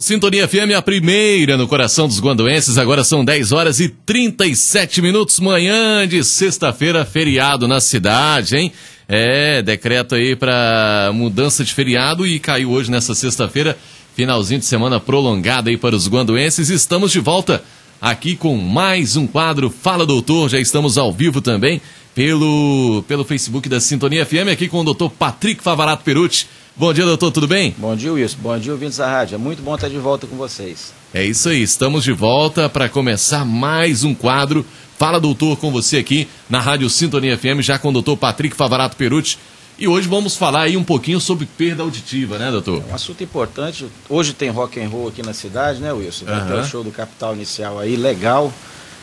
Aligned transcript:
Sintonia 0.00 0.46
FM, 0.46 0.76
a 0.76 0.80
primeira 0.80 1.56
no 1.56 1.66
coração 1.66 2.06
dos 2.06 2.20
guanduenses. 2.20 2.78
Agora 2.78 3.02
são 3.02 3.24
10 3.24 3.50
horas 3.50 3.80
e 3.80 3.88
37 3.88 5.02
minutos, 5.02 5.40
manhã 5.40 6.06
de 6.06 6.22
sexta-feira, 6.22 7.04
feriado 7.04 7.66
na 7.66 7.80
cidade, 7.80 8.56
hein? 8.56 8.72
É, 9.08 9.60
decreto 9.60 10.14
aí 10.14 10.36
para 10.36 11.10
mudança 11.12 11.64
de 11.64 11.74
feriado 11.74 12.24
e 12.24 12.38
caiu 12.38 12.70
hoje 12.70 12.92
nessa 12.92 13.12
sexta-feira, 13.12 13.76
finalzinho 14.14 14.60
de 14.60 14.66
semana 14.66 15.00
prolongado 15.00 15.68
aí 15.68 15.76
para 15.76 15.96
os 15.96 16.08
guanduenses. 16.08 16.68
Estamos 16.68 17.10
de 17.10 17.18
volta 17.18 17.64
aqui 18.00 18.36
com 18.36 18.56
mais 18.56 19.16
um 19.16 19.26
quadro 19.26 19.68
Fala 19.68 20.06
Doutor. 20.06 20.48
Já 20.48 20.60
estamos 20.60 20.96
ao 20.96 21.12
vivo 21.12 21.40
também 21.40 21.82
pelo, 22.14 23.02
pelo 23.08 23.24
Facebook 23.24 23.68
da 23.68 23.80
Sintonia 23.80 24.24
FM, 24.24 24.46
aqui 24.52 24.68
com 24.68 24.78
o 24.78 24.84
doutor 24.84 25.10
Patrick 25.10 25.60
Favarato 25.60 26.04
Perucci. 26.04 26.46
Bom 26.78 26.94
dia, 26.94 27.04
doutor, 27.04 27.32
tudo 27.32 27.48
bem? 27.48 27.74
Bom 27.76 27.96
dia, 27.96 28.12
Wilson. 28.12 28.38
Bom 28.40 28.56
dia, 28.56 28.70
ouvintes 28.70 28.98
da 28.98 29.10
rádio. 29.10 29.34
É 29.34 29.38
muito 29.38 29.60
bom 29.60 29.74
estar 29.74 29.88
de 29.88 29.98
volta 29.98 30.28
com 30.28 30.36
vocês. 30.36 30.92
É 31.12 31.24
isso 31.24 31.48
aí, 31.48 31.60
estamos 31.60 32.04
de 32.04 32.12
volta 32.12 32.68
para 32.68 32.88
começar 32.88 33.44
mais 33.44 34.04
um 34.04 34.14
quadro. 34.14 34.64
Fala, 34.96 35.18
doutor, 35.18 35.56
com 35.56 35.72
você 35.72 35.96
aqui 35.96 36.28
na 36.48 36.60
Rádio 36.60 36.88
Sintonia 36.88 37.36
FM, 37.36 37.62
já 37.62 37.80
com 37.80 37.88
o 37.88 37.92
doutor 37.92 38.16
Patrick 38.16 38.54
Favarato 38.54 38.94
Perucci. 38.94 39.38
E 39.76 39.88
hoje 39.88 40.06
vamos 40.06 40.36
falar 40.36 40.62
aí 40.62 40.76
um 40.76 40.84
pouquinho 40.84 41.18
sobre 41.18 41.46
perda 41.46 41.82
auditiva, 41.82 42.38
né, 42.38 42.48
doutor? 42.48 42.80
É 42.88 42.92
um 42.92 42.94
assunto 42.94 43.24
importante. 43.24 43.84
Hoje 44.08 44.32
tem 44.32 44.48
rock 44.48 44.80
and 44.80 44.88
roll 44.88 45.08
aqui 45.08 45.20
na 45.20 45.34
cidade, 45.34 45.80
né, 45.80 45.92
Wilson? 45.92 46.26
Vai 46.26 46.46
ter 46.46 46.54
o 46.60 46.64
show 46.64 46.84
do 46.84 46.92
Capital 46.92 47.34
Inicial 47.34 47.80
aí, 47.80 47.96
legal. 47.96 48.52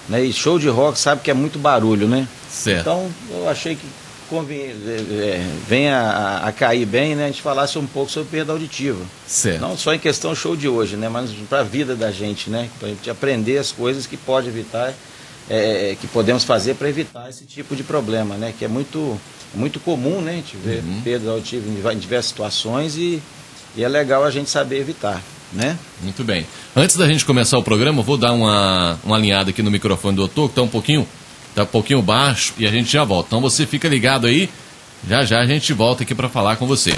Né? 0.07 0.23
E 0.23 0.31
show 0.31 0.57
de 0.57 0.69
rock 0.69 0.97
sabe 0.97 1.19
que 1.21 1.29
é 1.29 1.33
muito 1.33 1.59
barulho, 1.59 2.07
né? 2.07 2.25
Certo. 2.49 2.79
Então, 2.79 3.11
eu 3.31 3.49
achei 3.49 3.75
que 3.75 3.85
venha 5.67 5.97
a, 5.97 6.47
a, 6.47 6.51
cair 6.51 6.85
bem, 6.85 7.15
né? 7.15 7.25
A 7.25 7.27
gente 7.27 7.41
falasse 7.41 7.77
um 7.77 7.85
pouco 7.85 8.11
sobre 8.11 8.29
perda 8.29 8.51
auditiva. 8.51 9.03
Certo. 9.27 9.61
Não 9.61 9.77
só 9.77 9.93
em 9.93 9.99
questão 9.99 10.33
show 10.33 10.55
de 10.55 10.67
hoje, 10.67 10.95
né? 10.95 11.09
Mas 11.09 11.31
para 11.49 11.59
a 11.59 11.63
vida 11.63 11.95
da 11.95 12.11
gente, 12.11 12.49
né? 12.49 12.69
Para 12.79 12.87
a 12.87 12.91
gente 12.91 13.09
aprender 13.09 13.57
as 13.57 13.71
coisas 13.71 14.07
que 14.07 14.17
pode 14.17 14.47
evitar, 14.47 14.93
é, 15.49 15.91
é 15.91 15.97
que 15.99 16.07
podemos 16.07 16.43
fazer 16.43 16.75
para 16.75 16.89
evitar 16.89 17.29
esse 17.29 17.45
tipo 17.45 17.75
de 17.75 17.83
problema, 17.83 18.35
né? 18.35 18.53
Que 18.57 18.65
é 18.65 18.67
muito, 18.67 19.19
muito 19.53 19.79
comum, 19.79 20.21
né? 20.21 20.31
A 20.31 20.35
gente 20.35 20.57
ver 20.57 20.83
uhum. 20.83 21.01
perda 21.03 21.31
auditiva 21.31 21.93
em 21.93 21.97
diversas 21.97 22.27
situações 22.27 22.97
e, 22.97 23.21
e 23.75 23.83
é 23.83 23.87
legal 23.87 24.23
a 24.23 24.31
gente 24.31 24.49
saber 24.49 24.79
evitar. 24.79 25.21
Né? 25.53 25.77
Muito 26.01 26.23
bem. 26.23 26.45
Antes 26.75 26.97
da 26.97 27.07
gente 27.07 27.23
começar 27.23 27.57
o 27.57 27.63
programa, 27.63 28.01
vou 28.01 28.17
dar 28.17 28.33
uma, 28.33 28.99
uma 29.03 29.15
alinhada 29.15 29.51
aqui 29.51 29.61
no 29.61 29.71
microfone 29.71 30.15
do 30.15 30.23
doutor, 30.23 30.47
que 30.47 30.51
está 30.51 30.61
um 30.61 30.67
pouquinho 30.67 31.07
Tá 31.55 31.63
um 31.63 31.67
pouquinho 31.67 32.01
baixo 32.01 32.53
e 32.57 32.67
a 32.67 32.69
gente 32.71 32.91
já 32.91 33.03
volta. 33.05 33.29
Então 33.29 33.41
você 33.41 33.65
fica 33.65 33.87
ligado 33.87 34.27
aí. 34.27 34.49
Já 35.07 35.23
já 35.23 35.39
a 35.39 35.45
gente 35.45 35.71
volta 35.71 36.03
aqui 36.03 36.13
para 36.13 36.27
falar 36.27 36.57
com 36.57 36.67
você. 36.67 36.91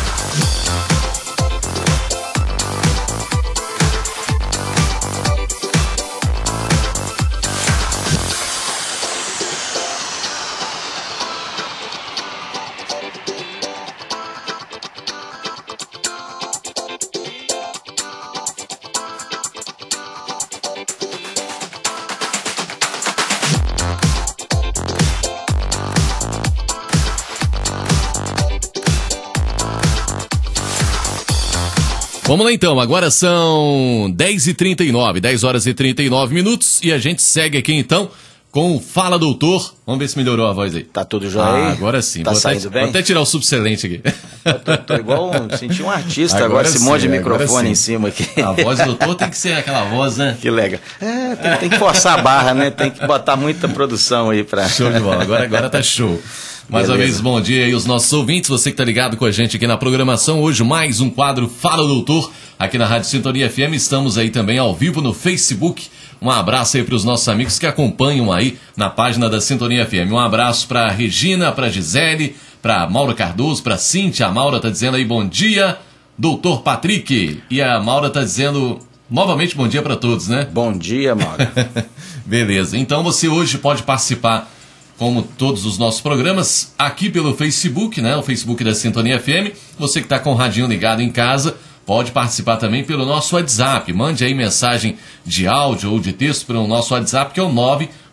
Vamos 32.28 32.45
lá 32.45 32.52
então, 32.52 32.78
agora 32.78 33.09
são 33.09 34.14
10h39, 34.14 35.22
10 35.22 35.45
horas 35.45 35.66
e 35.66 35.73
39 35.73 36.36
minutos 36.36 36.81
e 36.84 36.92
a 36.92 36.97
gente 36.97 37.22
segue 37.22 37.58
aqui 37.58 37.72
então 37.72 38.09
com 38.52 38.75
o 38.75 38.81
Fala 38.81 39.17
Doutor. 39.17 39.73
Vamos 39.86 40.00
ver 40.00 40.09
se 40.09 40.17
melhorou 40.17 40.45
a 40.45 40.52
voz 40.52 40.75
aí. 40.75 40.84
Tá 40.84 41.06
tudo 41.06 41.30
jóia 41.30 41.45
ah, 41.45 41.72
agora 41.72 42.02
sim. 42.02 42.24
Tá 42.24 42.31
vou 42.31 42.40
saindo 42.41 42.68
até, 42.68 42.69
bem? 42.69 42.81
Vou 42.81 42.90
até 42.90 43.02
tirar 43.02 43.22
o 43.22 43.25
subcelente 43.25 43.85
aqui. 43.85 44.02
Eu 44.44 44.59
tô, 44.59 44.78
tô 44.78 44.96
igual, 44.96 45.31
senti 45.57 45.81
um 45.81 45.90
artista 45.90 46.35
agora, 46.35 46.52
agora 46.52 46.68
esse 46.68 46.79
sim, 46.79 46.84
monte 46.84 47.02
de 47.03 47.07
microfone 47.07 47.69
em 47.69 47.75
cima 47.75 48.09
aqui. 48.09 48.28
A 48.41 48.52
voz 48.52 48.79
do 48.79 48.85
doutor 48.88 49.16
tem 49.16 49.29
que 49.29 49.38
ser 49.38 49.53
aquela 49.53 49.85
voz, 49.85 50.18
né? 50.18 50.38
Que 50.41 50.50
legal. 50.50 50.81
É, 51.00 51.35
tem, 51.38 51.57
tem 51.59 51.69
que 51.69 51.78
forçar 51.78 52.19
a 52.19 52.22
barra, 52.22 52.53
né? 52.53 52.69
Tem 52.72 52.91
que 52.91 53.07
botar 53.07 53.38
muita 53.38 53.69
produção 53.69 54.31
aí 54.31 54.44
pra... 54.44 54.68
Show 54.68 54.91
de 54.91 55.00
bola, 55.00 55.23
agora, 55.23 55.46
agora 55.46 55.69
tá 55.69 55.79
show. 55.84 56.22
Mais 56.69 56.88
Beleza. 56.88 56.91
uma 56.91 56.97
vez, 56.97 57.22
bom 57.22 57.39
dia 57.39 57.66
aí 57.66 57.73
os 57.73 57.85
nossos 57.85 58.11
ouvintes, 58.11 58.50
você 58.50 58.72
que 58.72 58.73
está 58.73 58.83
ligado 58.83 59.16
com 59.16 59.23
a 59.23 59.31
gente 59.31 59.55
aqui 59.55 59.66
na 59.66 59.78
programação. 59.78 60.41
Hoje, 60.41 60.66
mais 60.66 61.00
um 61.00 61.09
quadro 61.09 61.47
Fala 61.47 61.88
Doutor, 61.88 62.29
aqui 62.59 62.78
na 62.78 62.85
Rádio 62.85 63.07
Sintonia 63.07 63.50
FM. 63.50 63.73
Estamos 63.73 64.17
aí 64.17 64.29
também 64.29 64.57
ao 64.57 64.75
vivo 64.75 65.00
no 65.00 65.13
Facebook. 65.13 65.88
Um 66.22 66.29
abraço 66.29 66.75
aí 66.75 66.83
para 66.83 66.94
os 66.95 67.05
nossos 67.05 67.29
amigos 67.29 67.57
que 67.57 67.66
acompanham 67.66 68.33
aí 68.33 68.57
na 68.75 68.89
página 68.89 69.29
da 69.29 69.39
Sintonia 69.39 69.85
FM. 69.85 70.11
Um 70.11 70.19
abraço 70.19 70.67
para 70.67 70.91
Regina, 70.91 71.53
para 71.53 71.69
Gisele, 71.69 72.35
para 72.61 72.85
Maura 72.89 73.13
Cardoso, 73.13 73.63
para 73.63 73.78
Cíntia. 73.78 74.28
A 74.28 74.31
Maura 74.31 74.57
está 74.57 74.69
dizendo 74.69 74.97
aí 74.97 75.05
bom 75.05 75.25
dia, 75.25 75.78
doutor 76.17 76.63
Patrick. 76.63 77.41
E 77.49 77.61
a 77.61 77.79
Maura 77.79 78.07
está 78.07 78.22
dizendo 78.22 78.78
novamente 79.09 79.55
bom 79.55 79.69
dia 79.69 79.81
para 79.81 79.95
todos, 79.95 80.28
né? 80.28 80.45
Bom 80.51 80.73
dia, 80.73 81.16
Maura. 81.16 81.49
Beleza. 82.25 82.78
Então 82.78 83.03
você 83.03 83.29
hoje 83.29 83.57
pode 83.57 83.84
participar 83.84 84.51
como 84.97 85.22
todos 85.22 85.66
os 85.66 85.78
nossos 85.78 86.02
programas, 86.02 86.74
aqui 86.78 87.09
pelo 87.09 87.35
Facebook, 87.35 88.02
né? 88.02 88.16
O 88.16 88.24
Facebook 88.24 88.63
da 88.63 88.74
Sintonia 88.74 89.19
FM. 89.19 89.56
Você 89.78 90.00
que 90.00 90.06
está 90.06 90.18
com 90.19 90.31
o 90.31 90.35
radinho 90.35 90.68
ligado 90.68 91.02
em 91.02 91.12
casa, 91.12 91.56
pode 91.85 92.12
participar 92.12 92.58
também 92.58 92.84
pelo 92.84 93.06
nosso 93.06 93.35
WhatsApp. 93.35 93.94
Mande 93.94 94.25
aí 94.25 94.34
mensagem 94.34 94.97
de 95.24 95.47
áudio 95.47 95.91
ou 95.91 96.00
de 96.00 96.12
texto 96.13 96.46
pelo 96.46 96.68
nosso 96.68 96.94
WhatsApp, 96.94 97.34
que 97.34 97.40
é 97.40 97.44
o 97.44 97.50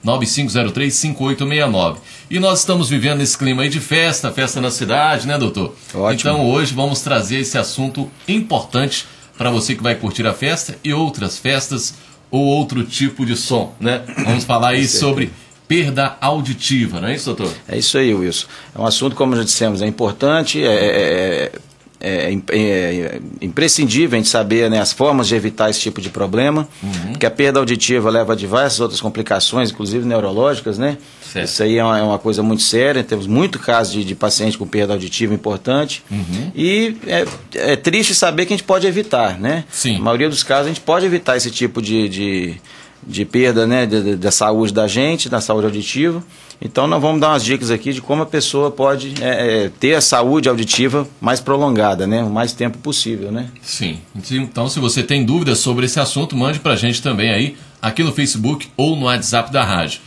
995035869. 0.05 1.97
E 2.31 2.39
nós 2.39 2.61
estamos 2.61 2.91
vivendo 2.91 3.23
esse 3.23 3.37
clima 3.37 3.63
aí 3.63 3.69
de 3.69 3.81
festa, 3.81 4.31
festa 4.31 4.61
na 4.61 4.71
cidade, 4.71 5.27
né, 5.27 5.39
doutor? 5.39 5.75
Ótimo. 5.95 6.31
Então 6.31 6.47
hoje 6.47 6.73
vamos 6.75 7.01
trazer 7.01 7.39
esse 7.39 7.57
assunto 7.59 8.11
importante 8.29 9.07
para 9.37 9.51
você 9.51 9.75
que 9.75 9.83
vai 9.83 9.95
curtir 9.95 10.27
a 10.27 10.35
festa 10.35 10.77
e 10.85 10.93
outras 10.93 11.39
festas 11.39 11.95
ou 12.31 12.45
outro 12.45 12.85
tipo 12.85 13.25
de 13.25 13.37
som, 13.37 13.75
né? 13.81 14.03
Vamos 14.25 14.45
falar 14.45 14.69
aí 14.71 14.87
sobre 14.87 15.33
perda 15.67 16.17
auditiva, 16.21 17.01
não 17.01 17.09
é 17.09 17.15
isso, 17.15 17.35
doutor? 17.35 17.55
É 17.69 17.79
isso 17.79 17.97
aí, 17.97 18.15
Wilson. 18.15 18.47
É 18.75 18.81
um 18.81 18.87
assunto, 18.87 19.17
como 19.17 19.35
já 19.35 19.43
dissemos, 19.43 19.81
é 19.83 19.87
importante, 19.87 20.63
é, 20.63 20.69
é, 20.69 21.53
é, 22.01 22.33
é 22.53 23.21
imprescindível 23.41 24.17
a 24.17 24.19
gente 24.19 24.29
saber 24.29 24.69
né, 24.71 24.79
as 24.79 24.93
formas 24.93 25.27
de 25.27 25.35
evitar 25.35 25.71
esse 25.71 25.81
tipo 25.81 26.01
de 26.03 26.11
problema, 26.11 26.69
uhum. 26.83 27.13
porque 27.13 27.25
a 27.25 27.31
perda 27.31 27.59
auditiva 27.59 28.11
leva 28.11 28.35
a 28.35 28.37
diversas 28.37 28.81
outras 28.81 29.01
complicações, 29.01 29.71
inclusive 29.71 30.07
neurológicas, 30.07 30.77
né? 30.77 30.99
Certo. 31.23 31.49
Isso 31.49 31.63
aí 31.63 31.79
é 31.79 31.85
uma, 31.85 31.99
é 31.99 32.03
uma, 32.03 32.19
coisa 32.19 32.43
muito 32.43 32.63
séria, 32.63 33.03
temos 33.03 33.27
muito 33.27 33.59
casos 33.59 33.95
de, 33.95 34.05
de 34.05 34.15
paciente 34.15 34.59
com 34.59 34.67
perda 34.67 34.93
auditiva 34.93 35.33
importante, 35.33 36.05
uhum. 36.11 36.53
e 36.55 36.97
é, 37.07 37.25
é, 37.55 37.77
triste 37.77 38.15
saber 38.15 38.45
que 38.45 38.53
a 38.53 38.57
gente 38.57 38.67
pode 38.67 38.87
evitar, 38.87 39.41
né? 39.41 39.65
Sim. 39.71 39.97
A 39.97 40.01
maioria 40.01 40.29
dos 40.29 40.43
casos 40.43 40.67
a 40.67 40.69
gente 40.69 40.83
pode 40.83 41.07
evitar 41.07 41.37
esse 41.37 41.51
tipo 41.51 41.81
de, 41.81 42.09
de 42.09 42.61
de 43.07 43.25
perda 43.25 43.67
né, 43.67 43.87
da 43.87 44.31
saúde 44.31 44.73
da 44.73 44.89
gente, 44.89 45.29
da 45.29 45.41
saúde 45.41 45.67
auditiva. 45.67 46.23
Então, 46.61 46.87
nós 46.87 47.01
vamos 47.01 47.21
dar 47.21 47.31
umas 47.31 47.45
dicas 47.45 47.71
aqui 47.71 47.93
de 47.93 48.01
como 48.01 48.23
a 48.23 48.27
pessoa 48.27 48.71
pode 48.71 49.15
é, 49.21 49.65
é, 49.65 49.69
ter 49.69 49.95
a 49.95 50.01
saúde 50.01 50.49
auditiva 50.49 51.07
mais 51.21 51.41
prolongada, 51.41 52.07
né, 52.07 52.23
o 52.23 52.31
mais 52.31 52.53
tempo 52.53 52.79
possível. 52.79 53.31
Né? 53.31 53.49
Sim. 53.61 53.99
Então, 54.31 54.69
se 54.69 54.79
você 54.79 55.03
tem 55.03 55.25
dúvidas 55.25 55.59
sobre 55.59 55.87
esse 55.87 56.01
assunto, 56.01 56.37
mande 56.37 56.61
para 56.61 56.73
a 56.73 56.77
gente 56.77 57.03
também 57.03 57.31
aí, 57.31 57.57
aqui 57.83 58.03
no 58.03 58.13
Facebook 58.13 58.69
ou 58.77 58.97
no 58.97 59.07
WhatsApp 59.07 59.53
da 59.53 59.65
rádio. 59.65 60.01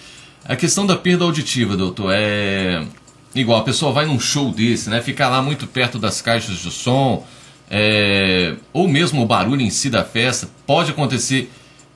A 0.45 0.55
questão 0.55 0.85
da 0.85 0.95
perda 0.95 1.25
auditiva, 1.25 1.75
doutor, 1.75 2.11
é 2.13 2.83
igual 3.35 3.59
a 3.59 3.63
pessoa 3.63 3.91
vai 3.91 4.05
num 4.05 4.19
show 4.19 4.51
desse, 4.51 4.89
né, 4.89 5.01
ficar 5.01 5.29
lá 5.29 5.41
muito 5.41 5.67
perto 5.67 5.99
das 5.99 6.21
caixas 6.21 6.57
de 6.57 6.71
som, 6.71 7.25
é, 7.69 8.55
ou 8.73 8.87
mesmo 8.87 9.21
o 9.21 9.25
barulho 9.25 9.61
em 9.61 9.69
si 9.69 9.89
da 9.89 10.03
festa, 10.03 10.49
pode 10.65 10.91
acontecer 10.91 11.51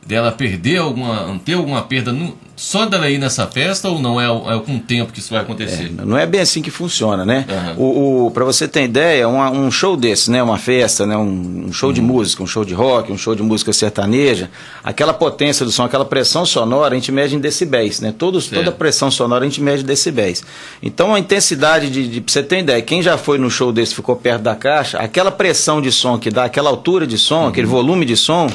dela 0.06 0.32
perder 0.32 0.78
alguma, 0.78 1.40
ter 1.46 1.54
alguma 1.54 1.82
perda 1.84 2.12
no, 2.12 2.36
só 2.56 2.86
dela 2.86 3.10
ir 3.10 3.18
nessa 3.18 3.48
festa 3.48 3.90
ou 3.90 4.00
não 4.00 4.20
é, 4.20 4.26
é 4.26 4.60
com 4.60 4.76
o 4.76 4.80
tempo 4.80 5.12
que 5.14 5.20
isso 5.20 5.32
vai 5.32 5.42
acontecer? 5.42 5.92
É, 5.98 6.06
não 6.06 6.18
é 6.18 6.26
bem 6.26 6.42
assim 6.42 6.62
que 6.62 6.72
funciona, 6.72 7.26
né? 7.26 7.46
Uhum. 7.78 7.84
O, 7.84 8.28
o 8.28 8.32
para 8.32 8.44
você 8.44 8.68
ter 8.68 8.84
ideia, 8.84 9.28
uma, 9.28 9.50
um 9.50 9.72
show 9.72 9.96
desse, 9.96 10.30
né, 10.30 10.42
uma 10.42 10.58
festa, 10.58 11.06
né, 11.06 11.16
um, 11.16 11.66
um 11.68 11.74
show 11.74 11.90
uhum. 11.90 11.94
de 11.94 12.02
música, 12.02 12.44
um 12.44 12.48
show 12.48 12.66
de 12.66 12.74
rock, 12.74 13.12
um 13.12 13.18
show 13.18 13.36
de 13.36 13.44
música 13.44 13.72
sertaneja, 13.74 14.50
aquela 14.84 15.14
potência 15.14 15.66
do 15.66 15.72
som, 15.72 15.84
aquela 15.84 16.06
pressão 16.06 16.46
sonora, 16.46 16.94
a 16.94 16.98
gente 16.98 17.12
mede 17.12 17.36
em 17.36 17.40
decibéis, 17.40 18.00
né? 18.00 18.14
Todos, 18.18 18.48
toda 18.48 18.72
pressão 18.72 19.10
sonora 19.10 19.46
a 19.46 19.48
gente 19.48 19.62
mede 19.62 19.84
em 19.84 19.86
decibéis. 19.86 20.44
Então 20.82 21.14
a 21.14 21.20
intensidade 21.20 21.90
de, 21.90 22.08
de 22.08 22.22
pra 22.22 22.32
você 22.32 22.44
ter 22.44 22.60
ideia, 22.60 22.82
quem 22.82 23.02
já 23.02 23.18
foi 23.18 23.38
no 23.38 23.50
show 23.50 23.72
desse 23.72 23.96
ficou 23.96 24.16
perto 24.16 24.42
da 24.42 24.56
caixa, 24.56 24.98
aquela 24.98 25.32
pressão 25.32 25.82
de 25.82 25.92
som 25.92 26.18
que 26.18 26.30
dá, 26.30 26.46
aquela 26.46 26.70
altura 26.70 27.06
de 27.06 27.18
som, 27.18 27.44
uhum. 27.44 27.48
aquele 27.48 27.68
volume 27.68 28.06
de 28.06 28.18
som 28.18 28.50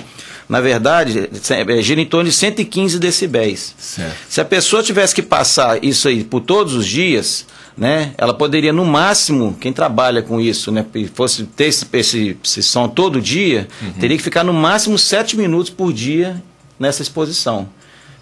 na 0.48 0.60
verdade, 0.60 1.28
é, 1.50 1.82
gira 1.82 2.00
em 2.00 2.06
torno 2.06 2.30
de 2.30 2.36
115 2.36 2.98
decibéis. 2.98 3.74
Certo. 3.78 4.16
Se 4.28 4.40
a 4.40 4.44
pessoa 4.44 4.82
tivesse 4.82 5.14
que 5.14 5.22
passar 5.22 5.82
isso 5.82 6.08
aí 6.08 6.22
por 6.22 6.40
todos 6.40 6.74
os 6.74 6.86
dias, 6.86 7.46
né, 7.76 8.14
ela 8.16 8.32
poderia, 8.32 8.72
no 8.72 8.84
máximo, 8.84 9.56
quem 9.60 9.72
trabalha 9.72 10.22
com 10.22 10.40
isso, 10.40 10.70
né, 10.70 10.84
fosse 11.14 11.44
ter 11.44 11.66
esse, 11.66 11.86
esse, 11.92 12.36
esse 12.42 12.62
som 12.62 12.88
todo 12.88 13.20
dia, 13.20 13.68
teria 13.98 14.16
que 14.16 14.22
ficar 14.22 14.44
no 14.44 14.52
máximo 14.52 14.96
7 14.96 15.36
minutos 15.36 15.70
por 15.70 15.92
dia 15.92 16.42
nessa 16.78 17.02
exposição. 17.02 17.68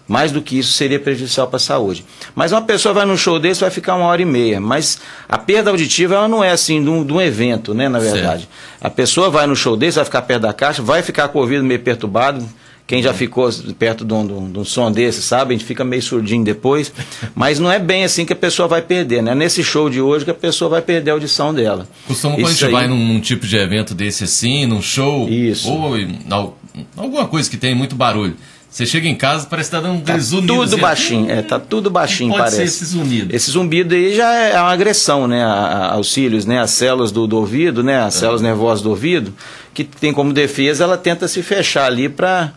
Mais 0.06 0.30
do 0.30 0.42
que 0.42 0.58
isso 0.58 0.72
seria 0.74 1.00
prejudicial 1.00 1.46
para 1.46 1.56
a 1.56 1.60
saúde. 1.60 2.04
Mas 2.34 2.52
uma 2.52 2.60
pessoa 2.60 2.92
vai 2.92 3.06
num 3.06 3.16
show 3.16 3.38
desse 3.38 3.62
vai 3.62 3.70
ficar 3.70 3.94
uma 3.96 4.04
hora 4.06 4.20
e 4.20 4.24
meia. 4.26 4.60
Mas 4.60 4.98
a 5.28 5.38
perda 5.38 5.70
auditiva 5.70 6.14
ela 6.16 6.28
não 6.28 6.44
é 6.44 6.50
assim 6.50 6.82
de 6.82 6.90
um, 6.90 7.02
de 7.04 7.12
um 7.12 7.20
evento, 7.20 7.72
né? 7.72 7.88
Na 7.88 7.98
verdade. 7.98 8.46
A 8.80 8.90
pessoa 8.90 9.30
vai 9.30 9.46
no 9.46 9.56
show 9.56 9.76
desse, 9.76 9.96
vai 9.96 10.04
ficar 10.04 10.22
perto 10.22 10.42
da 10.42 10.52
caixa, 10.52 10.82
vai 10.82 11.02
ficar 11.02 11.28
com 11.28 11.38
o 11.38 11.40
ouvido 11.42 11.64
meio 11.64 11.80
perturbado. 11.80 12.46
Quem 12.86 13.02
já 13.02 13.14
ficou 13.14 13.48
perto 13.78 14.04
de 14.04 14.12
um, 14.12 14.26
de 14.26 14.32
um- 14.34 14.52
de 14.52 14.58
um 14.58 14.64
som 14.64 14.92
desse, 14.92 15.22
sabe? 15.22 15.54
A 15.54 15.56
gente 15.56 15.66
fica 15.66 15.82
meio 15.82 16.02
surdinho 16.02 16.44
depois. 16.44 16.92
Mas 17.34 17.58
não 17.58 17.72
é 17.72 17.78
bem 17.78 18.04
assim 18.04 18.26
que 18.26 18.32
a 18.34 18.36
pessoa 18.36 18.68
vai 18.68 18.82
perder, 18.82 19.22
né? 19.22 19.34
Nesse 19.34 19.64
show 19.64 19.88
de 19.88 20.02
hoje 20.02 20.22
que 20.26 20.30
a 20.30 20.34
pessoa 20.34 20.68
vai 20.68 20.82
perder 20.82 21.12
a 21.12 21.14
audição 21.14 21.54
dela. 21.54 21.88
Costuma 22.06 22.34
quando 22.34 22.46
a 22.46 22.50
gente 22.50 22.64
aí- 22.66 22.70
vai 22.72 22.86
num, 22.86 22.98
num 23.08 23.20
tipo 23.20 23.46
de 23.46 23.56
evento 23.56 23.94
desse 23.94 24.24
assim, 24.24 24.66
num 24.66 24.82
show, 24.82 25.26
Isso. 25.30 25.72
ou 25.72 25.96
em 25.98 26.18
al- 26.28 26.58
alguma 26.94 27.26
coisa 27.26 27.48
que 27.48 27.56
tem 27.56 27.74
muito 27.74 27.96
barulho. 27.96 28.36
Você 28.74 28.84
chega 28.86 29.06
em 29.06 29.14
casa 29.14 29.46
parece 29.48 29.70
que 29.70 29.76
tá 29.76 29.80
dando 29.80 29.98
um 29.98 30.00
Tá 30.00 30.18
zunido. 30.18 30.52
tudo 30.52 30.78
baixinho, 30.78 31.30
é, 31.30 31.42
tá 31.42 31.60
tudo 31.60 31.88
baixinho, 31.92 32.30
Pode 32.30 32.40
parece. 32.42 32.56
ser 32.56 32.64
esse 32.64 32.84
zunido. 32.86 33.32
Esse 33.32 33.48
zumbido 33.52 33.94
aí 33.94 34.16
já 34.16 34.32
é 34.34 34.60
uma 34.60 34.72
agressão, 34.72 35.28
né, 35.28 35.44
aos 35.44 36.12
cílios, 36.12 36.44
né, 36.44 36.58
as 36.58 36.72
células 36.72 37.12
do, 37.12 37.24
do 37.24 37.36
ouvido, 37.36 37.84
né, 37.84 38.00
as 38.02 38.14
células 38.14 38.42
nervosas 38.42 38.82
do 38.82 38.90
ouvido, 38.90 39.32
que 39.72 39.84
tem 39.84 40.12
como 40.12 40.32
defesa, 40.32 40.82
ela 40.82 40.98
tenta 40.98 41.28
se 41.28 41.40
fechar 41.40 41.86
ali 41.86 42.08
para 42.08 42.52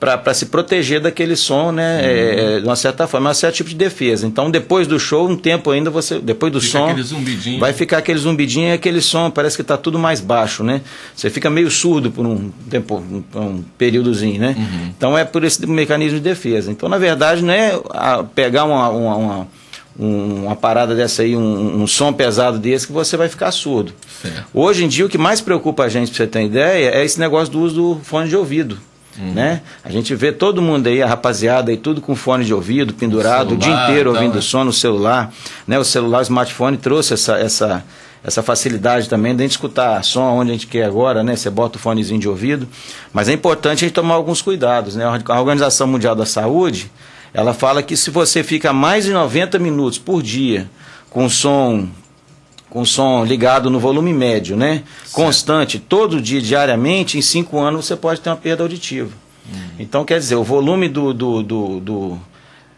para 0.00 0.32
se 0.32 0.46
proteger 0.46 0.98
daquele 0.98 1.36
som, 1.36 1.70
né, 1.72 2.00
é, 2.02 2.60
de 2.60 2.64
uma 2.66 2.74
certa 2.74 3.06
forma, 3.06 3.28
é 3.28 3.32
um 3.32 3.34
certo 3.34 3.56
tipo 3.56 3.68
de 3.68 3.76
defesa. 3.76 4.26
Então, 4.26 4.50
depois 4.50 4.86
do 4.86 4.98
show, 4.98 5.28
um 5.28 5.36
tempo 5.36 5.70
ainda 5.70 5.90
você, 5.90 6.18
depois 6.18 6.50
do 6.50 6.58
Fica 6.58 6.78
som, 6.78 6.84
aquele 6.86 7.02
zumbidinho. 7.02 7.60
vai 7.60 7.74
ficar 7.74 7.98
aquele 7.98 8.18
zumbidinho 8.18 8.68
e 8.68 8.72
aquele 8.72 9.02
som, 9.02 9.30
parece 9.30 9.56
que 9.56 9.62
está 9.62 9.76
tudo 9.76 9.98
mais 9.98 10.18
baixo, 10.22 10.64
né? 10.64 10.80
Você 11.14 11.28
fica 11.28 11.50
meio 11.50 11.70
surdo 11.70 12.10
por 12.10 12.24
um 12.24 12.50
tempo, 12.70 12.96
um, 12.96 13.22
um 13.38 13.62
períodozinho, 13.76 14.40
né? 14.40 14.56
Então 14.96 15.18
é 15.18 15.24
por 15.24 15.44
esse 15.44 15.66
mecanismo 15.66 16.16
de 16.18 16.24
defesa. 16.24 16.70
Então, 16.70 16.88
na 16.88 16.96
verdade, 16.96 17.42
não 17.42 17.52
é 17.52 17.78
pegar 18.34 18.64
uma, 18.64 18.88
uma, 18.88 19.16
uma, 19.16 19.48
um- 19.98 20.44
uma 20.46 20.56
parada 20.56 20.94
dessa 20.94 21.20
aí, 21.22 21.36
um, 21.36 21.82
um 21.82 21.86
som 21.86 22.10
pesado 22.10 22.58
desse, 22.58 22.86
que 22.86 22.92
você 22.94 23.18
vai 23.18 23.28
ficar 23.28 23.50
surdo. 23.52 23.92
Certo. 24.22 24.44
Hoje 24.54 24.82
em 24.82 24.88
dia, 24.88 25.04
o 25.04 25.10
que 25.10 25.18
mais 25.18 25.42
preocupa 25.42 25.84
a 25.84 25.88
gente, 25.90 26.08
para 26.10 26.16
você 26.16 26.26
ter 26.26 26.42
ideia, 26.44 26.90
é 26.90 27.04
esse 27.04 27.20
negócio 27.20 27.52
do 27.52 27.60
uso 27.60 27.74
do 27.74 28.00
fone 28.02 28.28
de 28.30 28.34
ouvido. 28.36 28.78
Uhum. 29.18 29.32
Né? 29.32 29.60
A 29.84 29.90
gente 29.90 30.14
vê 30.14 30.32
todo 30.32 30.62
mundo 30.62 30.86
aí, 30.86 31.02
a 31.02 31.06
rapaziada 31.06 31.70
aí, 31.70 31.76
tudo 31.76 32.00
com 32.00 32.14
fone 32.14 32.44
de 32.44 32.54
ouvido, 32.54 32.94
pendurado, 32.94 33.54
o 33.54 33.56
dia 33.56 33.66
celular, 33.66 33.90
inteiro 33.90 34.12
tal, 34.12 34.20
ouvindo 34.20 34.34
né? 34.36 34.40
som 34.40 34.64
no 34.64 34.72
celular. 34.72 35.32
Né? 35.66 35.78
O 35.78 35.84
celular, 35.84 36.18
o 36.20 36.22
smartphone 36.22 36.76
trouxe 36.76 37.14
essa, 37.14 37.36
essa, 37.36 37.84
essa 38.22 38.42
facilidade 38.42 39.08
também 39.08 39.34
de 39.34 39.42
a 39.42 39.44
gente 39.44 39.52
escutar 39.52 40.02
som 40.04 40.22
onde 40.22 40.50
a 40.50 40.54
gente 40.54 40.66
quer 40.66 40.84
agora, 40.84 41.22
né? 41.22 41.34
Você 41.36 41.50
bota 41.50 41.76
o 41.76 41.80
fonezinho 41.80 42.20
de 42.20 42.28
ouvido. 42.28 42.68
Mas 43.12 43.28
é 43.28 43.32
importante 43.32 43.84
a 43.84 43.88
gente 43.88 43.94
tomar 43.94 44.14
alguns 44.14 44.40
cuidados. 44.42 44.94
Né? 44.96 45.04
A 45.04 45.40
Organização 45.40 45.86
Mundial 45.86 46.14
da 46.14 46.26
Saúde, 46.26 46.90
ela 47.34 47.52
fala 47.52 47.82
que 47.82 47.96
se 47.96 48.10
você 48.10 48.42
fica 48.42 48.72
mais 48.72 49.04
de 49.04 49.12
90 49.12 49.58
minutos 49.58 49.98
por 49.98 50.22
dia 50.22 50.68
com 51.08 51.28
som 51.28 51.88
com 52.70 52.84
som 52.84 53.24
ligado 53.24 53.68
no 53.68 53.80
volume 53.80 54.12
médio, 54.12 54.56
né? 54.56 54.84
Constante, 55.12 55.78
todo 55.78 56.20
dia, 56.20 56.40
diariamente, 56.40 57.18
em 57.18 57.22
cinco 57.22 57.58
anos 57.58 57.86
você 57.86 57.96
pode 57.96 58.20
ter 58.20 58.30
uma 58.30 58.36
perda 58.36 58.62
auditiva. 58.62 59.10
Então, 59.78 60.04
quer 60.04 60.18
dizer, 60.18 60.36
o 60.36 60.44
volume 60.44 60.88
do, 60.88 61.12
do, 61.12 61.42
do, 61.42 61.80
do, 61.80 62.18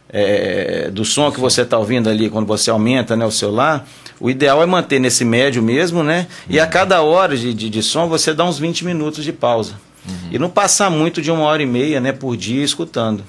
é, 0.09 0.91
do 0.91 1.05
som 1.05 1.31
que 1.31 1.39
você 1.39 1.62
está 1.62 1.79
ouvindo 1.79 2.09
ali, 2.09 2.31
quando 2.31 2.47
você 2.47 2.71
aumenta 2.71 3.15
né, 3.15 3.27
o 3.27 3.31
celular, 3.31 3.87
o 4.19 4.31
ideal 4.31 4.62
é 4.62 4.67
manter 4.67 4.99
nesse 4.99 5.25
médio 5.25 5.62
mesmo, 5.62 6.03
né? 6.03 6.27
E 6.49 6.59
a 6.59 6.67
cada 6.67 7.03
hora 7.03 7.37
de, 7.37 7.53
de, 7.53 7.69
de 7.69 7.83
som 7.83 8.09
você 8.09 8.33
dá 8.33 8.45
uns 8.45 8.59
20 8.59 8.85
minutos 8.85 9.25
de 9.25 9.33
pausa. 9.33 9.75
E 10.31 10.38
não 10.38 10.50
passar 10.50 10.91
muito 10.91 11.21
de 11.21 11.31
uma 11.31 11.43
hora 11.43 11.62
e 11.62 11.67
meia 11.67 12.00
né, 12.00 12.12
por 12.12 12.37
dia 12.37 12.65
escutando. 12.65 13.23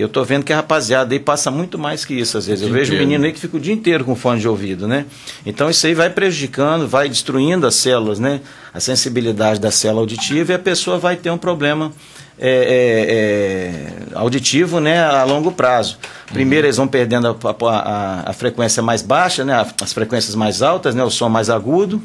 E 0.00 0.02
eu 0.02 0.08
tô 0.08 0.24
vendo 0.24 0.44
que 0.44 0.52
a 0.52 0.56
rapaziada 0.56 1.12
aí 1.14 1.20
passa 1.20 1.50
muito 1.50 1.78
mais 1.78 2.06
que 2.06 2.14
isso, 2.14 2.38
às 2.38 2.46
vezes. 2.46 2.66
Eu 2.66 2.72
vejo 2.72 2.92
inteiro. 2.92 3.06
menino 3.06 3.26
aí 3.26 3.32
que 3.32 3.38
fica 3.38 3.56
o 3.56 3.60
dia 3.60 3.74
inteiro 3.74 4.02
com 4.02 4.16
fone 4.16 4.40
de 4.40 4.48
ouvido, 4.48 4.88
né? 4.88 5.04
Então 5.44 5.68
isso 5.68 5.86
aí 5.86 5.92
vai 5.92 6.08
prejudicando, 6.08 6.88
vai 6.88 7.06
destruindo 7.06 7.66
as 7.66 7.74
células, 7.74 8.18
né? 8.18 8.40
A 8.72 8.80
sensibilidade 8.80 9.60
da 9.60 9.70
célula 9.70 10.00
auditiva 10.00 10.52
e 10.52 10.54
a 10.54 10.58
pessoa 10.58 10.96
vai 10.96 11.16
ter 11.16 11.30
um 11.30 11.36
problema 11.36 11.92
é, 12.38 12.48
é, 12.48 14.14
é, 14.14 14.16
auditivo, 14.18 14.80
né? 14.80 15.02
A 15.04 15.24
longo 15.24 15.52
prazo. 15.52 15.98
Primeiro 16.32 16.66
eles 16.66 16.78
vão 16.78 16.88
perdendo 16.88 17.26
a, 17.28 17.66
a- 17.66 18.22
a- 18.30 18.32
frequência 18.32 18.82
mais 18.82 19.02
baixa, 19.02 19.44
né? 19.44 19.66
As 19.82 19.92
frequências 19.92 20.34
mais 20.34 20.62
altas, 20.62 20.94
né? 20.94 21.04
O 21.04 21.10
som 21.10 21.28
mais 21.28 21.50
agudo. 21.50 22.00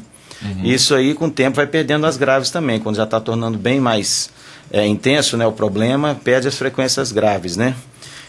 E 0.62 0.74
Isso 0.74 0.94
aí, 0.94 1.14
com 1.14 1.28
o 1.28 1.30
tempo, 1.30 1.56
vai 1.56 1.66
perdendo 1.66 2.04
as 2.04 2.18
graves 2.18 2.50
também. 2.50 2.78
Quando 2.78 2.96
já 2.96 3.04
está 3.04 3.18
tornando 3.18 3.56
bem 3.56 3.80
mais 3.80 4.28
é, 4.70 4.86
intenso 4.86 5.36
né, 5.36 5.46
o 5.46 5.52
problema, 5.52 6.14
perde 6.14 6.48
as 6.48 6.56
frequências 6.56 7.12
graves, 7.12 7.56
né? 7.56 7.74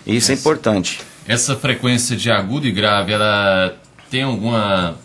Isso 0.05 0.31
é 0.31 0.35
importante. 0.35 1.01
Essa 1.27 1.55
frequência 1.55 2.15
de 2.15 2.31
agudo 2.31 2.67
e 2.67 2.71
grave, 2.71 3.11
ela 3.11 3.75
tem 4.09 4.23
alguma 4.23 4.95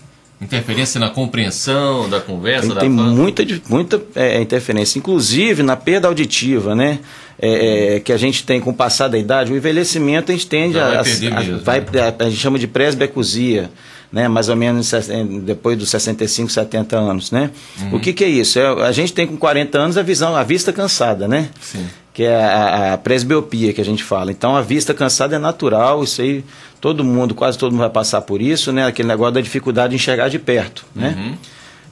interferência 0.42 0.98
na 1.00 1.10
compreensão 1.10 2.08
da 2.08 2.20
conversa, 2.20 2.66
Tem, 2.66 2.74
da 2.74 2.80
tem 2.80 2.94
fala? 2.96 3.08
muita, 3.10 3.42
muita 3.68 4.02
é, 4.14 4.40
interferência, 4.40 4.98
inclusive 4.98 5.62
na 5.62 5.76
perda 5.76 6.08
auditiva, 6.08 6.74
né? 6.74 6.98
É, 7.38 7.96
é, 7.96 8.00
que 8.00 8.12
a 8.12 8.16
gente 8.16 8.44
tem 8.44 8.60
com 8.60 8.70
o 8.70 8.74
passar 8.74 9.08
da 9.08 9.18
idade, 9.18 9.52
o 9.52 9.56
envelhecimento 9.56 10.30
a 10.30 10.34
gente 10.34 10.46
tende 10.46 10.74
Já 10.74 10.88
vai 10.88 10.96
a, 10.98 11.02
perder 11.02 11.32
a- 11.32 11.40
mesmo, 11.40 11.58
vai- 11.60 11.80
né? 11.80 12.14
a, 12.20 12.24
a 12.24 12.28
gente 12.30 12.38
chama 12.40 12.58
de 12.58 12.68
presbecusia, 12.68 13.70
né? 14.12 14.28
Mais 14.28 14.48
ou 14.48 14.54
menos 14.56 14.86
ses- 14.86 15.08
depois 15.42 15.76
dos 15.76 15.88
65, 15.90 16.50
70 16.52 16.96
anos, 16.96 17.32
né? 17.32 17.50
Uhum. 17.80 17.96
O 17.96 18.00
que, 18.00 18.12
que 18.12 18.22
é 18.22 18.28
isso? 18.28 18.58
É, 18.58 18.86
a 18.86 18.92
gente 18.92 19.12
tem 19.12 19.26
com 19.26 19.36
40 19.36 19.76
anos 19.78 19.96
a 19.98 20.02
visão, 20.02 20.36
a 20.36 20.42
vista 20.44 20.72
cansada, 20.72 21.26
né? 21.26 21.48
Sim. 21.60 21.84
que 22.14 22.22
é 22.24 22.36
a, 22.36 22.92
a 22.92 22.98
presbiopia 22.98 23.72
que 23.72 23.80
a 23.80 23.84
gente 23.84 24.04
fala. 24.04 24.30
Então 24.30 24.54
a 24.54 24.60
vista 24.60 24.92
cansada 24.92 25.34
é 25.36 25.38
natural, 25.38 26.04
isso 26.04 26.20
aí 26.20 26.44
todo 26.82 27.02
mundo, 27.04 27.32
quase 27.34 27.56
todo 27.56 27.70
mundo 27.72 27.80
vai 27.80 27.88
passar 27.90 28.20
por 28.22 28.42
isso, 28.42 28.72
né? 28.72 28.84
Aquele 28.84 29.06
negócio 29.08 29.32
da 29.34 29.40
dificuldade 29.40 29.90
de 29.90 29.96
enxergar 29.96 30.28
de 30.28 30.38
perto, 30.38 30.84
né? 30.94 31.14
Uhum. 31.16 31.34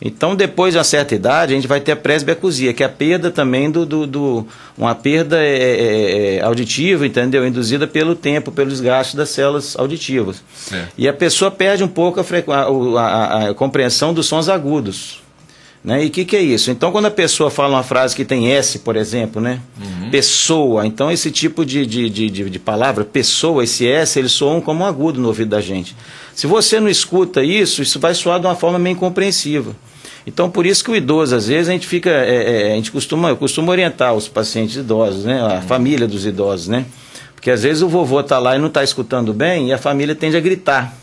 Então 0.02 0.34
depois 0.34 0.72
de 0.72 0.78
uma 0.78 0.84
certa 0.84 1.14
idade 1.14 1.52
a 1.52 1.56
gente 1.56 1.68
vai 1.68 1.78
ter 1.78 1.92
a 1.92 1.96
presbiacusia, 1.96 2.72
que 2.72 2.82
é 2.82 2.86
a 2.86 2.88
perda 2.88 3.30
também 3.30 3.70
do, 3.70 3.84
do, 3.84 4.06
do- 4.06 4.46
uma 4.76 4.94
perda 4.94 5.36
é, 5.44 5.56
é, 5.58 6.36
é, 6.36 6.42
auditiva, 6.42 7.06
entendeu? 7.06 7.46
Induzida 7.46 7.86
pelo 7.86 8.14
tempo, 8.14 8.50
pelo 8.50 8.70
desgaste 8.70 9.14
das 9.16 9.28
células 9.28 9.76
auditivas. 9.78 10.42
E 10.96 11.06
a 11.06 11.12
pessoa 11.12 11.50
perde 11.50 11.84
um 11.84 11.88
pouco 11.88 12.18
a, 12.18 12.24
a- 12.54 12.64
a- 13.46 13.50
a 13.50 13.54
compreensão 13.54 14.12
dos 14.14 14.26
sons 14.26 14.48
agudos. 14.48 15.20
Né? 15.82 16.04
E 16.04 16.08
o 16.08 16.10
que, 16.10 16.26
que 16.26 16.36
é 16.36 16.42
isso? 16.42 16.70
Então, 16.70 16.92
quando 16.92 17.06
a 17.06 17.10
pessoa 17.10 17.50
fala 17.50 17.76
uma 17.76 17.82
frase 17.82 18.14
que 18.14 18.24
tem 18.24 18.52
S, 18.52 18.80
por 18.80 18.96
exemplo, 18.96 19.40
né? 19.40 19.60
Pessoa. 20.10 20.86
Então, 20.86 21.10
esse 21.10 21.30
tipo 21.30 21.64
de, 21.64 21.86
de, 21.86 22.10
de, 22.10 22.28
de, 22.28 22.58
palavra, 22.58 23.02
pessoa, 23.02 23.64
esse 23.64 23.88
S, 23.88 24.18
eles 24.18 24.32
soam 24.32 24.60
como 24.60 24.84
um 24.84 24.86
agudo 24.86 25.18
no 25.20 25.28
ouvido 25.28 25.48
da 25.48 25.60
gente. 25.60 25.96
Se 26.34 26.46
você 26.46 26.78
não 26.78 26.88
escuta 26.88 27.42
isso, 27.42 27.80
isso 27.80 27.98
vai 27.98 28.14
soar 28.14 28.38
de 28.38 28.46
uma 28.46 28.54
forma 28.54 28.78
meio 28.78 28.94
incompreensível. 28.94 29.74
Então, 30.26 30.50
por 30.50 30.66
isso 30.66 30.84
que 30.84 30.90
o 30.90 30.96
idoso, 30.96 31.34
às 31.34 31.46
vezes, 31.46 31.70
a 31.70 31.72
gente 31.72 31.86
fica, 31.86 32.10
é, 32.10 32.68
é, 32.68 32.72
a 32.72 32.76
gente 32.76 32.92
costuma, 32.92 33.30
eu 33.30 33.36
costumo 33.36 33.70
orientar 33.70 34.12
os 34.12 34.28
pacientes 34.28 34.76
idosos, 34.76 35.24
né? 35.24 35.40
A 35.40 35.62
família 35.62 36.06
dos 36.06 36.26
idosos, 36.26 36.68
né? 36.68 36.84
Porque 37.34 37.50
às 37.50 37.62
vezes 37.62 37.82
o 37.82 37.88
vovô 37.88 38.20
está 38.20 38.38
lá 38.38 38.54
e 38.54 38.58
não 38.58 38.66
está 38.66 38.84
escutando 38.84 39.32
bem 39.32 39.68
e 39.68 39.72
a 39.72 39.78
família 39.78 40.14
tende 40.14 40.36
a 40.36 40.40
gritar. 40.40 40.94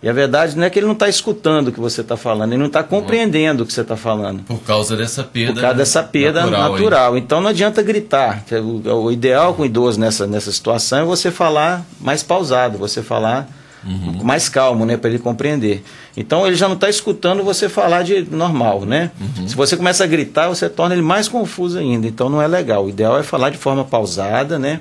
E 0.00 0.08
a 0.08 0.12
verdade 0.12 0.56
não 0.56 0.62
é 0.64 0.70
que 0.70 0.78
ele 0.78 0.86
não 0.86 0.92
está 0.92 1.08
escutando 1.08 1.68
o 1.68 1.72
que 1.72 1.80
você 1.80 2.02
está 2.02 2.16
falando, 2.16 2.52
ele 2.52 2.60
não 2.60 2.68
está 2.68 2.84
compreendendo 2.84 3.64
o 3.64 3.66
que 3.66 3.72
você 3.72 3.80
está 3.80 3.96
falando. 3.96 4.44
Por 4.44 4.60
causa 4.62 4.96
dessa 4.96 5.24
perda. 5.24 5.54
Por 5.54 5.60
causa 5.60 5.76
dessa 5.76 6.02
perda 6.04 6.42
natural. 6.42 6.72
natural. 6.72 7.18
Então 7.18 7.40
não 7.40 7.48
adianta 7.48 7.82
gritar. 7.82 8.44
O, 8.52 9.06
o 9.06 9.12
ideal 9.12 9.54
com 9.54 9.62
o 9.62 9.66
idoso 9.66 9.98
nessa, 9.98 10.24
nessa 10.24 10.52
situação 10.52 11.00
é 11.00 11.04
você 11.04 11.32
falar 11.32 11.84
mais 12.00 12.22
pausado, 12.22 12.78
você 12.78 13.02
falar 13.02 13.48
Uhum. 13.86 14.24
mais 14.24 14.48
calmo, 14.48 14.84
né, 14.84 14.96
para 14.96 15.08
ele 15.08 15.20
compreender. 15.20 15.84
Então 16.16 16.44
ele 16.44 16.56
já 16.56 16.66
não 16.66 16.74
está 16.74 16.90
escutando 16.90 17.44
você 17.44 17.68
falar 17.68 18.02
de 18.02 18.22
normal, 18.28 18.84
né? 18.84 19.12
Uhum. 19.20 19.46
Se 19.46 19.54
você 19.54 19.76
começa 19.76 20.02
a 20.02 20.06
gritar, 20.06 20.48
você 20.48 20.68
torna 20.68 20.96
ele 20.96 21.02
mais 21.02 21.28
confuso 21.28 21.78
ainda. 21.78 22.04
Então 22.08 22.28
não 22.28 22.42
é 22.42 22.48
legal. 22.48 22.86
O 22.86 22.88
ideal 22.88 23.16
é 23.16 23.22
falar 23.22 23.50
de 23.50 23.56
forma 23.56 23.84
pausada, 23.84 24.58
né? 24.58 24.80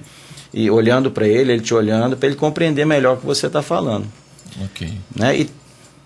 E 0.52 0.70
olhando 0.72 1.12
para 1.12 1.28
ele, 1.28 1.54
ele 1.54 1.62
te 1.62 1.76
olhando, 1.76 2.18
para 2.18 2.28
ele 2.28 2.36
compreender 2.36 2.86
melhor 2.86 3.14
o 3.14 3.18
que 3.18 3.26
você 3.26 3.46
está 3.46 3.62
falando 3.62 4.08
Ok. 4.64 4.92
né? 5.16 5.40
E, 5.42 5.50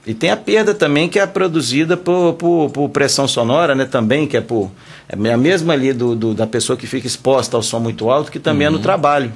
e 0.05 0.13
tem 0.13 0.31
a 0.31 0.37
perda 0.37 0.73
também 0.73 1.07
que 1.07 1.19
é 1.19 1.25
produzida 1.27 1.95
por, 1.95 2.33
por, 2.33 2.69
por 2.71 2.89
pressão 2.89 3.27
sonora, 3.27 3.75
né? 3.75 3.85
Também, 3.85 4.25
que 4.27 4.35
é 4.37 4.41
por. 4.41 4.71
É 5.07 5.31
a 5.33 5.37
mesma 5.37 5.73
ali 5.73 5.93
do, 5.93 6.15
do- 6.15 6.33
da 6.33 6.47
pessoa 6.47 6.75
que 6.77 6.87
fica 6.87 7.05
exposta 7.05 7.55
ao 7.57 7.61
som 7.61 7.79
muito 7.79 8.09
alto, 8.09 8.31
que 8.31 8.39
também 8.39 8.67
é 8.67 8.69
no 8.69 8.79
trabalho. 8.79 9.31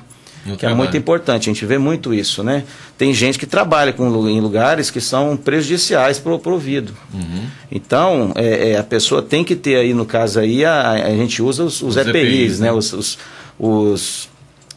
No 0.45 0.53
que 0.53 0.59
trabalho. 0.59 0.74
é 0.79 0.83
muito 0.83 0.95
importante. 0.97 1.50
A 1.50 1.53
gente 1.53 1.65
vê 1.65 1.77
muito 1.77 2.13
isso, 2.13 2.43
né? 2.43 2.63
Tem 2.97 3.13
gente 3.13 3.38
que 3.38 3.45
trabalha 3.45 3.91
com, 3.93 4.27
em 4.29 4.39
lugares 4.39 4.89
que 4.91 5.01
são 5.01 5.35
prejudiciais 5.35 6.17
para 6.19 6.31
o 6.33 6.41
ouvido. 6.51 6.93
Uhum. 7.13 7.45
Então, 7.71 8.31
é, 8.35 8.71
é, 8.71 8.77
a 8.77 8.83
pessoa 8.83 9.21
tem 9.21 9.43
que 9.43 9.55
ter 9.55 9.75
aí, 9.75 9.93
no 9.93 10.05
caso 10.05 10.39
aí, 10.39 10.63
a, 10.63 10.91
a 10.91 11.09
gente 11.15 11.41
usa 11.41 11.63
os, 11.63 11.81
os, 11.81 11.89
os 11.95 11.97
EPIs, 11.97 12.15
EPIs, 12.15 12.59
né? 12.59 12.67
né? 12.67 12.74
Os, 12.74 12.93
os, 12.93 13.17
os 13.59 14.29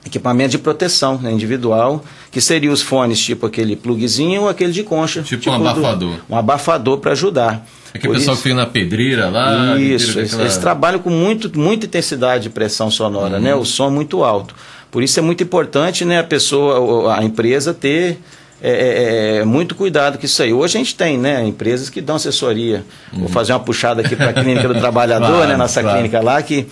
equipamentos 0.06 0.52
de 0.52 0.58
proteção 0.58 1.18
né, 1.18 1.32
individual, 1.32 2.04
que 2.30 2.40
seriam 2.40 2.72
os 2.72 2.82
fones 2.82 3.20
tipo 3.20 3.46
aquele 3.46 3.76
plugzinho 3.76 4.42
ou 4.42 4.48
aquele 4.48 4.72
de 4.72 4.82
concha. 4.82 5.22
Tipo, 5.22 5.42
tipo 5.42 5.56
um 5.56 5.68
abafador. 5.68 6.16
Do, 6.16 6.22
um 6.30 6.36
abafador 6.36 6.98
para 6.98 7.12
ajudar. 7.12 7.66
É 7.92 7.98
que 7.98 8.08
o 8.08 8.12
pessoal 8.12 8.34
isso, 8.34 8.42
fica 8.42 8.54
na 8.54 8.66
pedreira 8.66 9.28
lá. 9.28 9.78
Isso, 9.78 10.18
eles, 10.18 10.34
eles, 10.34 10.56
trabalham 10.58 10.98
com 10.98 11.10
muito, 11.10 11.58
muita 11.58 11.86
intensidade 11.86 12.44
de 12.44 12.50
pressão 12.50 12.90
sonora, 12.90 13.36
uhum. 13.36 13.42
né? 13.42 13.54
O 13.54 13.64
som 13.64 13.90
muito 13.90 14.22
alto. 14.22 14.54
Por 14.90 15.02
isso 15.02 15.18
é 15.18 15.22
muito 15.22 15.42
importante 15.42 16.04
né, 16.04 16.18
a 16.18 16.24
pessoa, 16.24 17.14
a 17.14 17.22
empresa 17.22 17.74
ter 17.74 18.18
é, 18.60 18.70
é, 18.70 19.36
é, 19.38 19.44
muito 19.44 19.74
cuidado 19.74 20.18
com 20.18 20.26
isso 20.26 20.42
aí. 20.42 20.52
Hoje 20.52 20.76
a 20.76 20.80
gente 20.80 20.94
tem 20.94 21.16
né, 21.16 21.44
empresas 21.44 21.88
que 21.88 22.00
dão 22.00 22.16
assessoria. 22.16 22.84
Uhum. 23.12 23.20
Vou 23.20 23.28
fazer 23.28 23.52
uma 23.52 23.60
puxada 23.60 24.00
aqui 24.02 24.16
para 24.16 24.30
a 24.30 24.32
Clínica 24.34 24.66
do 24.66 24.74
Trabalhador, 24.74 25.28
claro, 25.28 25.48
né, 25.48 25.56
nossa 25.56 25.80
claro. 25.80 25.96
clínica 25.96 26.20
lá, 26.20 26.42
que, 26.42 26.66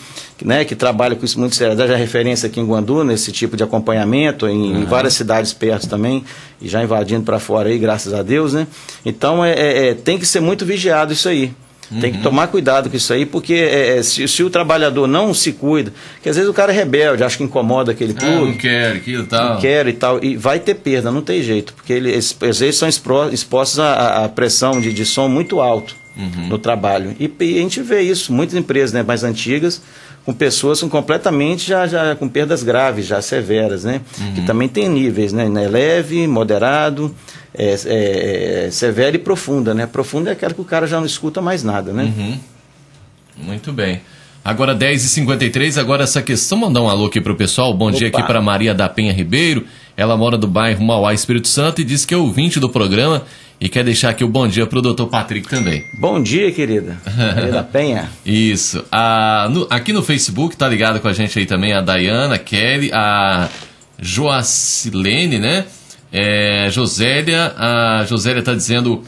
né, 0.45 0.65
que 0.65 0.75
trabalha 0.75 1.15
com 1.15 1.25
isso 1.25 1.39
muito 1.39 1.55
sério. 1.55 1.77
Já 1.77 1.97
referência 1.97 2.49
aqui 2.49 2.59
em 2.59 2.67
Guandu, 2.67 3.05
nesse 3.05 3.31
tipo 3.31 3.57
de 3.57 3.63
acompanhamento, 3.63 4.49
em, 4.49 4.73
uhum. 4.73 4.83
em 4.83 4.85
várias 4.85 5.15
cidades 5.15 5.53
perto 5.53 5.89
também, 5.89 6.25
e 6.61 6.69
já 6.69 6.83
invadindo 6.83 7.23
para 7.23 7.39
fora 7.39 7.69
aí, 7.69 7.79
graças 7.79 8.13
a 8.13 8.23
Deus. 8.23 8.53
Né? 8.53 8.67
Então 9.05 9.45
é, 9.45 9.53
é, 9.53 9.89
é 9.89 9.95
tem 9.95 10.19
que 10.19 10.27
ser 10.27 10.41
muito 10.41 10.67
vigiado 10.67 11.13
isso 11.13 11.29
aí. 11.29 11.53
Uhum. 11.91 12.01
Tem 12.01 12.13
que 12.13 12.19
tomar 12.19 12.49
cuidado 12.49 12.91
com 12.91 12.97
isso 12.97 13.13
aí, 13.13 13.25
porque 13.25 13.55
é, 13.55 13.99
é, 13.99 14.03
se, 14.03 14.27
se, 14.27 14.43
o 14.43 14.51
trabalhador 14.51 15.07
não 15.07 15.33
se 15.33 15.53
cuida, 15.53 15.93
que 16.23 16.29
às 16.29 16.37
vezes 16.37 16.51
o 16.51 16.55
cara 16.55 16.73
é 16.73 16.75
rebelde, 16.75 17.23
acha 17.23 17.37
que 17.37 17.45
incomoda 17.45 17.93
aquele 17.93 18.13
tudo. 18.13 18.27
Ah, 18.27 18.41
não 18.41 18.55
quer 18.55 18.93
aquilo 18.93 19.23
e 19.23 19.27
tal. 19.27 19.55
Não 19.55 19.61
quer 19.61 19.87
e 19.87 19.93
tal. 19.93 20.25
E 20.25 20.37
vai 20.37 20.59
ter 20.59 20.75
perda, 20.75 21.11
não 21.13 21.23
tem 21.23 21.43
jeito, 21.43 21.75
porque 21.75 21.93
eles, 21.93 22.37
às 22.41 22.59
vezes 22.59 22.77
são 22.77 22.89
expostos 22.89 23.79
à, 23.79 24.25
à 24.25 24.29
pressão 24.29 24.81
de, 24.81 24.93
de 24.93 25.05
som 25.05 25.29
muito 25.29 25.61
alto 25.61 25.95
uhum. 26.17 26.49
no 26.49 26.59
trabalho. 26.59 27.15
E, 27.21 27.31
e, 27.41 27.59
a 27.59 27.63
gente 27.63 27.81
vê 27.83 28.03
isso, 28.03 28.33
muitas 28.33 28.57
empresas 28.57 28.93
né, 28.93 29.03
mais 29.03 29.23
antigas, 29.23 29.81
com 30.25 30.33
pessoas 30.33 30.81
com 30.81 30.89
completamente 30.89 31.69
já, 31.69 31.87
já 31.87 32.17
com 32.17 32.29
perdas 32.29 32.65
graves, 32.65 33.07
já 33.07 33.23
severas, 33.23 33.85
né? 33.85 34.01
Uhum. 34.19 34.35
Que 34.35 34.43
também 34.43 34.67
tem 34.67 34.89
níveis, 34.89 35.33
né? 35.33 35.47
Leve, 35.69 36.27
moderado 36.27 37.15
é, 37.59 37.75
é, 37.87 38.67
é, 38.67 38.71
severa 38.71 39.17
e 39.17 39.19
profunda, 39.19 39.75
né? 39.75 39.87
Profunda 39.87 40.31
é 40.31 40.33
aquela 40.33 40.53
que 40.53 40.61
o 40.61 40.65
cara 40.65 40.87
já 40.87 40.99
não 40.99 41.07
escuta 41.07 41.41
mais 41.41 41.63
nada, 41.63 41.93
né? 41.93 42.05
Uhum. 42.05 42.39
Muito 43.39 43.73
bem. 43.73 44.01
Agora 44.45 44.77
10h53, 44.77 45.77
agora 45.77 46.05
essa 46.05 46.23
questão, 46.23 46.59
mandar 46.59 46.81
um 46.81 46.89
alô 46.89 47.07
aqui 47.07 47.21
pro 47.21 47.35
pessoal. 47.35 47.75
Bom 47.75 47.89
Opa. 47.89 47.99
dia 47.99 48.09
aqui 48.09 48.23
para 48.23 48.41
Maria 48.41 48.73
da 48.73 48.89
Penha 48.89 49.13
Ribeiro. 49.13 49.67
Ela 49.97 50.17
mora 50.17 50.39
do 50.39 50.47
bairro 50.47 50.85
Mauá, 50.85 51.13
Espírito 51.13 51.49
Santo, 51.49 51.81
e 51.81 51.85
diz 51.85 52.05
que 52.05 52.15
é 52.15 52.17
ouvinte 52.17 52.61
do 52.61 52.69
programa 52.69 53.25
e 53.61 53.69
quer 53.69 53.83
deixar 53.83 54.11
aqui 54.11 54.23
o 54.23 54.29
bom 54.29 54.47
dia 54.47 54.67
pro 54.67 54.83
doutor 54.83 55.09
Patrick 55.09 55.49
também. 55.49 55.83
Bom 55.99 56.23
dia, 56.23 56.53
querida. 56.53 56.97
Maria 57.17 57.53
da 57.53 57.63
Penha. 57.63 58.09
Isso. 58.25 58.85
A, 58.93 59.49
no, 59.51 59.67
aqui 59.71 59.93
no 59.93 60.03
Facebook 60.03 60.57
tá 60.57 60.69
ligado 60.69 61.01
com 61.01 61.09
a 61.09 61.13
gente 61.13 61.39
aí 61.39 61.47
também 61.47 61.73
a 61.73 61.81
Dayana, 61.81 62.35
a 62.35 62.39
Kelly, 62.39 62.91
a 62.93 63.49
Joacilene, 63.99 65.39
né? 65.39 65.65
É, 66.13 66.69
Josélia, 66.71 67.55
a 67.57 68.05
Josélia 68.07 68.41
está 68.41 68.55
dizendo 68.55 69.03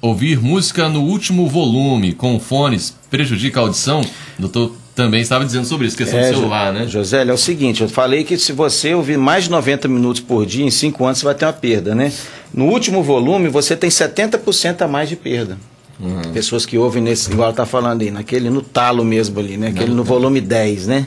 ouvir 0.00 0.40
música 0.40 0.88
no 0.88 1.02
último 1.02 1.46
volume 1.48 2.12
com 2.12 2.40
fones 2.40 2.96
prejudica 3.10 3.60
a 3.60 3.62
audição. 3.64 4.00
Doutor 4.38 4.74
também 4.94 5.20
estava 5.20 5.44
dizendo 5.44 5.64
sobre 5.64 5.86
isso, 5.86 5.96
questão 5.96 6.18
é, 6.18 6.30
do 6.30 6.36
celular, 6.36 6.72
né? 6.72 6.86
Josélia, 6.86 7.30
é 7.30 7.34
o 7.34 7.38
seguinte, 7.38 7.82
eu 7.82 7.88
falei 7.88 8.24
que 8.24 8.36
se 8.36 8.52
você 8.52 8.94
ouvir 8.94 9.16
mais 9.16 9.44
de 9.44 9.50
90 9.50 9.88
minutos 9.88 10.20
por 10.20 10.44
dia, 10.44 10.64
em 10.64 10.70
5 10.70 11.04
anos 11.04 11.18
você 11.18 11.24
vai 11.24 11.34
ter 11.34 11.46
uma 11.46 11.52
perda, 11.52 11.94
né? 11.94 12.12
No 12.52 12.66
último 12.66 13.02
volume 13.02 13.48
você 13.48 13.76
tem 13.76 13.88
70% 13.88 14.82
a 14.82 14.88
mais 14.88 15.08
de 15.08 15.16
perda. 15.16 15.58
Uhum. 15.98 16.32
Pessoas 16.32 16.64
que 16.64 16.78
ouvem 16.78 17.02
nesse, 17.02 17.30
igual 17.30 17.50
está 17.50 17.66
falando 17.66 18.02
aí, 18.02 18.10
naquele 18.10 18.50
no 18.50 18.62
talo 18.62 19.04
mesmo 19.04 19.38
ali, 19.38 19.56
né? 19.56 19.68
Aquele 19.68 19.92
no 19.92 20.02
volume 20.02 20.40
10, 20.40 20.86
né? 20.86 21.06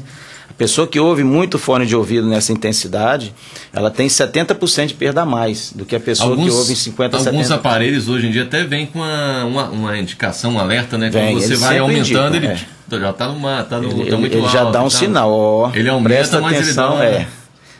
A 0.54 0.56
pessoa 0.56 0.86
que 0.86 1.00
ouve 1.00 1.24
muito 1.24 1.58
fone 1.58 1.84
de 1.84 1.96
ouvido 1.96 2.28
nessa 2.28 2.54
intensidade, 2.54 3.34
ela 3.74 3.90
tem 3.90 4.08
70% 4.08 4.88
de 4.88 4.94
perda 4.94 5.24
a 5.24 5.26
mais 5.26 5.74
do 5.74 5.84
que 5.84 5.96
a 5.96 6.00
pessoa 6.00 6.30
alguns, 6.30 6.46
que 6.46 6.52
ouve 6.52 6.74
em 6.74 6.76
50, 6.76 7.18
Alguns 7.18 7.48
70%. 7.48 7.56
aparelhos 7.56 8.08
hoje 8.08 8.28
em 8.28 8.32
dia 8.32 8.44
até 8.44 8.64
vêm 8.64 8.86
com 8.86 9.00
uma, 9.00 9.46
uma, 9.46 9.70
uma, 9.70 9.98
indicação, 9.98 10.54
um 10.54 10.60
alerta, 10.60 10.96
né? 10.96 11.10
Quando 11.12 11.42
você 11.42 11.56
vai 11.56 11.80
aumentando, 11.80 12.38
indicam, 12.38 12.56
ele 12.92 12.98
é. 12.98 13.00
já 13.00 13.10
está 13.10 13.28
no, 13.28 13.64
tá 13.64 13.80
no 13.80 13.90
ele, 13.90 14.12
tá 14.12 14.18
muito 14.18 14.34
ele 14.34 14.42
alto. 14.42 14.54
já 14.54 14.64
dá 14.66 14.82
um 14.82 14.84
tá, 14.84 14.90
sinal, 14.92 15.32
ó. 15.32 15.72
Ele 15.74 15.90
aumenta, 15.90 16.16
presta 16.16 16.40
mas 16.40 16.54
atenção, 16.54 17.02
ele 17.02 17.12
dá 17.12 17.16
uma, 17.16 17.22
é. 17.22 17.28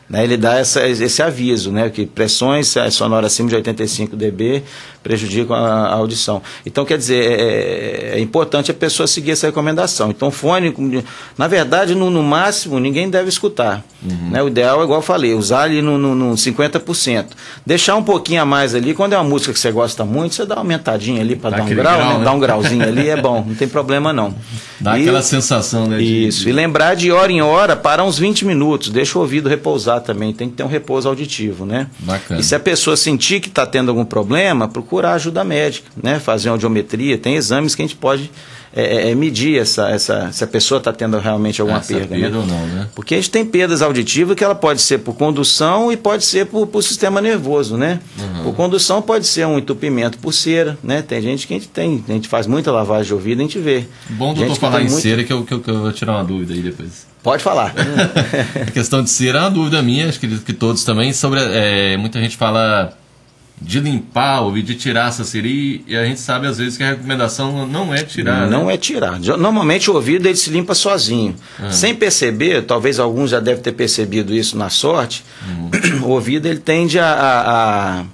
Né, 0.10 0.24
ele 0.24 0.38
dá 0.38 0.60
essa, 0.60 0.86
esse 0.88 1.22
aviso, 1.22 1.72
né, 1.72 1.90
que 1.90 2.06
pressões 2.06 2.76
sonoras 2.92 3.32
acima 3.32 3.50
de 3.50 3.56
85 3.56 4.16
dB 4.16 4.64
prejudicam 5.02 5.56
a, 5.56 5.88
a 5.88 5.94
audição. 5.94 6.42
Então, 6.66 6.86
quer 6.86 6.98
dizer, 6.98 7.24
é, 7.24 7.34
é, 7.34 8.18
é, 8.18 8.20
importante 8.20 8.72
a 8.72 8.74
pessoa 8.74 9.06
seguir 9.06 9.32
essa 9.32 9.48
recomendação. 9.48 10.10
Então, 10.10 10.32
fone, 10.32 10.74
na 11.38 11.48
verdade, 11.48 11.94
no, 11.94 12.10
no 12.10 12.24
máximo, 12.24 12.80
ninguém 12.80 13.10
deve 13.10 13.28
escutar. 13.28 13.84
Uhum. 14.02 14.30
Né? 14.32 14.42
O 14.42 14.48
ideal 14.48 14.82
é, 14.82 14.84
igual 14.84 15.00
eu 15.00 15.04
falei, 15.04 15.34
usar 15.34 15.64
ali 15.64 15.82
no, 15.82 15.98
no, 15.98 16.16
no 16.16 16.36
50%. 16.36 17.28
Deixar 17.66 17.96
um 17.96 18.04
pouquinho 18.04 18.42
a 18.42 18.46
mais 18.46 18.74
ali, 18.74 18.94
quando 18.94 19.14
é 19.14 19.18
uma 19.18 19.30
música 19.30 19.52
que 19.52 19.60
você 19.60 19.72
gosta 19.72 20.06
muito, 20.06 20.36
você 20.36 20.46
dá 20.46 20.56
uma 20.56 20.62
aumentadinha 20.62 21.22
ali 21.22 21.36
para 21.36 21.58
dar 21.58 21.64
um 21.64 21.70
grau, 21.70 21.98
grau 21.98 22.14
né? 22.14 22.18
né? 22.20 22.24
dar 22.24 22.32
um 22.32 22.40
grauzinho 22.40 22.84
ali, 22.84 23.10
é 23.10 23.18
bom, 23.18 23.44
não 23.46 23.56
tem 23.56 23.68
problema 23.68 24.14
não. 24.14 24.34
Dá 24.84 25.00
e, 25.00 25.04
aquela 25.04 25.22
sensação, 25.22 25.88
né? 25.88 25.98
De, 25.98 26.28
isso, 26.28 26.44
de... 26.44 26.50
e 26.50 26.52
lembrar 26.52 26.94
de 26.94 27.10
hora 27.10 27.32
em 27.32 27.42
hora, 27.42 27.74
parar 27.74 28.04
uns 28.04 28.20
20 28.20 28.44
minutos, 28.44 28.90
deixa 28.90 29.18
o 29.18 29.22
ouvido 29.22 29.48
repousar 29.48 30.02
também, 30.02 30.34
tem 30.34 30.50
que 30.50 30.56
ter 30.56 30.64
um 30.64 30.68
repouso 30.68 31.08
auditivo, 31.08 31.66
né? 31.66 31.88
Bacana. 32.00 32.42
E 32.42 32.44
se 32.44 32.54
a 32.54 32.60
pessoa 32.60 32.98
sentir 32.98 33.40
que 33.40 33.48
está 33.48 33.66
tendo 33.66 33.90
algum 33.90 34.04
problema, 34.04 34.68
procurar 34.68 35.14
ajuda 35.14 35.42
médica, 35.42 35.90
né? 36.02 36.20
Fazer 36.20 36.50
uma 36.50 36.56
audiometria, 36.56 37.18
tem 37.18 37.36
exames 37.36 37.76
que 37.76 37.82
a 37.82 37.86
gente 37.86 37.96
pode 37.96 38.30
é, 38.76 39.08
é, 39.08 39.12
é 39.12 39.16
medir 39.16 39.60
essa, 39.60 39.90
essa, 39.90 40.32
se 40.32 40.44
a 40.44 40.48
pessoa 40.48 40.80
está 40.80 40.92
tendo 40.92 41.18
realmente 41.20 41.62
alguma 41.62 41.80
essa 41.80 41.94
perda. 41.94 42.16
perda 42.16 42.30
né? 42.30 42.38
ou 42.38 42.46
não, 42.46 42.68
né? 42.68 42.88
Porque 42.96 43.14
a 43.14 43.18
gente 43.18 43.30
tem 43.30 43.46
perdas 43.46 43.82
auditivas 43.82 44.36
que 44.36 44.44
ela 44.44 44.56
pode 44.56 44.82
ser 44.82 45.00
por 45.00 45.16
condução 45.16 45.92
e 45.92 45.98
pode 45.98 46.26
ser 46.26 46.48
por, 46.48 46.66
por 46.66 46.82
sistema 46.82 47.22
nervoso, 47.22 47.78
né? 47.78 48.00
Uhum. 48.18 48.44
Por 48.44 48.56
condução 48.56 49.02
pode 49.02 49.28
ser 49.28 49.46
um 49.46 49.60
entupimento 49.60 50.18
por 50.18 50.34
cera, 50.34 50.78
né? 50.84 51.04
Tem 51.04 51.22
gente 51.22 51.46
que 51.46 51.54
a 51.54 51.58
gente 51.58 51.70
tem, 51.70 52.04
a 52.08 52.12
gente 52.12 52.28
faz 52.28 52.48
muita 52.48 52.72
lavagem 52.72 53.06
de 53.06 53.14
ouvido, 53.14 53.40
a 53.40 53.44
gente 53.44 53.60
vê. 53.60 53.86
Bom 54.10 54.34
doutor 54.34 54.56
falar 54.56 54.82
em 54.82 54.90
muito... 54.90 55.02
cera 55.02 55.24
que 55.24 55.32
eu, 55.32 55.44
que, 55.44 55.54
eu, 55.54 55.60
que 55.60 55.70
eu 55.70 55.82
vou 55.82 55.92
tirar 55.92 56.14
uma 56.14 56.24
dúvida 56.24 56.54
aí 56.54 56.62
depois. 56.62 57.06
Pode 57.22 57.44
falar. 57.44 57.74
a 58.68 58.72
questão 58.72 59.04
de 59.04 59.10
cera 59.10 59.38
é 59.38 59.42
uma 59.42 59.52
dúvida 59.52 59.82
minha, 59.82 60.10
acho 60.10 60.20
que, 60.20 60.28
que 60.40 60.52
todos 60.52 60.84
também, 60.84 61.14
sobre. 61.14 61.40
É, 61.42 61.96
muita 61.96 62.20
gente 62.20 62.36
fala 62.36 62.98
de 63.64 63.80
limpar 63.80 64.42
ou 64.42 64.52
de 64.52 64.76
tirar 64.76 65.08
essa 65.08 65.24
siri 65.24 65.84
e 65.88 65.96
a 65.96 66.06
gente 66.06 66.20
sabe 66.20 66.48
às 66.48 66.58
vezes 66.58 66.78
que 66.78 66.84
a 66.84 66.90
recomendação 66.90 67.66
não 67.66 67.94
é 67.94 68.04
tirar. 68.04 68.48
Não 68.50 68.66
né? 68.66 68.74
é 68.74 68.78
tirar. 68.78 69.20
Normalmente 69.20 69.90
o 69.90 69.96
ouvido 69.96 70.28
ele 70.28 70.36
se 70.36 70.50
limpa 70.50 70.76
sozinho. 70.76 71.36
Ah. 71.58 71.72
Sem 71.72 71.96
perceber, 71.96 72.64
talvez 72.64 73.00
alguns 73.00 73.32
já 73.32 73.40
devem 73.40 73.64
ter 73.64 73.72
percebido 73.72 74.36
isso 74.36 74.58
na 74.58 74.70
sorte, 74.70 75.24
uhum. 75.48 75.72
o 76.06 76.10
ouvido 76.10 76.46
ele 76.46 76.60
tende 76.60 77.00
a, 77.00 77.06
a, 77.06 78.00
a 78.00 78.06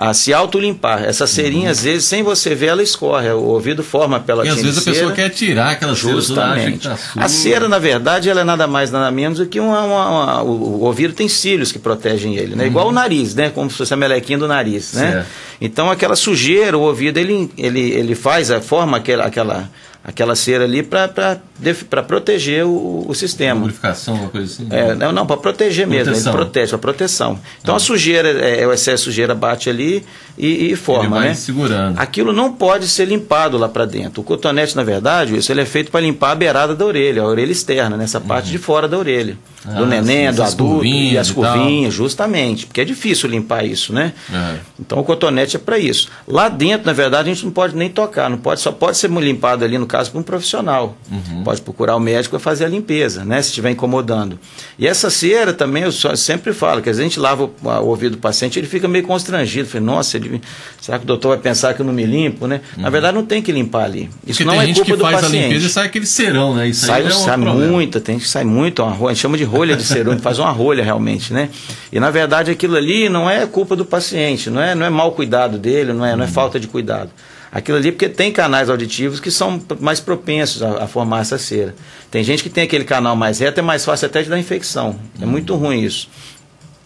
a 0.00 0.14
se 0.14 0.32
autolimpar. 0.32 1.04
Essa 1.04 1.26
cerinha, 1.26 1.66
uhum. 1.66 1.70
às 1.72 1.82
vezes, 1.82 2.06
sem 2.06 2.22
você 2.22 2.54
ver, 2.54 2.68
ela 2.68 2.82
escorre. 2.82 3.28
O 3.32 3.42
ouvido 3.42 3.84
forma 3.84 4.18
pela 4.18 4.46
E 4.46 4.48
às 4.48 4.62
vezes 4.62 4.78
a 4.78 4.90
pessoa 4.90 5.12
quer 5.12 5.28
tirar 5.28 5.72
aquela 5.72 5.94
Justamente. 5.94 6.84
cera. 6.84 6.96
Tá 6.96 7.22
a 7.22 7.28
cera, 7.28 7.68
na 7.68 7.78
verdade, 7.78 8.30
ela 8.30 8.40
é 8.40 8.44
nada 8.44 8.66
mais, 8.66 8.90
nada 8.90 9.10
menos 9.10 9.40
do 9.40 9.44
que 9.44 9.60
uma, 9.60 9.82
uma, 9.82 10.08
uma 10.08 10.42
o, 10.42 10.80
o, 10.80 10.80
ouvido 10.84 11.12
tem 11.12 11.28
cílios 11.28 11.70
que 11.70 11.78
protegem 11.78 12.34
ele, 12.34 12.56
né? 12.56 12.64
Uhum. 12.64 12.70
Igual 12.70 12.88
o 12.88 12.92
nariz, 12.92 13.34
né? 13.34 13.50
Como 13.50 13.70
se 13.70 13.76
fosse 13.76 13.92
a 13.92 13.96
melequinha 13.96 14.38
do 14.38 14.48
nariz, 14.48 14.94
né? 14.94 15.12
Certo. 15.12 15.26
Então, 15.60 15.90
aquela 15.90 16.16
sujeira, 16.16 16.78
o 16.78 16.80
ouvido, 16.80 17.18
ele, 17.18 17.50
ele, 17.58 17.90
ele 17.90 18.14
faz, 18.14 18.50
a 18.50 18.58
forma 18.62 18.96
aquela... 18.96 19.26
aquela 19.26 19.68
aquela 20.02 20.34
cera 20.34 20.64
ali 20.64 20.82
para 20.82 22.02
proteger 22.06 22.64
o, 22.64 23.04
o 23.06 23.14
sistema. 23.14 23.60
Lubrificação, 23.60 24.14
uma 24.14 24.28
coisa 24.28 24.46
assim? 24.46 24.66
É, 24.70 24.94
não, 24.94 25.12
não 25.12 25.26
para 25.26 25.36
proteger 25.36 25.86
mesmo, 25.86 26.14
ele 26.14 26.22
protege, 26.22 26.70
para 26.70 26.78
proteção. 26.78 27.38
Então 27.60 27.74
ah. 27.74 27.76
a 27.76 27.80
sujeira, 27.80 28.30
é, 28.30 28.66
o 28.66 28.72
excesso 28.72 29.04
de 29.04 29.04
sujeira 29.04 29.34
bate 29.34 29.68
ali 29.68 30.04
e, 30.38 30.72
e 30.72 30.76
forma, 30.76 31.04
ele 31.04 31.14
vai 31.14 31.28
né? 31.28 31.34
segurando. 31.34 31.98
Aquilo 31.98 32.32
não 32.32 32.52
pode 32.52 32.88
ser 32.88 33.04
limpado 33.04 33.58
lá 33.58 33.68
para 33.68 33.84
dentro. 33.84 34.22
O 34.22 34.24
cotonete, 34.24 34.74
na 34.74 34.82
verdade, 34.82 35.36
isso 35.36 35.52
ele 35.52 35.60
é 35.60 35.66
feito 35.66 35.90
para 35.90 36.00
limpar 36.00 36.32
a 36.32 36.34
beirada 36.34 36.74
da 36.74 36.84
orelha, 36.84 37.22
a 37.22 37.26
orelha 37.26 37.52
externa, 37.52 37.96
nessa 37.96 38.18
uhum. 38.18 38.26
parte 38.26 38.50
de 38.50 38.58
fora 38.58 38.88
da 38.88 38.96
orelha. 38.96 39.36
Ah, 39.66 39.74
do 39.74 39.84
neném, 39.84 40.30
sim, 40.30 40.36
do 40.36 40.42
adulto 40.42 40.86
e 40.86 41.18
as 41.18 41.30
curvinhas, 41.30 41.92
justamente, 41.92 42.64
porque 42.64 42.80
é 42.80 42.84
difícil 42.84 43.28
limpar 43.28 43.62
isso, 43.62 43.92
né? 43.92 44.14
Uhum. 44.30 44.58
Então 44.80 44.98
o 44.98 45.04
cotonete 45.04 45.56
é 45.56 45.58
para 45.58 45.78
isso. 45.78 46.08
Lá 46.26 46.48
dentro, 46.48 46.86
na 46.86 46.94
verdade, 46.94 47.28
a 47.28 47.34
gente 47.34 47.44
não 47.44 47.52
pode 47.52 47.76
nem 47.76 47.90
tocar, 47.90 48.30
não 48.30 48.38
pode, 48.38 48.60
só 48.60 48.72
pode 48.72 48.96
ser 48.96 49.10
limpado 49.10 49.62
ali 49.62 49.76
no 49.76 49.86
caso, 49.90 50.10
para 50.10 50.20
um 50.20 50.22
profissional. 50.22 50.96
Uhum. 51.10 51.42
Pode 51.42 51.60
procurar 51.60 51.96
o 51.96 52.00
médico 52.00 52.36
e 52.36 52.38
fazer 52.38 52.64
a 52.64 52.68
limpeza, 52.68 53.24
né? 53.24 53.42
Se 53.42 53.48
estiver 53.48 53.70
incomodando. 53.70 54.38
E 54.78 54.86
essa 54.86 55.10
cera 55.10 55.52
também, 55.52 55.82
eu 55.82 55.92
sempre 55.92 56.52
falo, 56.52 56.80
que 56.80 56.88
a 56.88 56.92
gente 56.92 57.18
lava 57.18 57.44
o, 57.44 57.52
o, 57.62 57.86
ouvido 57.86 58.12
do 58.12 58.18
paciente, 58.18 58.58
ele 58.58 58.66
fica 58.66 58.86
meio 58.88 59.04
constrangido. 59.04 59.68
Fala, 59.68 59.84
Nossa, 59.84 60.16
ele, 60.16 60.40
será 60.80 60.98
que 60.98 61.04
o 61.04 61.06
doutor 61.06 61.30
vai 61.30 61.38
pensar 61.38 61.74
que 61.74 61.80
eu 61.80 61.86
não 61.86 61.92
me 61.92 62.06
limpo, 62.06 62.46
né? 62.46 62.60
Uhum. 62.76 62.82
Na 62.82 62.90
verdade, 62.90 63.14
não 63.14 63.26
tem 63.26 63.42
que 63.42 63.52
limpar 63.52 63.84
ali. 63.84 64.08
Isso 64.26 64.42
Porque 64.42 64.44
não 64.44 64.60
é 64.60 64.72
culpa 64.72 64.96
do 64.96 65.02
paciente. 65.02 65.36
a 65.36 65.48
limpeza 65.48 65.66
e 65.66 65.70
sai 65.70 65.86
aquele 65.86 66.06
cerão, 66.06 66.54
né? 66.54 66.68
Isso 66.68 66.86
sai, 66.86 67.06
é 67.06 67.10
sai 67.10 67.36
muita, 67.36 68.00
tem 68.00 68.18
que 68.18 68.28
sair 68.28 68.44
muito, 68.44 68.82
uma, 68.82 68.92
a 68.92 69.12
gente 69.12 69.20
chama 69.20 69.36
de 69.36 69.44
rolha 69.44 69.76
de 69.76 69.84
cerão, 69.84 70.18
faz 70.18 70.38
uma 70.38 70.50
rolha 70.50 70.84
realmente, 70.84 71.32
né? 71.32 71.48
E 71.92 71.98
na 71.98 72.10
verdade 72.10 72.50
aquilo 72.50 72.76
ali 72.76 73.08
não 73.08 73.28
é 73.28 73.46
culpa 73.46 73.74
do 73.74 73.84
paciente, 73.84 74.50
não 74.50 74.60
é, 74.60 74.74
não 74.74 74.86
é 74.86 74.90
mau 74.90 75.12
cuidado 75.12 75.58
dele, 75.58 75.92
não 75.92 76.04
é, 76.04 76.14
não 76.14 76.24
é 76.24 76.26
uhum. 76.26 76.32
falta 76.32 76.60
de 76.60 76.66
cuidado. 76.66 77.10
Aquilo 77.52 77.78
ali 77.78 77.90
porque 77.90 78.08
tem 78.08 78.32
canais 78.32 78.70
auditivos 78.70 79.18
que 79.18 79.30
são 79.30 79.60
mais 79.80 79.98
propensos 79.98 80.62
a, 80.62 80.84
a, 80.84 80.86
formar 80.86 81.20
essa 81.20 81.36
cera. 81.36 81.74
Tem 82.10 82.22
gente 82.22 82.42
que 82.42 82.48
tem 82.48 82.64
aquele 82.64 82.84
canal 82.84 83.16
mais 83.16 83.40
reto, 83.40 83.58
é 83.58 83.62
mais 83.62 83.84
fácil 83.84 84.06
até 84.06 84.22
de 84.22 84.28
dar 84.28 84.38
infecção. 84.38 84.96
É 85.20 85.24
uhum. 85.24 85.30
muito 85.30 85.54
ruim 85.56 85.82
isso. 85.82 86.08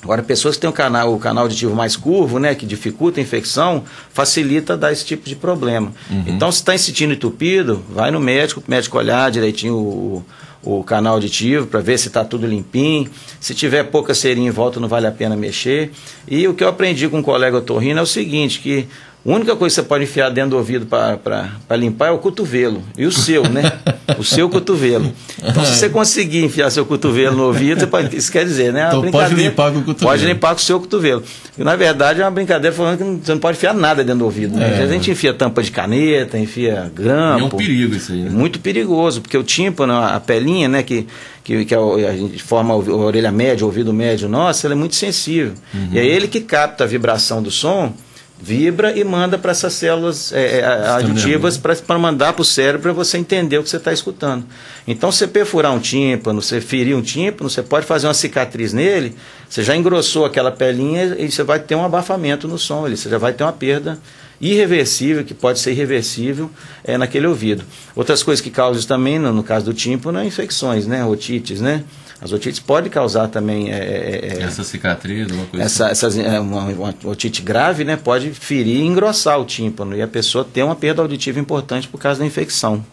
Agora, 0.03 0.23
pessoas 0.23 0.57
que 0.57 0.61
têm 0.61 0.69
o 0.69 0.73
canal, 0.73 1.15
o 1.15 1.19
canal 1.19 1.45
auditivo 1.45 1.75
mais 1.75 1.97
curvo, 1.97 2.39
né, 2.39 2.55
que 2.55 2.67
dificulta 2.67 3.21
a 3.21 3.23
infecção, 3.23 3.85
facilita 4.13 4.77
dar 4.77 4.93
esse 4.93 5.05
tipo 5.05 5.27
de 5.27 5.35
problema. 5.35 5.93
Uhum. 6.11 6.25
Então, 6.27 6.53
se 6.53 6.59
está 6.59 6.77
sentindo 6.77 7.15
entupido, 7.15 7.83
vai 7.89 8.11
no 8.11 8.21
médico, 8.21 8.63
o 8.67 8.71
médico 8.71 8.99
olhar 8.99 9.31
direitinho 9.31 9.75
o, 9.75 10.25
o 10.63 10.85
canal 10.85 11.15
auditivo 11.15 11.67
para 11.67 11.81
ver 11.81 11.99
se 11.99 12.09
está 12.09 12.23
tudo 12.23 12.47
limpinho. 12.47 13.11
Se 13.41 13.55
tiver 13.55 13.85
pouca 13.85 14.15
cerinha 14.15 14.49
em 14.49 14.53
volta, 14.53 14.79
não 14.79 14.89
vale 14.89 15.07
a 15.07 15.13
pena 15.13 15.37
mexer. 15.37 15.91
E 16.29 16.47
o 16.47 16.53
que 16.53 16.63
eu 16.63 16.69
aprendi 16.69 17.09
com 17.09 17.19
um 17.19 17.23
colega 17.23 17.57
otorrino 17.57 17.99
é 17.99 18.03
o 18.03 18.07
seguinte, 18.07 18.61
que 18.61 18.87
a 19.27 19.35
única 19.35 19.57
coisa 19.57 19.75
que 19.75 19.81
você 19.81 19.89
pode 19.89 20.05
enfiar 20.05 20.29
dentro 20.29 20.51
do 20.51 20.57
ouvido 20.59 20.85
para 20.85 21.77
limpar 21.77 22.09
é 22.09 22.11
o 22.11 22.19
cotovelo. 22.19 22.83
E 22.97 23.07
o 23.07 23.13
seu, 23.13 23.49
né? 23.49 23.73
o 24.19 24.25
seu 24.25 24.51
cotovelo. 24.51 25.11
Então, 25.43 25.65
se 25.65 25.77
você 25.77 25.89
conseguir 25.89 26.45
enfiar 26.45 26.71
seu 26.71 26.85
cotovelo 26.85 27.35
no 27.35 27.45
ouvido, 27.45 27.89
pode, 27.89 28.15
isso 28.15 28.31
quer 28.31 28.45
dizer, 28.45 28.71
né? 28.71 28.83
É 28.83 28.89
então, 28.89 29.11
pode 29.11 29.35
limpar 29.35 29.73
com 29.73 29.79
o 29.79 29.83
cotovelo. 29.83 30.11
Pode 30.11 30.27
limpar 30.27 30.51
com 30.51 30.61
o 30.61 30.63
seu 30.63 30.79
cotovelo. 30.79 31.23
E, 31.57 31.65
na 31.65 31.75
verdade, 31.75 32.21
é 32.21 32.25
uma 32.25 32.31
brincadeira 32.31 32.77
falando 32.77 32.99
que 32.99 33.27
você 33.27 33.33
não 33.33 33.41
pode 33.41 33.57
enfiar 33.57 33.73
nada 33.73 34.05
dentro 34.05 34.19
do 34.19 34.25
ouvido. 34.27 34.57
Né? 34.57 34.81
É, 34.81 34.83
a 34.83 34.87
gente 34.87 35.11
enfia 35.11 35.33
tampa 35.33 35.63
de 35.63 35.71
caneta, 35.71 36.39
enfia 36.39 36.93
grampo. 36.95 37.41
É 37.41 37.45
um 37.45 37.49
perigo 37.49 37.95
isso 37.95 38.13
aí. 38.13 38.21
Né? 38.21 38.31
Muito 38.31 38.61
perigoso, 38.61 39.23
porque 39.23 39.39
o 39.39 39.43
tímpano, 39.43 39.95
a 39.95 40.21
pelinha, 40.21 40.69
né, 40.69 40.83
que 40.83 41.07
que, 41.45 41.67
que 41.67 41.75
a, 41.75 41.79
a, 41.79 42.17
gente 42.17 42.43
forma 42.43 42.73
a 42.73 42.77
orelha 42.77 43.31
média, 43.31 43.65
o 43.65 43.69
ouvido 43.69 43.93
médio 43.93 44.31
nosso, 44.31 44.67
ela 44.67 44.75
é 44.75 44.79
muito 44.79 44.95
sensível. 44.95 45.53
Uhum. 45.75 45.91
E 45.93 45.99
é 45.99 46.05
ele 46.05 46.27
que 46.27 46.41
capta 46.41 46.85
a 46.85 46.87
vibração 46.87 47.43
do 47.43 47.51
som 47.51 47.93
vibra 48.41 48.97
e 48.97 49.05
manda 49.05 49.39
para 49.39 49.53
essas 49.53 49.73
células 49.73 50.33
é, 50.33 50.59
é 50.59 50.65
aditivas 50.65 51.57
para 51.57 51.99
mandar 51.99 52.33
para 52.33 52.43
o 52.43 52.45
cérebro 52.45 52.83
para 52.83 52.93
você 52.93 53.17
entender 53.17 53.59
o 53.59 53.63
que 53.63 53.71
você 53.71 53.77
está 53.77 53.93
escutando. 53.93 54.45
Então, 54.87 55.11
você 55.11 55.27
perfurar 55.27 55.73
um 55.73 55.79
tímpano, 55.79 56.43
você 56.43 56.61
ferir 56.61 56.97
um 56.97 57.03
tímpano, 57.03 57.49
você 57.49 57.63
pode 57.63 57.87
fazer 57.87 58.07
uma 58.07 58.15
cicatriz 58.15 58.73
nele, 58.73 59.15
você 59.49 59.63
já 59.63 59.77
engrossou 59.77 60.25
aquela 60.25 60.51
pelinha 60.51 61.17
e 61.19 61.31
você 61.31 61.43
vai 61.43 61.59
ter 61.59 61.75
um 61.75 61.85
abafamento 61.85 62.47
no 62.49 62.59
som, 62.59 62.85
ali, 62.85 62.97
você 62.97 63.09
já 63.09 63.19
vai 63.19 63.33
ter 63.33 63.45
uma 63.45 63.53
perda 63.53 63.99
irreversível, 64.41 65.25
que 65.25 65.33
pode 65.33 65.59
ser 65.59 65.71
irreversível 65.71 66.51
é, 66.83 66.99
naquele 66.99 67.27
ouvido. 67.27 67.65
Outras 67.95 68.23
coisas 68.23 68.43
que 68.43 68.51
causam 68.51 68.83
também, 68.83 69.19
no, 69.19 69.33
no 69.33 69.43
caso 69.43 69.67
do 69.67 69.73
tímpano, 69.73 70.19
é 70.19 70.25
infecções, 70.27 70.87
né? 70.87 71.05
otites, 71.05 71.61
né? 71.61 71.85
As 72.21 72.33
otites 72.33 72.61
podem 72.61 72.91
causar 72.91 73.29
também. 73.29 73.73
É, 73.73 73.77
é, 73.77 74.39
é 74.39 74.43
essa 74.43 74.65
cicatriz, 74.65 75.31
uma 75.31 75.45
coisa 75.47 75.65
essa, 75.65 75.85
assim. 75.87 75.93
Essas, 75.93 76.19
é, 76.19 76.41
uma, 76.41 76.63
uma, 76.63 76.95
otite 77.05 77.43
grave 77.43 77.85
né, 77.85 77.97
pode 77.97 78.31
ferir 78.31 78.77
e 78.77 78.87
engrossar 78.87 79.39
o 79.39 79.45
tímpano 79.45 79.97
e 79.97 80.03
a 80.03 80.09
pessoa 80.09 80.45
ter 80.45 80.63
uma 80.63 80.77
perda 80.77 81.03
auditiva 81.03 81.39
importante 81.41 81.89
por 81.89 81.99
causa 81.99 82.21
da 82.21 82.27
infecção. 82.27 82.85